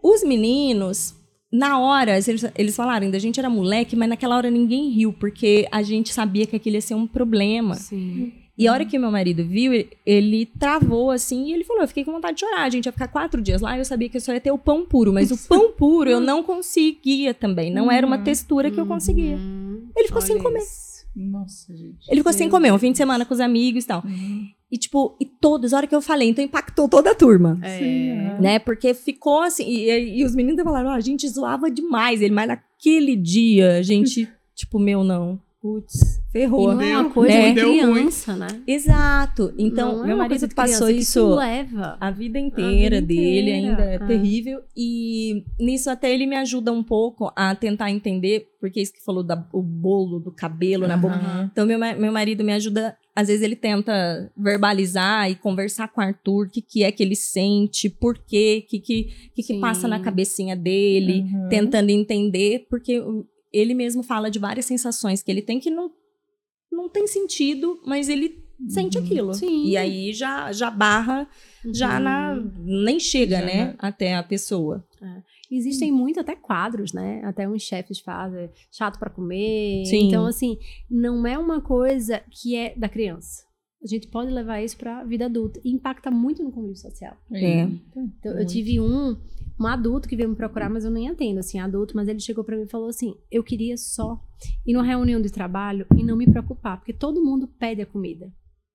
[0.00, 1.14] Os meninos,
[1.52, 5.12] na hora, eles, eles falaram, ainda a gente era moleque, mas naquela hora ninguém riu,
[5.12, 7.74] porque a gente sabia que aquilo ia ser um problema.
[7.74, 8.32] Sim.
[8.56, 11.88] E a hora que meu marido viu, ele- ele travou assim e ele falou: Eu
[11.88, 12.64] fiquei com vontade de chorar.
[12.64, 14.50] A gente ia ficar quatro dias lá e eu sabia que eu só ia ter
[14.50, 15.12] o pão puro.
[15.12, 17.70] Mas o pão puro eu não conseguia também.
[17.72, 18.24] Não era uma Uhum.
[18.24, 19.36] textura que eu conseguia.
[19.36, 19.86] Uhum.
[19.96, 20.58] Ele ficou sem Olha comer.
[20.58, 20.87] isso.
[21.14, 22.06] Nossa, gente.
[22.08, 24.02] Ele ficou sem comer, um fim de semana com os amigos e tal.
[24.04, 24.46] Uhum.
[24.70, 27.58] E tipo, e todos, a hora que eu falei, então impactou toda a turma.
[27.78, 28.26] Sim, É.
[28.28, 28.40] aham.
[28.40, 28.58] Né?
[28.58, 29.64] Porque ficou assim.
[29.66, 33.82] E, e os meninos falaram: "Ah, a gente zoava demais ele, mas naquele dia a
[33.82, 35.40] gente, tipo, meu, não.
[35.60, 36.72] Putz, E ferrou.
[36.72, 37.52] não é uma coisa é.
[37.52, 38.46] de criança, né?
[38.64, 39.52] Exato.
[39.58, 41.34] Então, Não é meu uma marido passou criança, que isso.
[41.34, 41.96] leva.
[42.00, 43.98] a vida inteira vida dele inteira, ainda é é.
[44.06, 44.60] terrível.
[44.76, 49.24] E nisso até ele me ajuda um pouco a tentar entender, porque isso que falou
[49.24, 51.18] da, o bolo do cabelo na boca.
[51.50, 52.96] Então, meu, meu marido me ajuda.
[53.16, 57.02] Às vezes ele tenta verbalizar e conversar com o Arthur o que, que é que
[57.02, 59.04] ele sente, por quê, o que, que,
[59.34, 61.48] que, que passa na cabecinha dele, Uhum.
[61.48, 65.90] tentando entender, porque o- ele mesmo fala de várias sensações que ele tem que não,
[66.70, 69.04] não tem sentido, mas ele sente Uhum.
[69.04, 69.34] aquilo.
[69.34, 69.64] Sim.
[69.66, 71.28] E aí já, já barra
[71.72, 72.02] já Uhum.
[72.02, 74.84] na nem chega, Já né, na- até a pessoa.
[75.50, 77.22] Existem muito até quadros, né?
[77.24, 79.84] Até uns chefes fazem chato pra comer.
[79.86, 80.08] Sim.
[80.08, 80.58] Então, assim,
[80.90, 83.44] não é uma coisa que é da criança.
[83.82, 87.16] A gente pode levar isso para a vida adulta e impacta muito no convívio social.
[87.32, 87.62] É.
[87.62, 89.16] Então, eu tive um,
[89.60, 92.42] um adulto que veio me procurar, mas eu nem atendo, assim, adulto, mas ele chegou
[92.42, 94.20] para mim e falou assim: eu queria só
[94.66, 98.32] ir numa reunião de trabalho e não me preocupar, porque todo mundo pede a comida.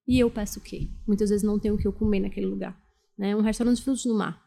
[0.07, 0.89] E eu peço o quê?
[1.07, 2.77] Muitas vezes não tenho o que eu comer naquele lugar.
[3.17, 3.35] Né?
[3.35, 4.41] Um restaurante de frutos do mar.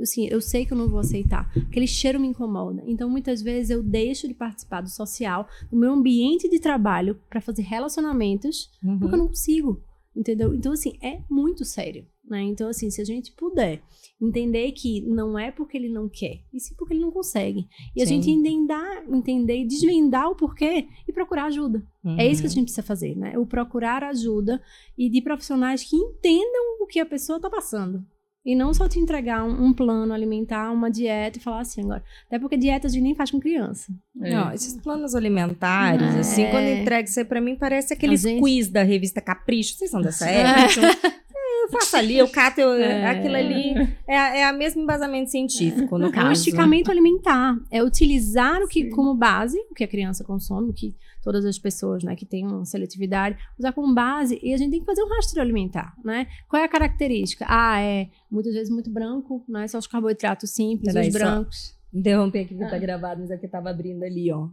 [0.00, 1.50] Assim, eu sei que eu não vou aceitar.
[1.68, 2.82] Aquele cheiro me incomoda.
[2.86, 7.40] Então, muitas vezes, eu deixo de participar do social, do meu ambiente de trabalho, para
[7.40, 8.98] fazer relacionamentos, Uhum.
[8.98, 9.82] porque eu não consigo.
[10.14, 10.52] Entendeu?
[10.54, 12.04] Então, assim, é muito sério.
[12.24, 12.42] Né?
[12.42, 13.82] Então, assim, se a gente puder
[14.20, 17.66] entender que não é porque ele não quer, e sim porque ele não consegue.
[17.96, 18.20] E a Sim.
[18.22, 21.84] gente entender, entender, desvendar o porquê e procurar ajuda.
[22.18, 22.54] É isso que a Uhum.
[22.54, 23.36] gente precisa fazer, né?
[23.38, 24.62] O procurar ajuda
[24.96, 28.04] e de profissionais que entendam o que a pessoa está passando.
[28.44, 32.02] E não só te entregar um, um plano alimentar, uma dieta e falar assim agora.
[32.26, 33.92] Até porque dieta a gente nem faz com criança.
[34.22, 34.30] É.
[34.34, 36.20] Não, esses planos alimentares, É.
[36.20, 39.74] assim, quando entrega isso aí pra mim, parece aqueles gente- quiz da revista Capricho.
[39.74, 40.40] Vocês são dessa É.
[40.40, 40.80] época?
[41.72, 43.06] Eu faço ali, eu cato, eu, É.
[43.06, 43.74] aquilo ali
[44.06, 46.32] é, é a mesmo embasamento científico, no É um caso.
[46.32, 47.56] esticamento alimentar.
[47.70, 51.58] É utilizar o que como base, o que a criança consome, o que todas as
[51.58, 55.02] pessoas né, que têm uma seletividade, usar como base, e a gente tem que fazer
[55.02, 56.26] um rastreio alimentar, né?
[56.48, 57.44] Qual é a característica?
[57.48, 59.68] Ah, é muitas vezes muito branco, né?
[59.68, 61.78] Só os carboidratos simples, Peraí, os brancos.
[61.92, 62.78] Interromper aqui que tá Ah.
[62.78, 64.48] gravado, mas aqui tava abrindo ali, ó.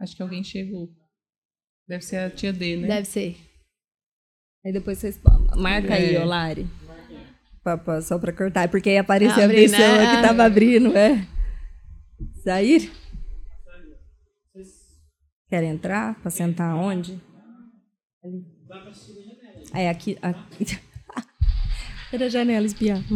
[0.00, 0.90] Acho que alguém chegou.
[1.86, 2.88] Deve ser a tia D, né?
[2.88, 3.36] Deve ser.
[4.64, 5.20] Aí depois vocês
[5.56, 6.20] marca aí, É.
[6.20, 6.66] ó, Lari.
[7.62, 10.16] Pra- pra- só pra cortar, porque aí apareceu Abrir, a pessoa né?
[10.16, 11.26] que tava abrindo, é.
[12.44, 12.90] Sair?
[15.48, 16.14] Quer entrar?
[16.20, 17.20] Pra sentar onde?
[18.24, 18.46] Ali.
[19.74, 20.18] É, aqui.
[20.22, 20.64] aqui.
[22.12, 22.98] Era a janela espiar.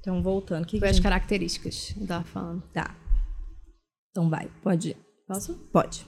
[0.00, 0.64] então, voltando.
[0.66, 2.62] Que que Foi a as gente- características que eu tava falando.
[2.72, 2.96] Tá.
[4.10, 4.96] Então vai, pode ir.
[5.26, 5.54] Posso?
[5.72, 6.06] Pode.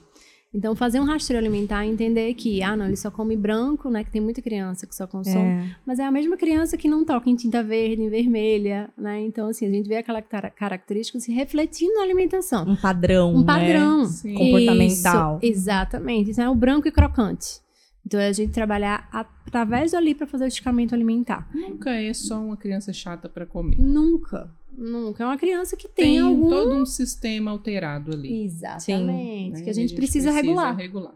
[0.55, 4.05] Então, fazer um rastreio alimentar e entender que, ah, não, ele só come branco, né?
[4.05, 5.37] Que tem muita criança que só consome.
[5.45, 5.77] É.
[5.85, 9.21] Mas é a mesma criança que não toca em tinta verde, em vermelha, né?
[9.21, 12.69] Então, assim, a gente vê aquela cara- característica se refletindo na alimentação.
[12.69, 13.35] Um padrão.
[13.35, 13.47] Um né?
[13.47, 14.05] padrão.
[14.07, 14.35] Sim.
[14.35, 15.41] Comportamental.
[15.43, 16.31] Isso, exatamente.
[16.31, 17.61] Isso é o branco e crocante.
[18.07, 21.49] Então, é a gente trabalhar através dali para fazer o esticamento alimentar.
[21.53, 23.77] Nunca é só uma criança chata pra comer.
[23.81, 25.23] Nunca, nunca.
[25.23, 26.49] É uma criança que tem, Tem algum...
[26.49, 28.45] todo um sistema alterado ali.
[28.45, 29.53] Exatamente.
[29.53, 29.63] né?
[29.63, 30.77] Que a gente, precisa, regular.
[30.77, 31.15] regular.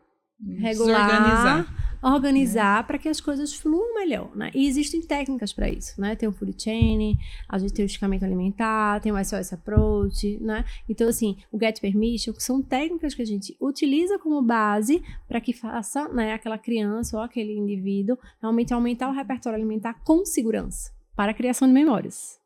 [0.59, 1.89] regular, Desorganizar.
[2.03, 4.51] organizar para que as coisas fluam melhor, né?
[4.55, 6.15] E existem técnicas para isso, né?
[6.15, 10.65] Tem o food chain, a gente tem o esticamento alimentar, tem o SOS approach, né?
[10.89, 15.41] Então assim, o get permission que são técnicas que a gente utiliza como base para
[15.41, 20.93] que faça, né, aquela criança ou aquele indivíduo realmente aumentar o repertório alimentar com segurança
[21.17, 22.39] para a criação de memórias.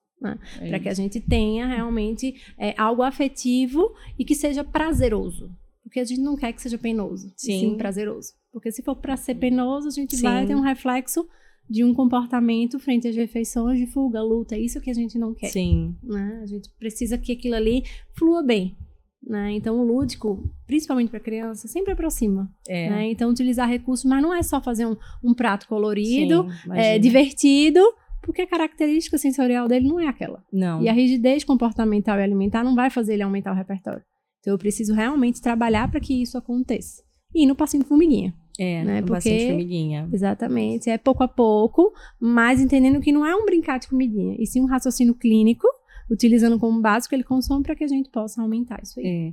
[0.61, 5.51] É Para que a gente tenha realmente é, algo afetivo e que seja prazeroso.
[5.83, 7.61] Porque a gente não quer que seja penoso, Sim.
[7.61, 8.33] sim prazeroso.
[8.53, 10.23] Porque se for para ser penoso, a gente Sim.
[10.23, 11.27] vai ter um reflexo
[11.68, 14.55] de um comportamento frente às refeições de fuga, luta.
[14.55, 15.49] É isso que a gente não quer.
[15.49, 15.97] Sim.
[16.03, 16.41] Né?
[16.43, 17.83] A gente precisa que aquilo ali
[18.14, 18.77] flua bem.
[19.25, 19.53] Né?
[19.53, 22.53] Então, o lúdico, principalmente para criança, sempre aproxima.
[22.68, 22.91] É.
[22.91, 23.11] Né?
[23.11, 27.81] Então, utilizar recursos, mas não é só fazer um, um prato colorido, Sim, é, divertido,
[28.23, 30.43] porque a característica sensorial dele não é aquela.
[30.53, 30.81] Não.
[30.81, 34.03] E a rigidez comportamental e alimentar não vai fazer ele aumentar o repertório.
[34.41, 37.03] Então eu preciso realmente trabalhar para que isso aconteça.
[37.35, 38.35] E no passinho de formiguinha.
[38.59, 40.09] É, né, com porque- bastante formiguinha.
[40.12, 40.91] Exatamente.
[40.91, 44.61] É pouco a pouco, mas entendendo que não é um brincar de comidinha, e sim
[44.61, 45.66] um raciocínio clínico,
[46.11, 49.07] utilizando como base o que ele consome para que a gente possa aumentar isso aí.
[49.07, 49.33] É.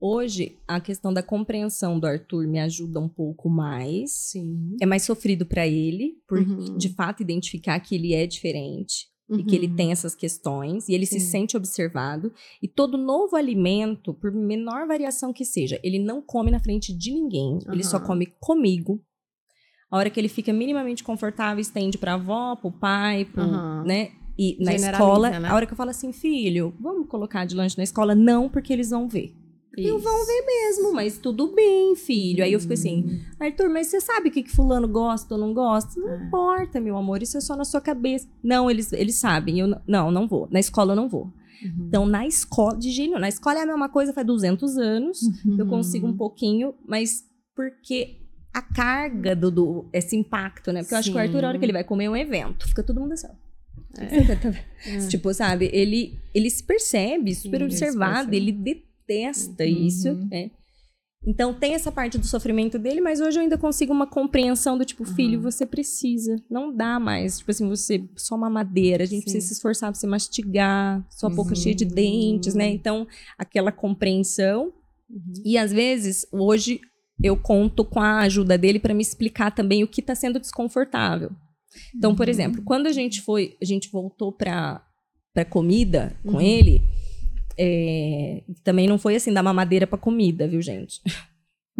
[0.00, 4.12] Hoje, a questão da compreensão do Arthur me ajuda um pouco mais.
[4.12, 4.76] Sim.
[4.80, 6.76] É mais sofrido pra ele, por Uhum.
[6.76, 9.76] de fato identificar que ele é diferente e que ele Uhum.
[9.76, 11.26] tem essas questões e ele se Sim.
[11.26, 12.32] sente observado.
[12.62, 17.12] E todo novo alimento, por menor variação que seja, ele não come na frente de
[17.12, 19.02] ninguém, ele só come comigo.
[19.90, 23.42] A hora que ele fica minimamente confortável, estende pra avó, pro pai, pro,
[23.84, 24.12] né?
[24.38, 25.48] E na escola, né?
[25.48, 28.14] a hora que eu falo assim, filho, vamos colocar de lanche na escola?
[28.14, 29.34] Não, porque eles vão ver.
[29.86, 32.42] Não vão ver mesmo, mas tudo bem, filho.
[32.42, 35.52] Aí eu fico assim, Arthur, mas você sabe o que, que fulano gosta ou não
[35.54, 36.00] gosta?
[36.00, 36.24] Não É.
[36.26, 38.26] importa, meu amor, isso é só na sua cabeça.
[38.42, 39.60] Não, eles, eles sabem.
[39.60, 40.48] Eu, não, não vou.
[40.50, 41.24] Na escola eu não vou.
[41.62, 41.86] Uhum.
[41.88, 45.20] Então, na escola, de gênio, na escola é a mesma coisa, faz 200 anos.
[45.44, 45.68] Eu Uhum.
[45.70, 47.24] consigo um pouquinho, mas
[47.56, 48.16] porque
[48.54, 50.80] a carga do, do- esse impacto, né?
[50.82, 51.58] Porque eu acho que o Arthur, a hora Sim.
[51.58, 53.26] que ele vai comer um evento, fica todo mundo assim.
[53.28, 53.48] ó.
[54.00, 54.08] É.
[55.08, 55.68] Tipo, sabe?
[55.72, 58.36] Ele, ele se percebe super Sim, ele se observado, percebe.
[58.36, 58.52] ele
[59.08, 59.86] detesta Uhum.
[59.86, 60.50] isso, né?
[61.26, 64.84] Então tem essa parte do sofrimento dele, mas hoje eu ainda consigo uma compreensão do
[64.84, 67.38] tipo, filho, você precisa, não dá mais.
[67.38, 69.22] Tipo assim, você só uma madeira, a gente Sim.
[69.24, 71.56] precisa se esforçar pra você mastigar, sua boca Uhum.
[71.56, 72.68] cheia de dentes, né?
[72.70, 73.06] Então,
[73.36, 74.72] aquela compreensão.
[75.10, 75.32] Uhum.
[75.44, 76.80] E às vezes, hoje,
[77.20, 81.32] eu conto com a ajuda dele para me explicar também o que está sendo desconfortável.
[81.96, 84.84] Então, por exemplo, quando a gente foi, a gente voltou para
[85.34, 86.40] para comida com Uhum.
[86.40, 86.82] ele,
[87.58, 91.00] é, também não foi assim dar mamadeira para comida, viu, gente?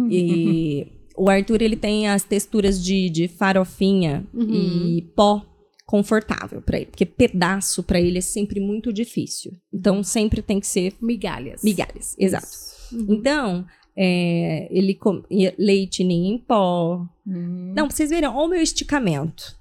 [0.09, 4.97] E o Arthur ele tem as texturas de, de farofinha Uhum.
[4.97, 5.45] e pó
[5.85, 9.51] confortável para ele, porque pedaço para ele é sempre muito difícil.
[9.73, 11.63] Então sempre tem que ser Migalhas.
[11.63, 12.47] migalhas, exato.
[12.93, 13.07] Uhum.
[13.09, 13.65] Então
[13.97, 17.05] é, ele comia leite ninho em pó.
[17.25, 17.73] Uhum.
[17.75, 19.57] Não, pra vocês verem, olha o meu esticamento.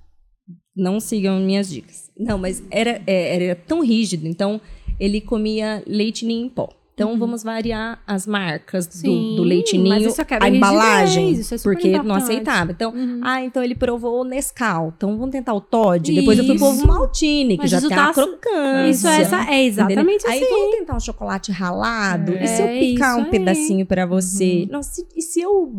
[0.77, 2.11] Não sigam minhas dicas.
[2.17, 4.61] Não, mas era, é, era tão rígido, então
[4.99, 6.69] ele comia leite ninho em pó.
[6.95, 11.59] Então vamos variar as marcas do, Sim, do leite ninho, isso a embalagem, isso é
[11.59, 12.23] porque não importante.
[12.25, 12.73] aceitava.
[12.73, 13.21] Então, Uhum.
[13.23, 14.93] ah, então ele provou o Nescau.
[14.97, 16.13] Então vamos tentar o Todd.
[16.13, 16.75] Depois eu fui pro Isso.
[16.83, 18.91] ovo Maltine, que Mas já isso tem tá a crocância.
[18.91, 20.51] Isso é, essa, é exatamente Aí assim.
[20.51, 22.33] vamos tentar um chocolate ralado.
[22.33, 22.43] É.
[22.43, 23.31] E se eu É picar isso um aí.
[23.31, 24.63] pedacinho pra você?
[24.65, 24.73] Uhum.
[24.73, 25.73] Nossa, e se eu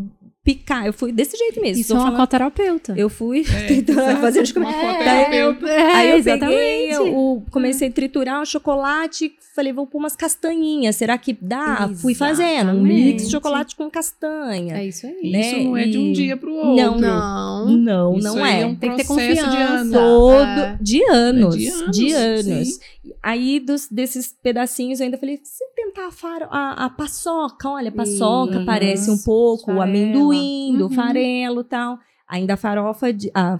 [0.44, 0.86] picar?
[0.86, 1.82] Eu fui desse jeito mesmo.
[1.82, 2.94] Isso é uma coterapeuta.
[2.98, 4.22] Eu fui É, tentando exato.
[4.22, 5.66] fazer Daí coterapeuta.
[5.66, 6.58] eu, é, aí eu exatamente.
[6.58, 11.90] peguei, o, comecei a triturar o chocolate, falei, vou pôr umas castanhinhas, será que dá?
[12.02, 13.26] Fui fazendo um mix Exatamente.
[13.26, 14.78] de chocolate com castanha.
[14.78, 15.14] É isso aí.
[15.24, 15.64] Isso né?
[15.64, 16.76] não é de um dia pro outro.
[16.76, 17.78] Não, Não.
[17.78, 18.66] Não, Isso não aí é.
[18.66, 19.74] um Tem que ter processo de confiança.
[19.80, 19.94] anos.
[19.94, 20.78] Todo É.
[20.82, 22.80] de anos, É de anos, de anos.
[23.24, 27.90] Aí dos, desses pedacinhos eu ainda falei, se tentar a, faro, a, a paçoca, olha,
[27.90, 28.66] a paçoca Isso.
[28.66, 29.82] parece um pouco o Farelo.
[29.84, 30.92] amendoim, do Uhum.
[30.92, 31.98] farelo e tal.
[32.28, 33.60] Ainda a farofa de a,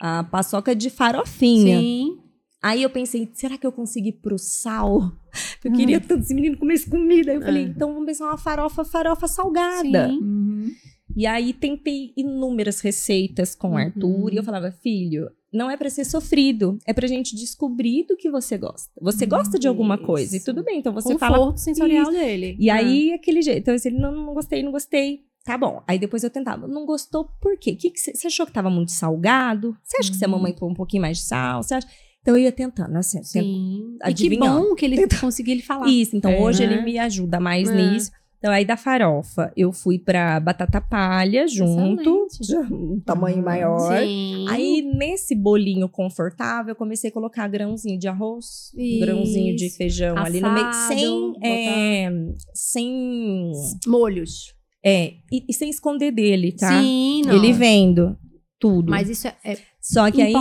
[0.00, 1.78] a paçoca de farofinha.
[1.78, 2.18] Sim.
[2.62, 5.10] Aí eu pensei, será que eu consegui ir pro sal?
[5.64, 7.32] Eu queria tanto esse menino comer essa comida.
[7.32, 7.66] Aí eu falei, É.
[7.66, 10.08] então vamos pensar uma farofa, farofa salgada.
[10.08, 10.18] Sim.
[10.18, 10.70] Uhum.
[11.16, 13.76] E aí tentei inúmeras receitas com o Uhum.
[13.78, 18.16] Arthur e eu falava, filho, não é pra ser sofrido, é pra gente descobrir do
[18.16, 18.90] que você gosta.
[19.00, 20.04] Você gosta de alguma Isso.
[20.04, 21.56] coisa e tudo bem, então você Conforto fala.
[21.56, 22.12] sensorial Isso.
[22.12, 22.56] dele.
[22.58, 22.72] E É.
[22.72, 25.20] aí aquele jeito, então ele não, não gostei, não gostei.
[25.44, 25.82] Tá bom.
[25.88, 26.68] Aí depois eu tentava.
[26.68, 27.74] Não gostou por quê?
[27.74, 29.76] Que que você achou que tava muito salgado?
[29.82, 30.34] Você acha que se a Uhum.
[30.36, 31.62] mamãe pôr um pouquinho mais de sal?
[31.64, 31.88] Você acha?
[32.20, 33.98] Então eu ia tentando, assim, Sim.
[34.08, 35.88] E que bom que ele conseguiu ele falar.
[35.88, 36.74] Isso, então É, hoje né?
[36.74, 37.74] ele me ajuda mais É.
[37.74, 38.12] nisso.
[38.42, 44.02] Então aí da farofa, eu fui pra batata palha junto, já um tamanho Ah, maior.
[44.02, 44.46] Sim.
[44.48, 48.98] Aí nesse bolinho confortável, eu comecei a colocar grãozinho de arroz, Isso.
[48.98, 52.10] grãozinho de feijão ali no meio, Assado, sem é,
[52.52, 53.52] sem
[53.86, 54.52] molhos.
[54.84, 56.82] é, e, e sem esconder dele, tá?
[56.82, 57.36] Sim, não.
[57.36, 58.18] Ele vendo
[58.58, 58.90] tudo.
[58.90, 60.32] Mas isso é, é Só que aí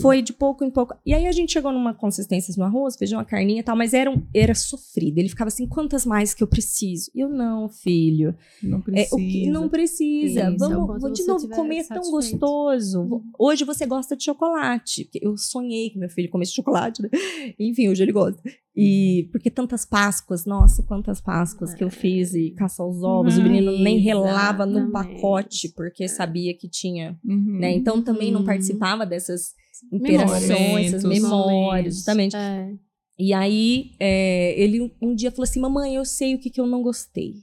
[0.00, 0.94] foi de pouco em pouco.
[1.04, 3.92] E aí a gente chegou numa consistência no arroz, feijão, a carninha e tal, mas
[3.92, 5.18] era, um- era sofrido.
[5.18, 7.10] Ele ficava assim, quantas mais que eu preciso?
[7.12, 8.36] E eu, não, filho.
[8.62, 9.16] Não É, precisa.
[9.16, 10.28] o que não precisa.
[10.54, 12.38] Isso, é Vamos, vou de você novo comer tão satisfeito.
[12.38, 13.00] gostoso.
[13.00, 13.22] Uhum.
[13.36, 15.10] Hoje você gosta de chocolate.
[15.20, 17.08] Eu sonhei que meu filho comesse chocolate, né?
[17.58, 18.40] Enfim, hoje ele gosta.
[18.80, 23.36] E porque tantas Páscoas, nossa, quantas Páscoas que eu fiz e caçar os ovos.
[23.36, 23.42] o Uhum.
[23.48, 27.58] menino nem relava no pacote porque sabia que tinha, Uhum.
[27.58, 27.72] né?
[27.72, 28.46] Então também não Uhum.
[28.46, 29.42] participava dessas
[29.90, 30.10] Memórias.
[30.44, 31.22] interações, essas Momentos.
[31.22, 32.36] memórias, justamente.
[32.36, 32.72] É.
[33.18, 36.66] E aí, é, ele um dia falou assim: Mamãe, eu sei o que, que eu
[36.66, 37.34] não gostei.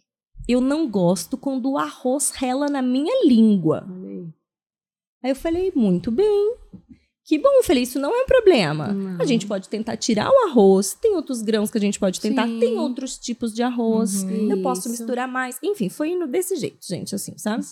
[0.47, 3.85] Eu não gosto quando o arroz rela na minha língua.
[5.23, 6.55] Aí eu falei: Muito bem.
[7.25, 8.89] Que bom, eu falei: Isso não é um problema.
[8.89, 9.19] Não.
[9.19, 10.93] A gente pode tentar tirar o arroz.
[10.93, 12.45] Tem outros grãos que a gente pode tentar.
[12.45, 12.59] Sim.
[12.59, 14.23] Tem outros tipos de arroz.
[14.23, 14.51] Uhum.
[14.51, 14.89] Eu posso Isso.
[14.91, 15.57] misturar mais.
[15.63, 17.65] Enfim, foi indo desse jeito, gente, assim, sabe?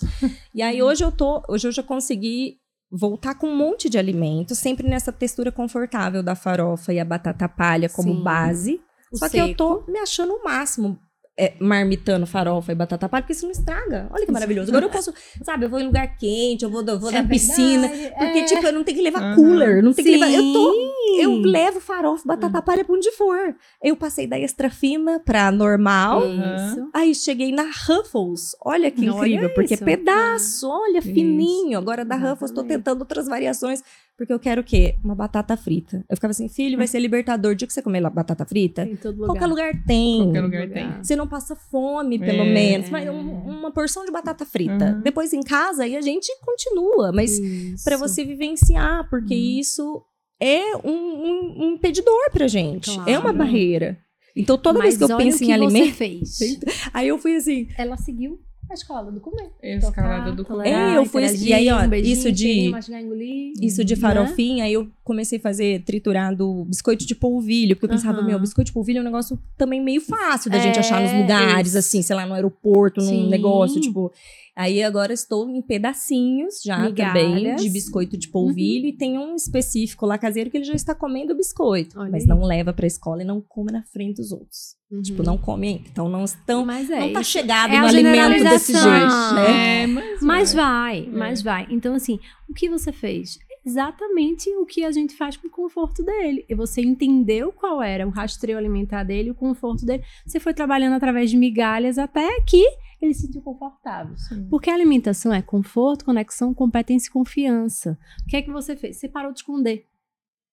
[0.56, 1.44] e aí hoje eu tô.
[1.48, 2.58] Hoje eu já consegui
[2.92, 7.48] voltar com um monte de alimentos, sempre nessa textura confortável da farofa e a batata
[7.48, 8.24] palha como Sim.
[8.24, 8.82] base.
[9.12, 9.58] O Só que eu seco.
[9.58, 11.00] tô me achando o máximo
[11.38, 14.08] é, marmitando farofa e batata palha, porque isso não estraga.
[14.12, 14.70] Olha que maravilhoso.
[14.70, 15.12] Agora eu posso,
[15.44, 17.88] sabe, eu vou em lugar quente, eu vou, eu vou É na piscina.
[17.88, 18.46] verdade, Porque, é.
[18.46, 19.36] tipo, eu não tenho que levar Aham.
[19.36, 20.32] cooler, não tenho que levar.
[20.32, 20.72] Eu tô.
[20.74, 20.94] Sim.
[21.22, 23.56] Eu levo farofa, batata palha pra onde for.
[23.82, 26.22] Eu passei da extra fina pra normal.
[26.26, 26.90] Isso.
[26.94, 28.56] Aí cheguei na Ruffles.
[28.64, 29.84] Olha que Olha incrível, porque isso.
[29.84, 31.12] pedaço, olha, Isso.
[31.14, 31.78] fininho.
[31.78, 33.84] Agora da Ruffles tô tentando outras variações,
[34.18, 34.96] porque eu quero o quê?
[35.04, 36.06] Uma batata frita.
[36.10, 37.52] Eu ficava assim, filho, vai ser libertador.
[37.52, 39.28] O dia que você comer lá batata frita, Em todo lugar.
[39.28, 40.24] qualquer lugar tem.
[40.24, 41.04] Qualquer lugar tem.
[41.04, 42.54] Você não passa fome, pelo É.
[42.54, 42.90] menos.
[42.90, 44.94] Mas um- uma porção de batata frita.
[44.96, 45.02] Uhum.
[45.02, 47.12] Depois em casa, aí a gente continua.
[47.12, 47.40] Mas
[47.84, 49.60] para você vivenciar, porque Uhum.
[49.60, 50.04] isso
[50.42, 52.94] é um, um- um impedidor pra gente.
[52.94, 53.10] Claro.
[53.10, 53.98] É uma barreira.
[54.36, 55.90] Então, toda Mas vez que eu penso em alimento.
[55.90, 56.38] Você fez.
[56.94, 57.68] Aí eu fui assim.
[57.78, 58.40] Ela seguiu
[58.70, 59.52] a escala do comer.
[59.62, 60.70] Escalada do Tocar, comer.
[60.72, 63.54] tolerar, É, eu fui e aí, ó, um beijinho, isso de- mastigar, engolir.
[63.62, 64.02] Isso de Né?
[64.02, 68.28] farofinha, aí eu comecei a fazer triturado biscoito de polvilho, porque eu pensava, Aham.
[68.28, 71.14] meu, biscoito de polvilho é um negócio também meio fácil da gente É, achar nos
[71.14, 71.78] lugares, isso.
[71.78, 73.30] assim, sei lá, no aeroporto, num Sim.
[73.30, 74.12] negócio, tipo.
[74.56, 77.62] Aí agora estou em pedacinhos já também Migalhas.
[77.62, 81.36] de biscoito de polvilho e tem um específico lá caseiro que ele já está comendo
[81.36, 82.30] biscoito, Olha mas aí.
[82.30, 84.76] não leva pra escola e não come na frente dos outros.
[85.02, 85.84] Tipo, não come ainda.
[85.92, 86.64] Então não estão.
[86.64, 89.82] Mas é, não tá chegado é no a alimento desse jeito, né?
[89.84, 91.02] É, mas, Mas vai.
[91.02, 91.68] vai, mas vai.
[91.72, 93.40] Então, assim, o que você fez?
[93.66, 96.46] Exatamente o que a gente faz com o conforto dele.
[96.48, 100.04] E você entendeu qual era o rastreio alimentar dele, o conforto dele.
[100.26, 102.64] Você foi trabalhando através de migalhas até que
[103.04, 104.16] ele se sentiu confortável.
[104.18, 104.48] Sim.
[104.50, 107.98] Porque a alimentação é conforto, conexão, competência e confiança.
[108.24, 108.98] O que é que você fez?
[108.98, 109.86] Você parou de esconder.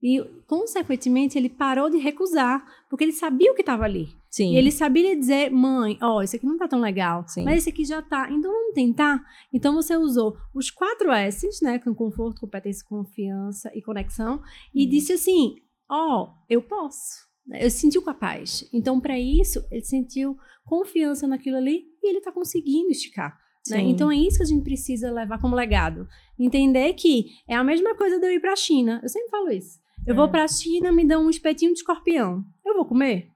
[0.02, 4.08] E, consequentemente, ele parou de recusar, porque ele sabia o que estava ali.
[4.30, 4.54] Sim.
[4.54, 7.44] E ele sabia lhe dizer, mãe, ó, isso aqui não tá tão legal, Sim.
[7.44, 8.30] mas esse aqui já tá.
[8.30, 9.22] Então vamos tentar.
[9.52, 14.40] Então você usou os quatro S's, né, com conforto, competência, confiança e conexão,
[14.74, 15.56] e disse assim,
[15.90, 17.28] ó, eu posso.
[17.52, 18.66] Eu se sentiu capaz.
[18.72, 23.38] Então para isso ele sentiu confiança naquilo ali e ele tá conseguindo esticar.
[23.68, 23.80] né?
[23.82, 26.06] Então é isso que a gente precisa levar como legado.
[26.38, 29.00] Entender que é a mesma coisa de eu ir pra China.
[29.02, 29.78] Eu sempre falo isso.
[30.06, 30.16] Eu É.
[30.16, 32.42] vou pra China, me dão um espetinho de escorpião.
[32.64, 33.28] Eu vou comer?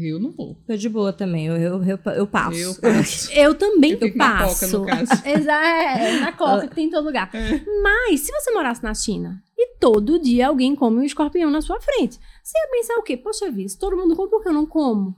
[0.00, 0.54] Eu não vou.
[0.64, 1.46] Tô de boa também.
[1.46, 2.56] Eu, eu, eu, eu passo.
[2.56, 3.32] Eu passo.
[3.32, 4.78] Eu também Eu fico na passo.
[4.78, 5.12] coca, no caso.
[5.28, 7.28] Exa- é, na coca que tem em todo lugar.
[7.34, 7.60] É.
[7.82, 11.80] Mas se você morasse na China e todo dia alguém come um escorpião na sua
[11.80, 13.16] frente, você ia pensar o quê?
[13.16, 15.16] Poxa vida, se todo mundo come, por que eu não como?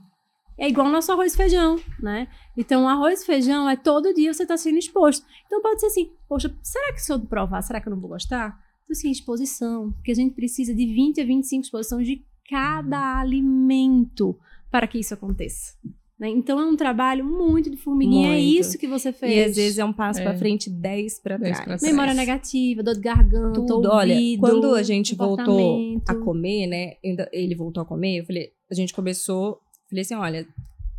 [0.63, 2.27] É igual o nosso arroz e feijão, né?
[2.55, 5.25] Então, arroz e feijão é todo dia você está sendo exposto.
[5.47, 8.09] Então, pode ser assim, poxa, será que se eu provar, será que eu não vou
[8.11, 8.49] gostar?
[8.83, 9.91] Então, assim, exposição.
[9.93, 14.37] Porque a gente precisa de 20 a 25 exposições de cada alimento
[14.69, 15.73] para que isso aconteça.
[16.19, 16.29] né?
[16.29, 18.27] Então, é um trabalho muito de formiguinha.
[18.27, 18.59] É Muito.
[18.59, 19.35] isso que você fez.
[19.35, 20.23] E às vezes é um passo É.
[20.23, 21.81] pra frente, dez pra Dez trás.
[21.81, 23.89] Memória negativa, dor de garganta, Tudo.
[23.89, 26.93] Olha, ouvido, quando a gente voltou a comer, né?
[27.33, 29.59] Ele voltou a comer, eu falei, a gente começou,
[29.91, 30.47] falei assim, olha,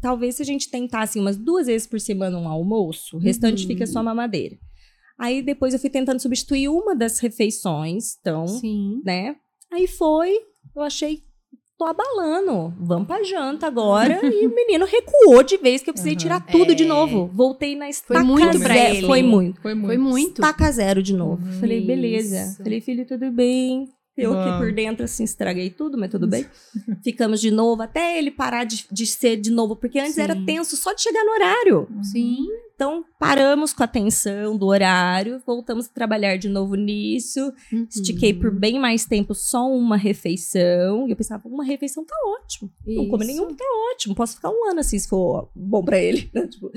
[0.00, 3.68] talvez se a gente tentasse umas duas vezes por semana um almoço, o restante Uhum.
[3.68, 4.56] fica só mamadeira.
[5.18, 9.00] Aí depois eu fui tentando substituir uma das refeições, então, Sim.
[9.04, 9.34] né?
[9.72, 10.36] Aí foi,
[10.76, 11.20] eu achei,
[11.78, 14.20] tô abalando, vamos pra janta agora.
[14.26, 16.20] e o menino recuou de vez que eu precisei Aham.
[16.20, 16.86] tirar tudo de É.
[16.86, 17.26] novo.
[17.32, 18.94] Voltei na estaca muito pra zero.
[18.96, 19.06] ele.
[19.06, 19.60] Foi muito.
[19.60, 19.86] Foi muito.
[19.86, 20.42] Foi muito.
[20.42, 21.44] Estaca zero de novo.
[21.46, 21.52] Uhum.
[21.60, 22.42] Falei, beleza.
[22.42, 22.62] Isso.
[22.62, 23.88] Falei, filho, tudo bem.
[24.16, 24.58] Eu aqui Bom.
[24.58, 26.46] por dentro, assim, estraguei tudo, mas tudo bem.
[27.02, 30.20] Ficamos de novo, até ele parar de, de ser de novo, porque antes Sim.
[30.22, 31.88] era tenso só de chegar no horário.
[32.02, 32.46] Sim.
[32.82, 37.38] Então, paramos com a tensão do horário, voltamos a trabalhar de novo nisso.
[37.72, 37.86] Uhum.
[37.88, 41.06] Estiquei por bem mais tempo só uma refeição.
[41.06, 42.68] E eu pensava, uma refeição tá ótimo.
[42.84, 43.32] Não come Isso.
[43.34, 43.64] nenhum, tá
[43.94, 44.16] ótimo.
[44.16, 46.28] Posso ficar um ano assim, se for bom pra ele.
[46.34, 46.48] né?
[46.48, 46.72] Tipo,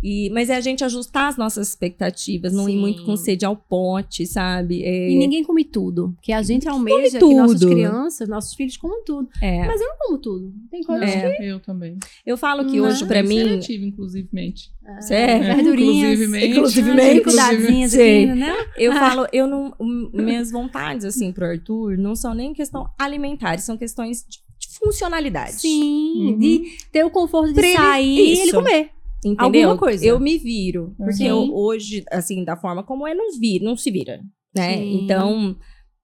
[0.00, 2.78] e, mas é a gente ajustar as nossas expectativas, não ir Sim.
[2.78, 4.84] muito com sede ao pote, sabe?
[4.84, 6.16] É, E ninguém come tudo.
[6.22, 7.36] Que a gente almeja que tudo.
[7.38, 9.28] nossas crianças, nossos filhos comam tudo.
[9.42, 9.66] é.
[9.66, 10.52] Mas eu não como tudo.
[10.70, 11.36] Tem coisas É.
[11.36, 11.42] que...
[11.44, 11.98] Eu também.
[12.24, 12.86] Eu falo que Não.
[12.86, 13.38] hoje, pra mim.
[13.40, 14.70] Seletivo, inclusivemente.
[15.00, 15.39] Sério?
[15.40, 16.12] Verdurinhas.
[16.20, 16.46] Inclusivemente.
[16.56, 17.10] Inclusivemente.
[17.24, 18.66] Dificuldadezinhas aqui, né?
[18.76, 19.74] Eu falo, eu não.
[20.12, 25.52] Minhas vontades, assim, pro Arthur, não são nem questão alimentares, são questões de, de funcionalidade.
[25.60, 26.32] Sim.
[26.32, 26.38] Uhum.
[26.38, 28.90] De ter o conforto de Pra ele- sair e ele comer.
[29.24, 29.68] Entendeu?
[29.68, 30.04] Alguma coisa.
[30.04, 30.94] Eu me viro.
[30.96, 31.28] Porque Sim.
[31.28, 34.20] eu, hoje, assim, da forma como é, não vira, não se vira.
[34.56, 34.78] Né?
[34.78, 35.04] Sim.
[35.04, 35.56] Então,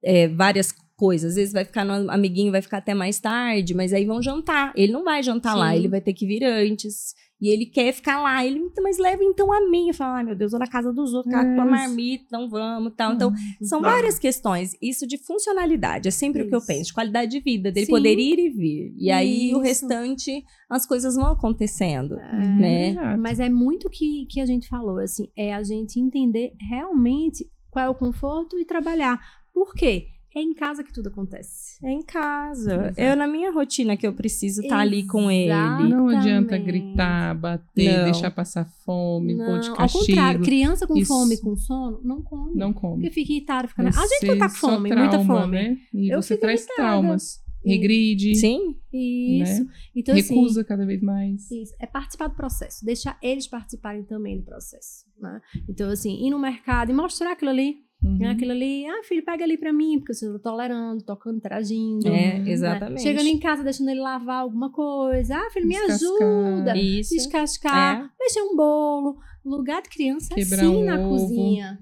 [0.05, 1.30] é, várias coisas.
[1.30, 4.72] Às vezes vai ficar no amiguinho, vai ficar até mais tarde, mas aí vão jantar.
[4.76, 5.76] Ele não vai jantar lá, Sim.
[5.76, 7.14] ele vai ter que vir antes.
[7.41, 8.45] E ele quer ficar lá.
[8.45, 9.89] Ele, "Então, mas leva então a mim.
[9.89, 11.70] Eu falo, ai meu Deus, vou na casa dos outros, ficar com a Isso.
[11.70, 13.12] marmita, não vamos, tal.
[13.12, 13.32] Então,
[13.62, 14.72] são várias questões.
[14.80, 16.66] Isso de funcionalidade, é sempre o que eu Isso.
[16.66, 17.93] penso, de qualidade de vida, dele Sim.
[17.93, 18.95] poder ir e vir.
[18.97, 19.61] E aí o Isso.
[19.61, 22.18] restante, as coisas vão acontecendo.
[22.18, 22.39] É.
[22.59, 22.91] Né?
[22.91, 23.20] Exato.
[23.20, 27.84] Mas é muito que, que a gente falou, assim, é a gente entender realmente qual
[27.84, 29.20] é o conforto e trabalhar.
[29.53, 30.07] Por quê?
[30.37, 31.78] É em casa que tudo acontece.
[31.82, 32.74] É em casa.
[32.74, 33.01] Exato.
[33.01, 35.49] É na minha rotina que eu preciso estar ali com ele.
[35.89, 38.05] Não adianta gritar, bater, Não.
[38.05, 40.05] deixar passar fome, pôr de Não, ao castigo.
[40.07, 41.09] contrário, criança com Isso.
[41.09, 42.55] fome, com sono, não come.
[42.55, 42.97] Não come.
[43.03, 43.82] Porque fica irritado, fica...
[43.82, 45.53] na- A gente Você não tá com fome, muita trauma, fome.
[45.57, 45.78] Né?
[45.95, 46.82] E Eu você fico traz irritada.
[46.82, 47.47] traumas.
[47.64, 48.76] Regride, Sim?
[48.93, 49.64] Isso.
[49.64, 49.70] Né?
[49.97, 51.51] Então, assim, recusa cada vez mais.
[51.51, 55.41] Isso, é participar do processo, deixar eles participarem também do processo, né?
[55.68, 58.18] Então, assim, ir no mercado e mostrar aquilo ali, Uhum.
[58.18, 58.30] né?
[58.30, 62.07] aquilo ali, ah, filho, pega ali pra mim, porque você tá tolerando, tocando, interagindo.
[62.09, 62.51] É, né?
[62.51, 63.03] exatamente.
[63.03, 66.12] Chegando em casa, deixando ele lavar alguma coisa, ah, filho, me Descascar.
[66.18, 67.14] ajuda, Isso.
[67.14, 71.09] descascar, mexer um bolo, lugar de criança é Quebrar assim um na ovo.
[71.11, 71.78] cozinha.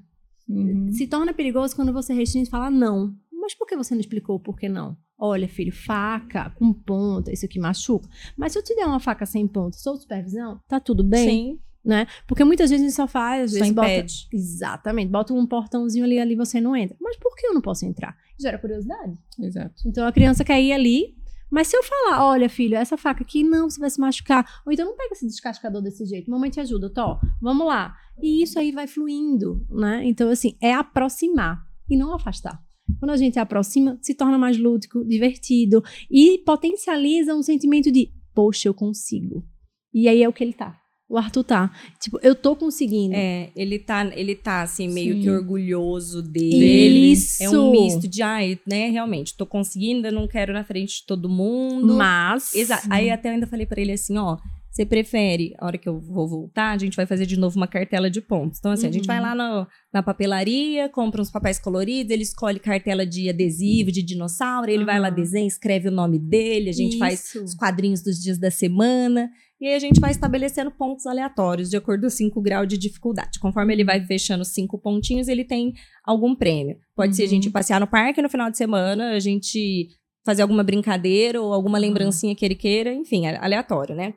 [0.49, 0.93] Uhum.
[0.93, 3.15] Se torna perigoso quando você restringe e fala não.
[3.33, 4.97] Mas por que você não explicou por que não?
[5.19, 8.09] Olha, filho, faca com ponta, isso aqui machuca.
[8.37, 11.29] Mas se eu te der uma faca sem ponta, sob supervisão, tá tudo bem?
[11.29, 11.59] Sim.
[11.85, 12.07] Né?
[12.27, 13.93] Porque muitas vezes a gente só faz, às Só vezes bota...
[13.93, 14.29] impede.
[14.33, 16.97] Exatamente, bota um portãozinho ali, ali você não entra.
[16.99, 18.17] Mas por que eu não posso entrar?
[18.41, 19.19] Gera curiosidade.
[19.39, 19.83] Exato.
[19.87, 21.15] Então a criança quer ir ali,
[21.51, 24.63] mas se eu falar, olha, filho, essa faca aqui, não, você vai se machucar.
[24.67, 27.95] Ou então não pega esse descascador desse jeito, mamãe te ajuda, Tó, vamos lá.
[28.21, 30.05] E isso aí vai fluindo, né?
[30.05, 32.61] Então, assim, é aproximar e não afastar.
[32.99, 38.69] Quando a gente aproxima, se torna mais lúdico, divertido e potencializa um sentimento de poxa,
[38.69, 39.47] eu consigo.
[39.93, 40.79] E aí é o que ele tá.
[41.15, 41.71] O Arthur tá.
[42.01, 43.15] Tipo, eu tô conseguindo.
[43.15, 45.21] É, ele tá, ele tá assim, meio Sim.
[45.21, 47.13] que orgulhoso dele.
[47.13, 47.41] Isso.
[47.41, 51.07] É um misto de, ai, né, realmente, tô conseguindo, eu não quero na frente de
[51.07, 51.95] todo mundo.
[51.95, 52.53] Mas.
[52.53, 52.89] Exato.
[52.91, 54.39] Aí até eu ainda falei pra ele assim, ó,
[54.75, 57.69] você prefere, a hora que eu vou voltar, a gente vai fazer de novo uma
[57.69, 58.59] cartela de pontos.
[58.59, 59.07] Então, assim, a gente Uhum.
[59.07, 64.03] vai lá no- na papelaria, compra uns papéis coloridos, ele escolhe cartela de adesivo, de
[64.03, 67.45] dinossauro, ele vai lá, desenha, escreve o nome dele, a gente faz Isso.
[67.45, 69.31] os quadrinhos dos dias da semana.
[69.61, 72.77] E aí a gente vai estabelecendo pontos aleatórios, de acordo com o 5 grau de
[72.77, 73.39] dificuldade.
[73.39, 75.73] Conforme ele vai fechando cinco pontinhos, ele tem
[76.05, 76.77] algum prêmio.
[76.97, 77.31] Pode ser a Uhum.
[77.31, 79.89] gente passear no parque no final de semana, a gente
[80.27, 84.15] fazer alguma brincadeira ou alguma lembrancinha que ele queira, enfim, é aleatório, né?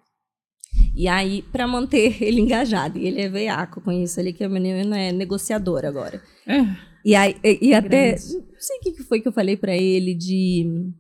[0.96, 4.50] E aí, pra manter ele engajado, e ele é veiaco com isso ali, que o
[4.50, 6.22] menino é negociador agora.
[6.46, 6.66] É.
[7.06, 8.34] E aí, e, e até, Grande.
[8.34, 10.92] não sei o que foi que eu falei pra ele de.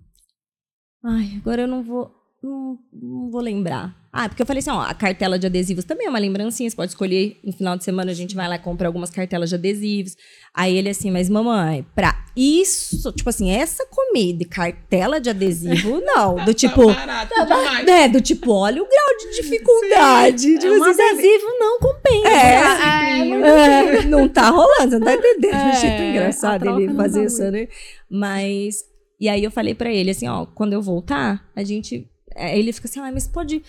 [1.03, 2.11] Ai, agora eu não vou.
[2.41, 4.06] Não, não vou lembrar.
[4.19, 6.75] Ah, porque eu falei assim, ó, a cartela de adesivos também é uma lembrancinha, você
[6.75, 9.55] pode escolher, no final de semana a gente vai lá e compra algumas cartelas de
[9.55, 10.15] adesivos.
[10.55, 16.01] Aí ele assim, mas mamãe, pra isso, tipo assim, essa comida e cartela de adesivo,
[16.03, 16.43] não.
[16.43, 17.85] Do tipo, Tá barato demais.
[17.85, 20.55] né, do tipo, olha o grau de dificuldade.
[20.55, 22.27] É Tipo um assim, adesivo não compensa.
[22.27, 22.57] É,
[23.19, 25.53] É, é, não tá rolando, você não tá entendendo.
[25.53, 27.67] É, Achei tão engraçado ele fazer tá isso, né?
[28.09, 28.77] Mas.
[29.19, 32.09] E aí eu falei pra ele assim, ó, quando eu voltar, a gente.
[32.35, 33.61] Ele fica assim, ah, mas pode.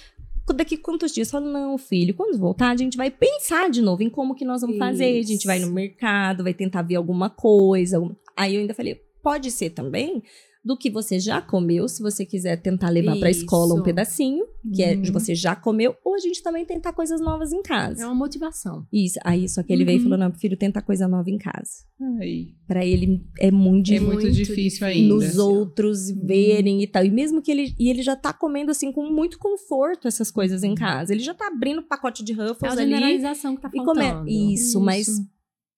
[0.55, 1.29] Daqui quantos dias?
[1.29, 4.45] Eu falo, não, filho, quando voltar, a gente vai pensar de novo em como que
[4.45, 5.19] nós vamos fazer.
[5.19, 5.75] A gente vai no Isso.
[5.75, 7.99] mercado, vai tentar ver alguma coisa.
[8.37, 10.23] Aí eu ainda falei, pode ser também
[10.69, 13.85] do que você já comeu, se você quiser tentar levar pra escola um Isso.
[13.85, 14.45] pedacinho,
[14.75, 15.01] que é Uhum.
[15.01, 18.03] de você já comeu, ou a gente também tentar coisas novas em casa.
[18.03, 18.87] É uma motivação.
[18.93, 20.03] Isso, aí só que ele veio e Uhum.
[20.05, 21.71] falou: não, eu prefiro tentar coisa nova em casa.
[22.21, 22.49] Aí.
[22.67, 25.15] Pra ele é muito É difícil muito, Muito difícil ainda.
[25.15, 27.03] nos outros verem e tal.
[27.05, 27.75] E mesmo que ele.
[27.79, 31.15] E ele já tá comendo assim com muito conforto essas coisas em casa.
[31.15, 32.83] Ele já tá abrindo um pacote de É a Ruffles ali.
[32.91, 34.03] generalização que tá E come...
[34.03, 34.29] faltando.
[34.29, 35.07] Isso, mas.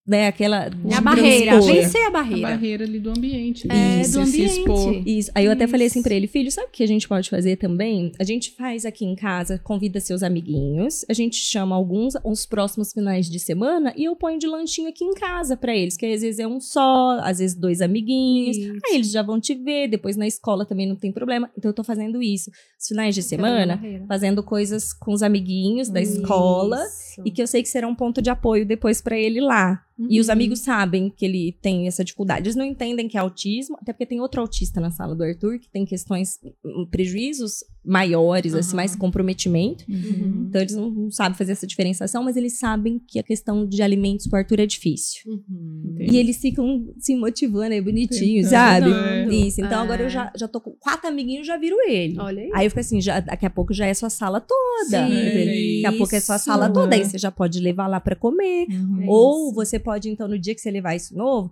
[0.07, 0.65] Né, aquela.
[0.67, 1.51] É de a barreira.
[1.53, 1.73] transpor.
[1.75, 2.49] Vencer a A barreira.
[2.49, 3.67] barreira ali do ambiente.
[3.71, 4.03] É, né?
[4.03, 4.51] do Você ambiente.
[4.53, 5.03] Se expor.
[5.07, 5.31] Isso.
[5.35, 6.09] Aí eu até falei assim Isso.
[6.09, 8.11] pra ele, filho, sabe o que a gente pode fazer também?
[8.19, 12.93] A gente faz aqui em casa, convida seus amiguinhos, a gente chama alguns os próximos
[12.93, 16.23] finais de semana e eu ponho de lanchinho aqui em casa pra eles, que às
[16.23, 18.57] vezes é um só, às vezes dois amiguinhos.
[18.57, 18.73] Isso.
[18.87, 21.49] Aí eles já vão te ver, depois na escola também não tem problema.
[21.57, 22.51] Então eu tô fazendo isso.
[22.81, 24.05] Os finais de semana, barreira.
[24.09, 27.10] fazendo coisas com os amiguinhos da escola Isso.
[27.25, 29.85] E que eu sei que será um ponto de apoio depois pra ele lá.
[30.09, 30.33] E os Uhum.
[30.33, 32.47] amigos sabem que ele tem essa dificuldade.
[32.47, 35.59] Eles não entendem que é autismo, até porque tem outro autista na sala do Arthur
[35.59, 38.77] que tem questões, hum, prejuízos maiores, assim, Aham.
[38.77, 39.85] mais comprometimento.
[39.89, 40.47] Uhum.
[40.49, 43.83] Então eles não, não sabem fazer essa diferenciação, mas eles sabem que a questão de
[43.83, 45.23] alimentos pro Arthur é difícil.
[45.27, 45.97] Uhum.
[45.99, 48.91] E eles ficam se motivando, é bonitinho, Tentando, sabe?
[48.93, 49.29] é.
[49.47, 49.61] Isso.
[49.61, 49.83] Então É.
[49.83, 52.19] agora eu já, já tô com quatro amiguinhos, já viro ele.
[52.19, 52.51] Olha aí.
[52.55, 55.07] Aí eu fico assim, já, daqui a pouco já é sua sala toda.
[55.09, 56.95] Sim, Daqui a pouco é sua sala toda.
[56.95, 57.05] Aí É.
[57.05, 58.67] você já pode levar lá pra comer.
[58.71, 59.03] Uhum.
[59.03, 59.55] É Ou isso.
[59.55, 61.51] você pode, então, no dia que você levar isso novo,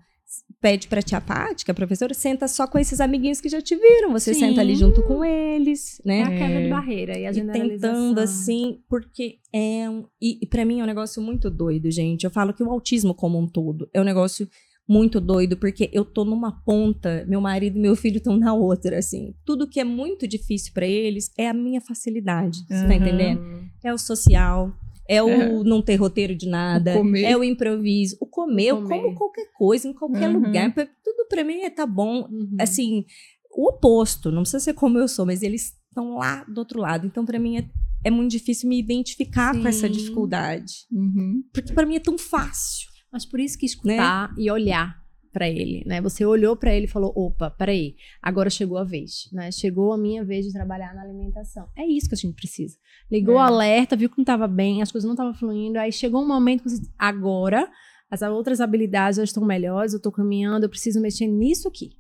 [0.60, 4.12] pede Paty, que é a professora, senta só com esses amiguinhos que já te viram.
[4.12, 4.40] Você Sim.
[4.40, 6.38] senta ali junto com eles, É a né?
[6.38, 10.04] quebra de barreira e a E tentando assim, porque é um.
[10.20, 12.24] E, e para mim é um negócio muito doido, gente.
[12.24, 14.48] Eu falo que o autismo como um todo é um negócio
[14.88, 18.98] muito doido, porque eu tô numa ponta, meu marido e meu filho estão na outra,
[18.98, 19.34] assim.
[19.44, 22.94] Tudo que é muito difícil pra eles é a minha facilidade, você tá Aham.
[22.94, 23.42] entendendo?
[23.84, 24.72] É o social,
[25.08, 25.64] é o É.
[25.64, 29.00] não ter roteiro de nada, O é o improviso, o comer, O eu comer.
[29.02, 30.40] como qualquer coisa, em qualquer Uhum.
[30.42, 30.72] lugar.
[31.02, 32.28] Tudo pra mim é tá bom.
[32.30, 32.56] Uhum.
[32.60, 33.04] Assim,
[33.50, 37.06] o oposto, não precisa ser como eu sou, mas eles estão lá do outro lado.
[37.06, 37.68] Então, pra mim, é,
[38.04, 39.92] é muito difícil me identificar com essa Sim.
[39.92, 40.72] dificuldade.
[40.92, 41.42] Uhum.
[41.52, 42.88] Porque pra mim é tão fácil.
[43.10, 44.94] Mas por isso que escutar e olhar
[45.38, 46.00] pra ele, né?
[46.00, 49.52] Você olhou pra ele e falou: opa, peraí, agora chegou a vez, né?
[49.52, 51.68] Chegou a minha vez de trabalhar na alimentação.
[51.76, 52.76] É isso que a gente precisa.
[53.10, 53.42] Ligou o É.
[53.42, 56.64] alerta, viu que não tava bem, as coisas não estavam fluindo, aí chegou um momento
[56.64, 57.70] que você, agora
[58.10, 61.90] as outras habilidades já estão melhores, eu tô caminhando, eu preciso mexer nisso aqui.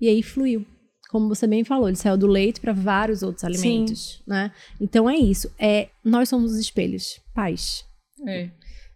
[0.00, 0.64] E aí fluiu.
[1.10, 4.52] Como você bem falou, ele saiu do leite para vários outros alimentos, né?
[4.80, 5.52] Então é isso.
[5.58, 7.84] É, nós somos os espelhos, pais.
[8.26, 8.48] É.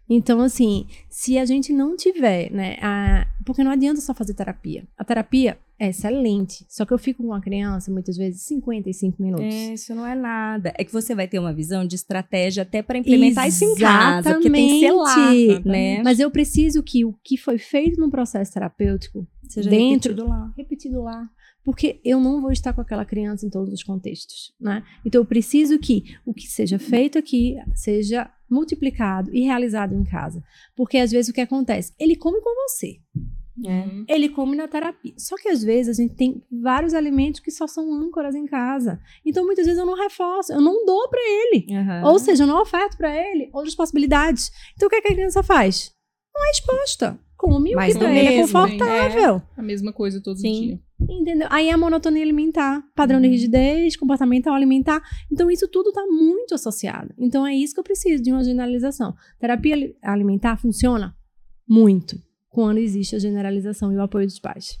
[0.09, 2.77] Então, assim, se a gente não tiver, né?
[2.81, 3.27] A...
[3.45, 4.83] Porque não adianta só fazer terapia.
[4.97, 6.65] A terapia é excelente.
[6.69, 9.53] Só que eu fico com uma criança, muitas vezes, 55 minutos.
[9.53, 10.73] É, isso não é nada.
[10.77, 14.33] É que você vai ter uma visão de estratégia até pra implementar isso em casa.
[14.33, 15.67] Porque tem que ser lá, Exatamente.
[15.67, 16.03] né?
[16.03, 20.53] Mas eu preciso que o que foi feito no processo terapêutico Seja dentro repetido lá.
[20.57, 21.29] repetido lá.
[21.63, 24.83] Porque eu não vou estar com aquela criança em todos os contextos, né?
[25.03, 30.43] Então eu preciso que o que seja feito aqui seja multiplicado e realizado em casa.
[30.75, 31.93] Porque às vezes o que acontece?
[31.99, 32.99] Ele come com você.
[33.57, 34.05] Uhum.
[34.07, 35.13] Ele come na terapia.
[35.17, 38.99] Só que às vezes a gente tem vários alimentos que só são âncoras em casa.
[39.25, 41.65] Então muitas vezes eu não reforço, eu não dou pra ele.
[41.73, 42.11] Aham.
[42.11, 44.51] Ou seja, eu não oferto pra ele outras possibilidades.
[44.75, 45.91] Então o que, é que a criança faz?
[46.33, 47.19] Não é exposta.
[47.37, 49.41] Come o Mais que pra ele é confortável.
[49.57, 50.61] A mesma coisa todo Sim.
[50.61, 50.79] dia.
[50.99, 51.47] Entendeu?
[51.51, 53.33] Aí a monotonia alimentar, padrão de Uhum.
[53.33, 55.01] rigidez, comportamental alimentar.
[55.31, 57.13] Então, isso tudo está muito associado.
[57.17, 59.13] Então, é isso que eu preciso de uma generalização.
[59.39, 61.13] Terapia ali- alimentar funciona
[61.67, 62.17] muito
[62.49, 64.77] quando existe a generalização e o apoio dos pais.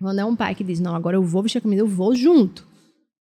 [0.00, 2.14] Quando é um pai que diz, não, agora eu vou vestir a camisa, eu vou
[2.16, 2.66] junto.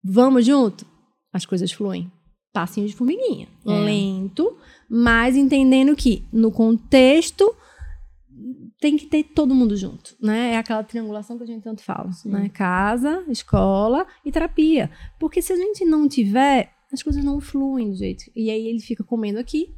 [0.04, 0.84] Vamos junto.
[1.32, 2.12] As coisas fluem.
[2.52, 3.48] Passinho de formiguinha.
[3.66, 3.70] É.
[3.86, 4.58] Lento,
[4.90, 7.56] mas entendendo que no contexto
[8.82, 10.54] tem que ter todo mundo junto, né?
[10.54, 12.32] É aquela triangulação que a gente tanto fala, Sim.
[12.32, 12.50] né?
[12.50, 14.90] Casa, escola e terapia.
[15.20, 18.24] Porque se a gente não tiver, as coisas não fluem do jeito.
[18.36, 19.76] E aí ele fica comendo aqui,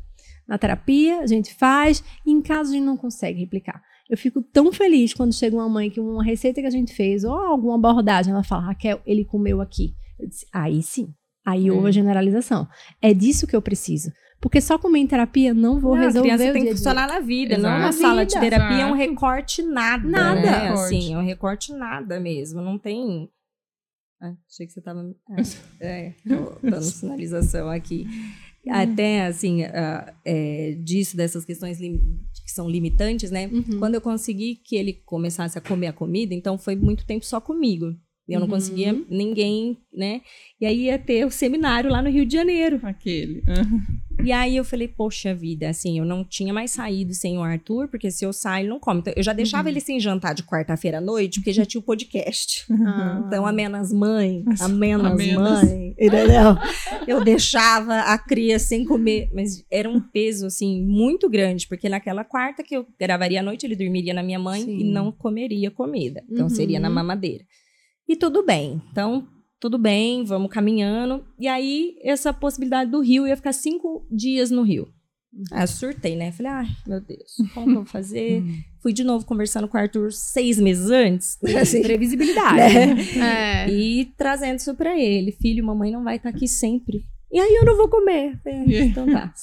[0.48, 3.84] na terapia, a gente faz, e em casa a gente não consegue replicar.
[4.10, 7.26] Eu fico tão feliz quando chega uma mãe que uma receita que a gente fez,
[7.26, 9.94] ou alguma abordagem, ela fala, Raquel, ele comeu aqui.
[10.18, 11.14] Eu disse, aí sim.
[11.46, 12.70] Aí houve a generalização.
[13.02, 14.14] É disso que eu preciso.
[14.44, 16.68] Porque só comer em terapia não vou Não, resolver a criança o tem dia que
[16.68, 16.78] a dia.
[16.78, 17.76] funcionar na vida, não Exato.
[17.80, 20.06] uma Na sala de terapia é um recorte nada.
[20.06, 20.42] Nada.
[20.42, 20.68] Né?
[20.68, 20.84] Recorte.
[20.98, 22.62] Assim, é um recorte nada mesmo.
[22.62, 23.30] Não tem.
[24.22, 25.00] Ah, achei que você tava.
[25.30, 25.36] Ah,
[25.80, 26.14] é,
[26.62, 28.06] dando sinalização aqui.
[28.70, 33.48] Até assim, ah, é, disso, dessas questões lim- que são limitantes, né?
[33.48, 33.80] Uhum.
[33.80, 37.40] Quando eu consegui que ele começasse a comer a comida, então foi muito tempo só
[37.42, 37.94] comigo.
[38.28, 38.54] Eu não Uhum.
[38.54, 40.22] conseguia ninguém, né?
[40.60, 42.80] E aí ia ter o seminário lá no Rio de Janeiro.
[42.84, 43.44] Aquele.
[43.48, 43.82] Aham.
[44.24, 47.88] E aí eu falei, poxa vida, assim, eu não tinha mais saído sem o Arthur,
[47.90, 49.00] porque se eu sair, ele não come.
[49.02, 51.84] Então, eu já deixava ele sem jantar de quarta-feira à noite, porque já tinha o
[51.84, 52.64] podcast.
[52.86, 53.24] Ah.
[53.28, 56.56] Então, amenas mãe, amenas mãe, entendeu?
[57.08, 62.24] Eu deixava a cria sem comer, mas era um peso, assim, muito grande, porque naquela
[62.24, 64.78] quarta que eu gravaria à noite, ele dormiria na minha mãe Sim.
[64.80, 66.24] e não comeria comida.
[66.30, 66.50] Então, Uhum.
[66.50, 67.44] seria na mamadeira.
[68.08, 68.82] E tudo bem.
[68.92, 69.28] Então,
[69.60, 71.24] tudo bem, vamos caminhando.
[71.40, 74.88] E aí, essa possibilidade do Rio, eu ia ficar cinco dias no Rio.
[75.52, 76.32] Aí eu surtei, né?
[76.32, 78.44] Falei, ai, meu Deus, como que eu vou fazer?
[78.84, 81.38] Fui de novo conversando com o Arthur seis meses antes.
[81.60, 82.56] assim, Previsibilidade.
[83.18, 83.66] né?
[83.66, 83.70] É.
[83.72, 85.32] E trazendo isso pra ele.
[85.32, 87.04] Filho, mamãe não vai estar aqui sempre.
[87.32, 88.40] E aí eu não vou comer.
[88.44, 89.34] Falei, "Ah, então tá.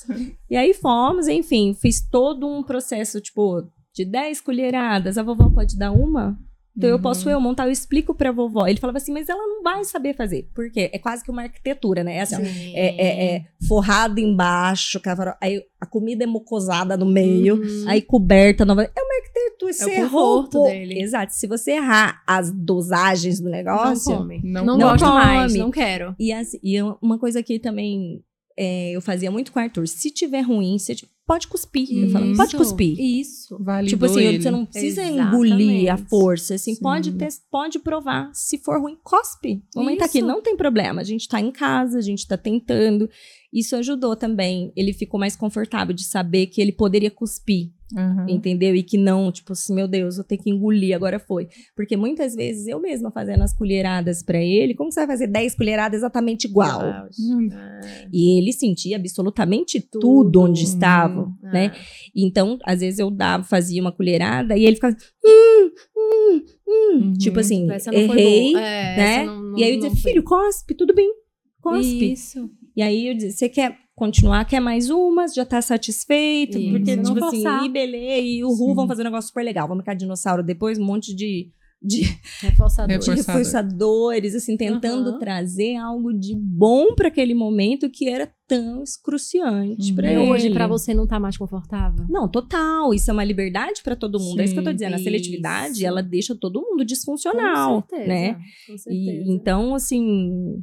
[0.48, 5.18] E aí fomos, enfim, fiz todo um processo, tipo, de 10 colheradas.
[5.18, 6.38] A vovó pode dar uma?
[6.80, 8.66] Então eu posso eu montar, eu explico pra vovó.
[8.66, 10.48] Ele falava assim, mas ela não vai saber fazer.
[10.54, 10.90] Por quê?
[10.92, 12.16] É quase que uma arquitetura, né?
[12.16, 12.36] É assim,
[12.74, 17.84] é, é, é forrado embaixo, cavaro- aí a comida é mocosada no meio, Uhum.
[17.86, 18.82] aí coberta nova.
[18.82, 19.72] É uma arquitetura.
[19.72, 21.00] Se É o errou, conforto pô- dele.
[21.02, 21.34] Exato.
[21.34, 24.16] Se você errar as dosagens do não negócio.
[24.16, 24.40] come.
[24.42, 24.90] Não Não, come.
[24.90, 25.58] gosto Não mais, come.
[25.64, 26.14] não quero.
[26.18, 28.22] E, assim, e uma coisa que também
[28.58, 31.88] é, eu fazia muito com o Arthur: se tiver ruim, você tipo, pode cuspir.
[31.96, 33.00] Eu falava, pode Isso, cuspir.
[33.00, 33.56] Isso.
[33.60, 34.42] Validou Tipo assim, ele.
[34.42, 35.28] você não precisa Exatamente.
[35.28, 36.82] engolir a força, assim, Sim.
[36.82, 38.30] pode, ter, pode provar.
[38.34, 39.62] Se for ruim, cospe.
[39.76, 40.26] Mamãe tá aqui, Isso.
[40.26, 41.00] não tem problema.
[41.00, 43.08] A gente tá em casa, a gente tá tentando.
[43.52, 44.72] Isso ajudou também.
[44.76, 48.26] Ele ficou mais confortável de saber que ele poderia cuspir, Aham.
[48.28, 48.76] entendeu?
[48.76, 51.48] E que não, tipo assim, meu Deus, vou ter que engolir, agora foi.
[51.74, 55.56] Porque muitas vezes eu mesma fazendo as colheradas pra ele, como você vai fazer 10
[55.56, 56.80] colheradas exatamente igual?
[57.18, 57.48] Hum.
[57.52, 58.06] É.
[58.12, 60.40] E ele sentia absolutamente tudo, Tudo.
[60.42, 61.34] onde estava, Uhum.
[61.42, 61.72] né?
[62.14, 64.96] Então, às vezes eu dava, fazia uma colherada e ele ficava.
[65.26, 66.98] Hum, hum, hum.
[67.02, 67.12] Uhum.
[67.14, 68.54] Tipo assim, Tipo, errei.
[68.54, 69.24] É, né?
[69.24, 71.12] não- não- e aí eu dizia, filho, cospe, tudo bem.
[71.60, 72.12] Cospe.
[72.12, 72.48] Isso.
[72.76, 74.44] E aí eu dizia, você quer continuar?
[74.44, 75.34] Quer mais umas?
[75.34, 76.58] Já tá satisfeito?
[76.58, 76.70] Isso.
[76.70, 77.56] Porque, Não tipo forçar.
[77.58, 78.74] assim, e beleza, e o Ru, Sim.
[78.74, 79.68] vamos fazer um negócio super legal.
[79.68, 81.50] Vamos ficar dinossauro depois, um monte de,
[81.82, 82.02] de,
[82.40, 82.88] Reforçador.
[82.98, 83.16] de Reforçador.
[83.16, 85.18] reforçadores, assim, tentando Aham.
[85.18, 89.94] trazer algo de bom para aquele momento que era tão excruciante Uhum.
[89.96, 90.30] para E ele.
[90.30, 92.06] hoje, pra você, não tá mais confortável?
[92.08, 92.92] Não, total.
[92.94, 94.40] Isso é uma liberdade para todo mundo.
[94.40, 94.94] é isso que eu tô Sim, dizendo.
[94.94, 95.86] A seletividade, isso.
[95.86, 98.34] ela deixa todo mundo disfuncional, Com certeza, né?
[98.66, 98.90] Com certeza.
[98.90, 100.62] E, então, assim.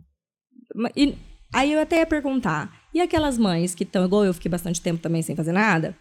[0.96, 1.14] e-
[1.54, 5.02] aí eu até ia perguntar: e aquelas mães que estão, igual eu fiquei bastante tempo
[5.02, 5.96] também sem fazer nada?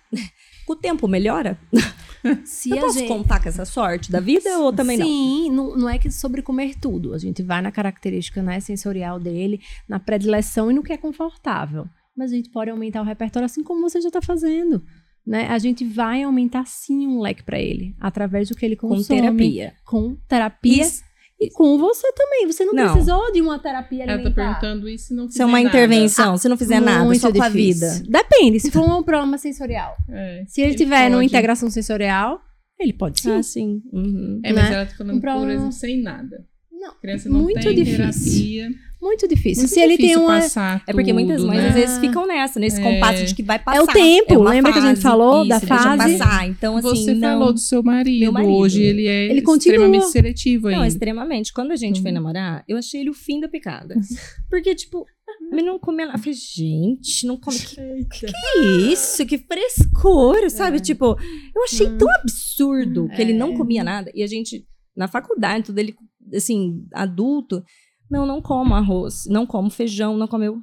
[0.67, 1.59] Com o tempo melhora?
[2.45, 5.07] Se eu posso gente- contar com essa sorte da vida ou também não?
[5.07, 7.15] Sim, não, é que sobre comer tudo.
[7.15, 11.87] A gente vai na característica né, sensorial dele, na predileção e no que é confortável.
[12.17, 14.83] Mas a gente pode aumentar o repertório assim como você já está fazendo.
[15.25, 15.47] Né?
[15.49, 19.21] A gente vai aumentar sim um leque para ele, através do que ele Com consome.
[19.21, 19.75] terapia.
[19.85, 20.83] Com terapia.
[20.83, 21.03] Isso,
[21.39, 22.47] E com você também.
[22.47, 22.93] Você não, Não.
[22.93, 24.35] precisou de uma terapia Ela tá alimentar.
[24.61, 25.77] perguntando isso e não isso é uma fizer nada.
[25.79, 26.37] intervenção.
[26.39, 27.89] se não fizer nada, Muito só com a difícil.
[27.91, 28.03] vida.
[28.19, 29.95] Depende, se for um problema sensorial.
[30.09, 30.45] É.
[30.49, 32.41] Se ele, tiver numa pode- integração sensorial,
[32.81, 33.31] ele pode sim.
[33.33, 33.83] Ah, sim.
[33.93, 34.41] Uhum.
[34.45, 34.75] É, mas né?
[34.77, 36.45] ela tá falando, Um problema- por exemplo, sem nada.
[36.73, 37.97] Não, A criança não muito tem difícil.
[37.97, 38.69] terapia.
[39.07, 39.63] Muito difícil.
[39.63, 40.41] Muito Se ele tem uma.
[40.41, 41.69] passar É porque muitas tudo, mães né?
[41.69, 42.83] às vezes ficam nessa, nesse É.
[42.83, 43.79] compasso de que vai passar.
[43.79, 46.19] É o tempo, uma lembra que a gente fase, falou da isso, deixa fase?
[46.19, 46.49] passar.
[46.49, 48.33] Então, assim, Você não, falou do seu marido.
[48.33, 48.53] Marido.
[48.53, 49.75] Hoje ele é Ele continua.
[49.77, 50.89] extremamente seletivo Não, ainda.
[50.89, 51.53] extremamente.
[51.53, 52.15] Quando a gente foi Uhum.
[52.17, 53.95] namorar, eu achei ele o fim da picada.
[54.51, 55.05] Porque, tipo,
[55.53, 56.19] ele não comia nada.
[56.19, 57.57] Eu falei, gente, não come.
[57.59, 58.61] Que, que
[58.93, 59.25] isso?
[59.25, 60.81] Que frescor, sabe?
[60.81, 61.17] Tipo,
[61.55, 63.57] eu achei tão absurdo que ele não É.
[63.57, 64.11] comia nada.
[64.15, 64.67] E a gente,
[64.97, 65.95] na faculdade, tudo ele,
[66.35, 67.63] assim, adulto,
[68.11, 70.61] não, não como arroz, não como feijão, não comeu.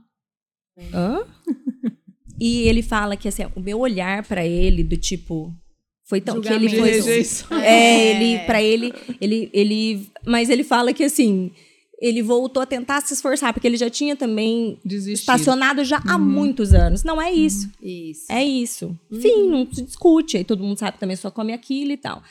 [0.94, 1.24] Hã?
[2.40, 5.54] E ele fala que, assim, o meu olhar pra ele, do tipo.
[6.04, 6.42] Foi tão.
[6.42, 6.82] Que ele Julgamento.
[6.82, 7.02] foi.
[7.02, 7.58] De rejeição.
[7.60, 8.92] É, ele, pra ele,
[9.22, 11.52] ele, ele, mas ele fala que assim,
[12.02, 15.22] ele voltou a tentar se esforçar, porque ele já tinha também Desistir.
[15.22, 16.26] estacionado já há Uhum.
[16.26, 17.04] muitos anos.
[17.04, 18.26] Não é isso, Isso.
[18.30, 18.98] é isso.
[19.22, 22.22] Fim, não se discute, aí todo mundo sabe também só come aquilo e tal.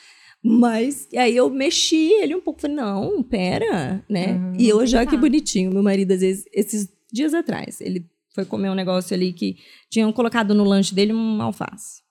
[0.43, 4.35] Mas, aí eu mexi ele um pouco, falei, não, pera, né?
[4.35, 4.53] Uhum.
[4.59, 8.05] E eu já que bonitinho, meu marido, às vezes, esses dias atrás, ele
[8.35, 9.57] foi comer um negócio ali que
[9.89, 12.02] tinham colocado no lanche dele um alface.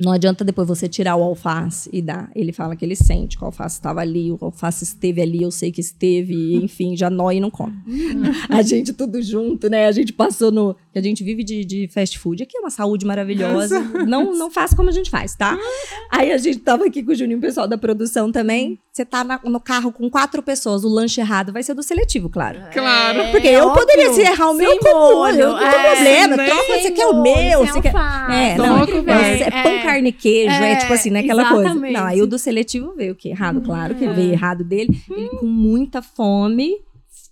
[0.00, 2.30] Não adianta depois você tirar o alface e dar.
[2.34, 5.50] Ele fala que ele sente que o alface estava ali, o alface esteve ali, eu
[5.50, 7.74] sei que esteve, enfim, já nói e não come.
[8.48, 9.86] a gente tudo junto, né?
[9.86, 10.76] A gente passou no.
[10.94, 12.42] A gente vive de, de fast food.
[12.42, 13.78] Aqui é uma saúde maravilhosa.
[14.06, 15.56] Não, não faça como a gente faz, tá?
[16.10, 18.78] Aí a gente tava aqui com o Juninho, o pessoal da produção também.
[18.92, 22.28] Você tá na- no carro com quatro pessoas, o lanche errado vai ser do seletivo,
[22.28, 22.58] claro.
[22.72, 23.30] Claro.
[23.30, 25.94] Porque eu poderia se errar o meu molho, eu não tem é.
[25.94, 26.36] problema.
[26.36, 27.94] Troca, você quer o meu, você quer.
[27.94, 31.20] É, não, é, é pão, carne e queijo, é, É, tipo assim, né?
[31.20, 31.74] Aquela coisa.
[31.74, 33.28] Não, aí o do seletivo veio o que?
[33.30, 34.12] Errado, claro que É.
[34.12, 35.00] veio errado dele.
[35.10, 36.76] Ele com muita fome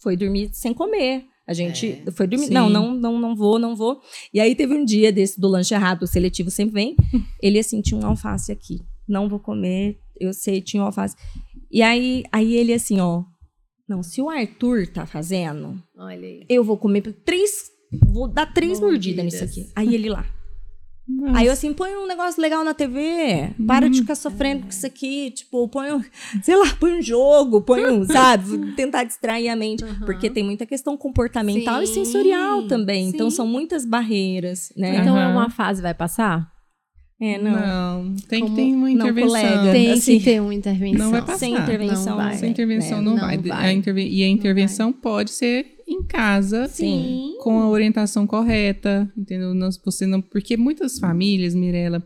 [0.02, 1.24] foi dormir sem comer.
[1.48, 2.47] A gente foi dormir.
[2.48, 2.55] Sim.
[2.55, 4.01] Não, não, não, não vou, não vou.
[4.35, 6.97] E aí teve um dia desse do lanche errado, o seletivo sempre vem.
[7.40, 8.81] Ele assim, tinha um alface aqui.
[9.09, 11.14] Não vou comer, eu sei, tinha um alface.
[11.70, 13.23] E aí, aí ele assim, ó.
[13.89, 15.81] Não, se o Arthur tá fazendo,
[16.48, 17.70] eu vou comer três.
[18.12, 19.64] Vou dar três mordidas nisso Mordidas.
[19.68, 19.73] aqui.
[19.77, 20.27] Aí ele lá.
[21.09, 21.39] Nossa.
[21.39, 23.51] Aí eu assim, põe um negócio legal na TV.
[23.66, 25.31] Para de ficar sofrendo com isso aqui.
[25.31, 26.03] Tipo, põe um,
[26.43, 28.73] sei lá, põe um jogo, põe um, sabe?
[28.74, 29.85] Tentar distrair a mente.
[29.85, 30.05] Aham.
[30.05, 33.09] Porque tem muita questão comportamental e Sim, sensorial também.
[33.09, 33.37] Então sim.
[33.37, 34.97] são muitas barreiras, né?
[35.01, 35.33] Então é Aham.
[35.33, 36.51] uma fase, vai passar?
[37.20, 37.53] É, não.
[38.05, 39.28] Não, tem Como- que ter uma não, intervenção.
[39.28, 39.73] colega.
[39.73, 41.05] Tem assim, que ter uma intervenção.
[41.05, 41.39] Não vai passar.
[41.39, 42.16] Sem intervenção.
[42.16, 42.37] Não vai.
[42.37, 43.05] Sem intervenção né?
[43.05, 43.39] não, Não vai.
[43.39, 43.66] vai.
[43.69, 47.36] A interve- E a intervenção pode ser em casa, Sim.
[47.43, 49.55] com a orientação correta, entendeu?
[49.55, 52.02] Não, você não, porque muitas famílias, Mirella,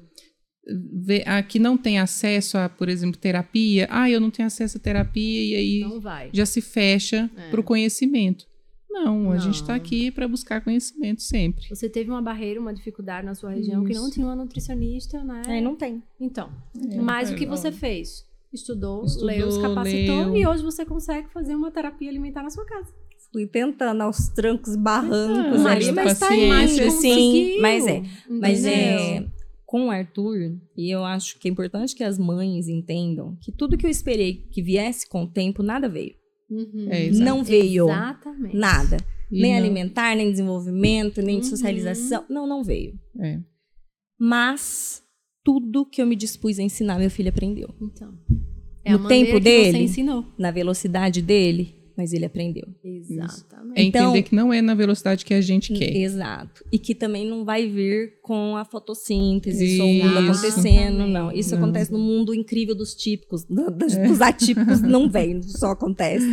[1.04, 4.76] vê, a, que não tem acesso a, por exemplo, terapia, ah, eu não tenho acesso
[4.78, 6.30] à terapia e aí Não vai.
[6.32, 7.50] já se fecha É.
[7.50, 8.48] para o conhecimento.
[8.92, 9.76] Não, a gente está Não.
[9.76, 11.64] aqui para buscar conhecimento sempre.
[11.68, 14.14] Você teve uma barreira, uma dificuldade na sua região que não Isso.
[14.14, 15.42] tinha uma nutricionista, né?
[15.46, 16.02] Aí não tem.
[16.20, 16.50] Então,
[16.90, 18.26] É, mas o que é, você fez?
[18.52, 20.36] Estudou, Estudou, leu, se capacitou leu.
[20.36, 22.92] e hoje você consegue fazer uma terapia alimentar na sua casa.
[23.32, 26.84] Fui tentando aos trancos, barrancos Ah, ali, mas mas tá indo, sim.
[26.84, 28.02] conseguiu, Mas é.
[28.28, 29.26] Mas é.
[29.64, 33.76] Com o Arthur, e eu acho que é importante que as mães entendam que tudo
[33.78, 36.14] que eu esperei que viesse com o tempo, nada veio.
[36.50, 36.88] Uhum.
[36.90, 37.08] É.
[37.12, 37.84] Não veio.
[37.88, 38.56] Exatamente.
[38.56, 38.96] Nada.
[39.30, 41.42] E nem não- alimentar, nem desenvolvimento, nem Uhum.
[41.44, 42.24] socialização.
[42.28, 42.94] Não, não veio.
[43.20, 43.38] É.
[44.18, 45.02] Mas
[45.44, 47.72] tudo que eu me dispus a ensinar, meu filho aprendeu.
[47.80, 48.12] Então.
[48.84, 49.72] É No tempo que dele?
[49.78, 50.24] Você ensinou.
[50.38, 52.66] Na velocidade dele, mas ele aprendeu.
[52.82, 53.78] Exatamente.
[53.78, 55.94] É Então- entender que não é na velocidade que a gente quer.
[55.94, 56.64] Exato.
[56.72, 59.76] E que também não vai vir com a fotossíntese, Isso.
[59.76, 61.30] solda acontecendo, não.
[61.30, 61.62] Isso Não.
[61.62, 63.44] acontece no mundo incrível dos típicos.
[63.44, 66.26] dos, dos atípicos não vem, só acontece.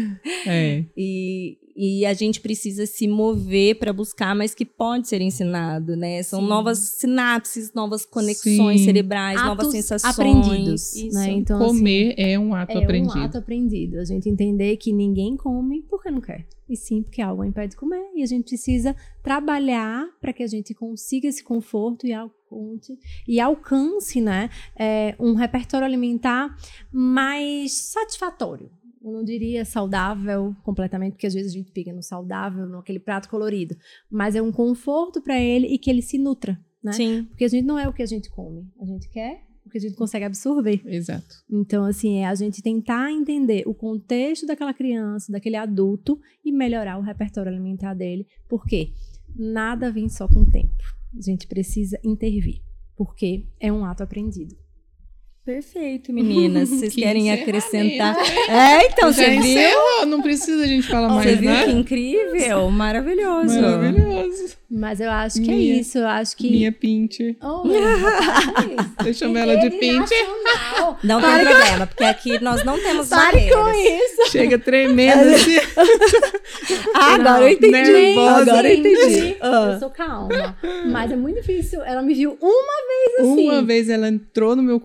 [0.45, 0.85] É.
[0.95, 6.23] E, e a gente precisa se mover para buscar, mas que pode ser ensinado, né?
[6.23, 6.47] São Sim.
[6.47, 8.85] novas sinapses, novas conexões Sim.
[8.85, 10.11] cerebrais, novas Atos sensações.
[10.11, 11.13] aprendidos.
[11.13, 11.33] Né?
[11.33, 13.19] Então, assim, Comer é um ato é aprendido.
[13.19, 13.99] um ato aprendido.
[13.99, 16.47] A gente entender que ninguém come porque não quer.
[16.67, 18.09] E sim porque algo impede de comer.
[18.15, 22.97] E a gente precisa trabalhar para que a gente consiga esse conforto e alcance,
[23.27, 26.57] e alcance né, é, um repertório alimentar
[26.91, 28.71] mais satisfatório.
[29.07, 33.29] Eu não diria saudável completamente, porque às vezes a gente pica no saudável, naquele prato
[33.29, 33.73] colorido.
[34.11, 36.59] Mas é um conforto para ele e que ele se nutra.
[36.83, 36.91] Né?
[36.91, 37.23] Sim.
[37.23, 38.69] Porque a gente não é o que a gente come.
[38.81, 40.81] A gente quer o que a gente consegue absorver.
[40.85, 41.37] Exato.
[41.49, 46.97] Então, assim, é a gente tentar entender o contexto daquela criança, daquele adulto e melhorar
[46.97, 48.27] o repertório alimentar dele.
[48.47, 48.91] Por quê?
[49.33, 50.83] Nada vem só com o tempo.
[51.17, 52.61] A gente precisa intervir,
[52.95, 54.66] porque é um ato aprendido.
[55.47, 56.67] Perfeito, meninas.
[56.67, 58.17] Vocês Que querem acrescentar?
[58.49, 60.05] É, então, Já você viu?
[60.05, 61.65] não precisa a gente falar Você mais viu nada.
[61.67, 62.69] que incrível?
[62.69, 63.55] Maravilhoso.
[63.61, 64.57] Maravilhoso.
[64.69, 65.97] Mas eu acho que Minha- é isso.
[65.99, 66.51] Eu acho que.
[66.51, 67.37] Minha pincher.
[67.41, 67.63] Oh,
[69.07, 70.99] Eu chamo ela de nacional.
[71.01, 74.29] Não, Não tem problema, porque aqui nós não temos pare com isso.
[74.29, 75.55] Chega tremendo assim.
[76.93, 77.71] Ah, agora Não, eu entendi.
[77.71, 78.41] nervosa.
[78.51, 79.09] Agora eu entendi.
[79.13, 79.69] Gente, Ah.
[79.73, 80.57] Eu sou calma.
[80.91, 81.81] Mas é muito difícil.
[81.83, 83.43] Ela me viu uma vez assim.
[83.49, 84.79] Uma vez ela entrou no meu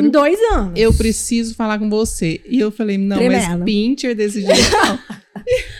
[0.00, 0.36] Em consultório.
[0.38, 0.72] dois anos.
[0.80, 2.40] Eu preciso falar com você.
[2.46, 3.58] E eu falei, não, Tremendo.
[3.58, 4.60] mas pincher desse jeito.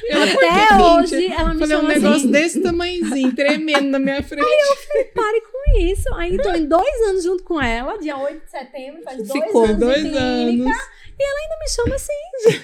[0.08, 0.80] Ela, "Por que Até pincher?"
[1.20, 2.30] hoje ela me Falei, um negócio assim.
[2.30, 4.46] desse tamanhozinho, tremendo na minha frente.
[5.14, 6.14] Pare com isso.
[6.14, 9.64] Aí tô em dois anos junto com ela, dia 8 de setembro, faz dois Ficou
[9.64, 9.78] anos.
[9.78, 11.00] dois clínica, anos.
[11.60, 12.12] Me chama assim.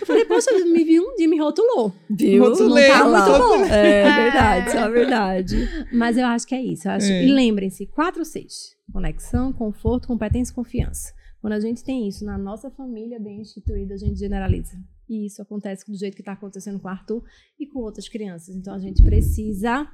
[0.01, 1.93] Eu falei, poxa, me viu um dia, me rotulou.
[2.09, 2.43] Viu?
[2.45, 3.65] Rotulei, tá muito bom.
[3.67, 5.87] É verdade, isso é verdade.
[5.93, 6.89] Mas eu acho que é isso.
[6.89, 7.25] eu acho- É.
[7.25, 8.75] E lembrem-se, 4 6.
[8.91, 11.13] Conexão, conforto, competência e confiança.
[11.47, 14.77] Quando a gente tem isso na nossa família bem instituída, a gente generaliza.
[15.09, 17.23] E isso acontece do jeito que está acontecendo com o Arthur
[17.57, 18.57] e com outras crianças.
[18.57, 19.89] Então a gente precisa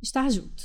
[0.00, 0.62] estar junto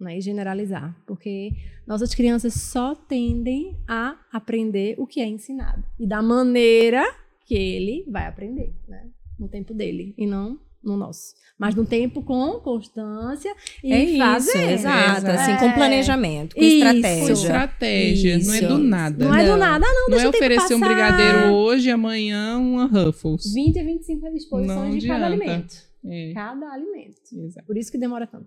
[0.00, 0.18] né?
[0.18, 1.00] e generalizar.
[1.06, 1.52] Porque
[1.86, 5.84] nossas crianças só tendem a aprender o que é ensinado.
[6.00, 7.04] E da maneira
[7.46, 9.08] que ele vai aprender, né?
[9.38, 11.34] No tempo dele e não no nosso.
[11.58, 14.72] Mas no tempo com constância e é isso, fazer.
[14.72, 15.26] exato.
[15.26, 15.34] É.
[15.36, 16.84] Assim, com planejamento, com Isso.
[16.84, 17.32] Com estratégia.
[17.32, 18.68] estratégia, não é Isso.
[18.68, 19.24] do nada.
[19.24, 19.56] Não é do Não.
[19.58, 20.08] nada, não.
[20.10, 23.52] Não é oferecer um brigadeiro hoje, amanhã uma Ruffles.
[23.54, 25.74] 20 a 25 disposições Não de cada alimento.
[26.04, 27.16] É, Cada alimento.
[27.32, 27.66] exato.
[27.66, 28.46] Por isso que demora tanto.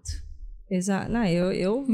[0.70, 1.12] Exato.
[1.12, 1.86] Não, eu, eu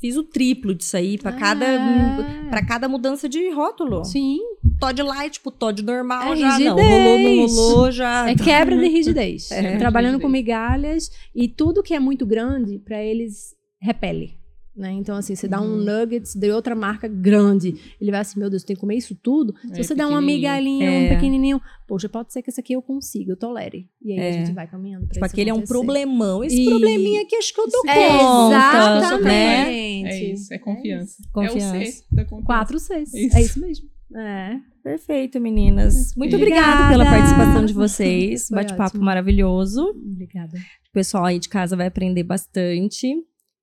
[0.00, 2.46] fiz o triplo disso aí para cada Ah.
[2.50, 4.04] para cada mudança de rótulo.
[4.04, 4.38] Sim.
[4.80, 6.76] Todd light pro Todd normal É já não.
[6.76, 6.88] rigidez.
[6.88, 8.28] Rolou, não rolou, já.
[8.30, 9.50] É quebra de rigidez.
[9.52, 10.32] É, Trabalhando com rigidez.
[10.44, 14.34] migalhas e tudo que é muito grande, para eles, repele.
[14.76, 14.90] Né?
[14.92, 15.84] Então, assim, você dá um Uhum.
[15.84, 17.76] nuggets de outra marca grande.
[18.00, 19.54] Ele vai assim, meu Deus, tem que comer isso tudo?
[19.72, 21.08] Se É, você der uma migalhinha, um É.
[21.14, 23.88] pequenininho, poxa, pode ser que esse aqui eu consiga, eu tolere.
[24.02, 24.28] E aí É.
[24.30, 25.72] a gente vai caminhando pra Tipo, isso aquele é um acontecer.
[25.74, 26.42] problemão.
[26.42, 28.48] Esse E- probleminha aqui acho que eu dou É, conta.
[28.50, 28.98] Né?
[28.98, 30.08] exatamente.
[30.08, 31.16] É isso, é confiança.
[31.22, 31.92] É o Confiança.
[31.92, 32.46] C da confiança.
[32.46, 33.14] 4, 6.
[33.14, 33.36] Isso.
[33.36, 33.88] É isso mesmo.
[34.16, 34.56] É.
[34.82, 36.14] Perfeito, meninas.
[36.16, 36.66] Muito Obrigada.
[36.84, 38.48] obrigada pela participação de vocês.
[38.50, 39.82] Bate-papo maravilhoso.
[39.90, 40.58] Obrigada.
[40.58, 43.14] O pessoal aí de casa vai aprender bastante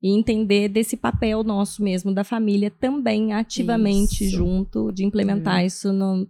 [0.02, 4.36] e entender desse papel nosso mesmo da família também ativamente Isso.
[4.38, 6.28] junto de implementar isso no,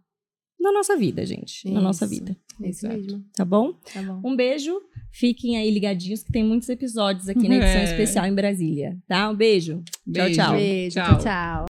[0.60, 2.14] na nossa vida, gente, na nossa Isso.
[2.14, 3.02] vida, É isso Exato.
[3.02, 3.24] mesmo.
[3.34, 3.74] tá bom?
[3.94, 4.22] Tá bom.
[4.24, 4.80] Um beijo.
[5.12, 7.84] Fiquem aí ligadinhos que tem muitos episódios aqui na edição É.
[7.86, 9.30] especial em Brasília, tá?
[9.30, 9.82] Um beijo.
[10.06, 10.36] Beijo.
[10.36, 10.54] tchau.
[10.54, 10.94] Beijo.
[10.96, 11.08] Tchau.
[11.08, 11.20] tchau.
[11.20, 11.66] tchau.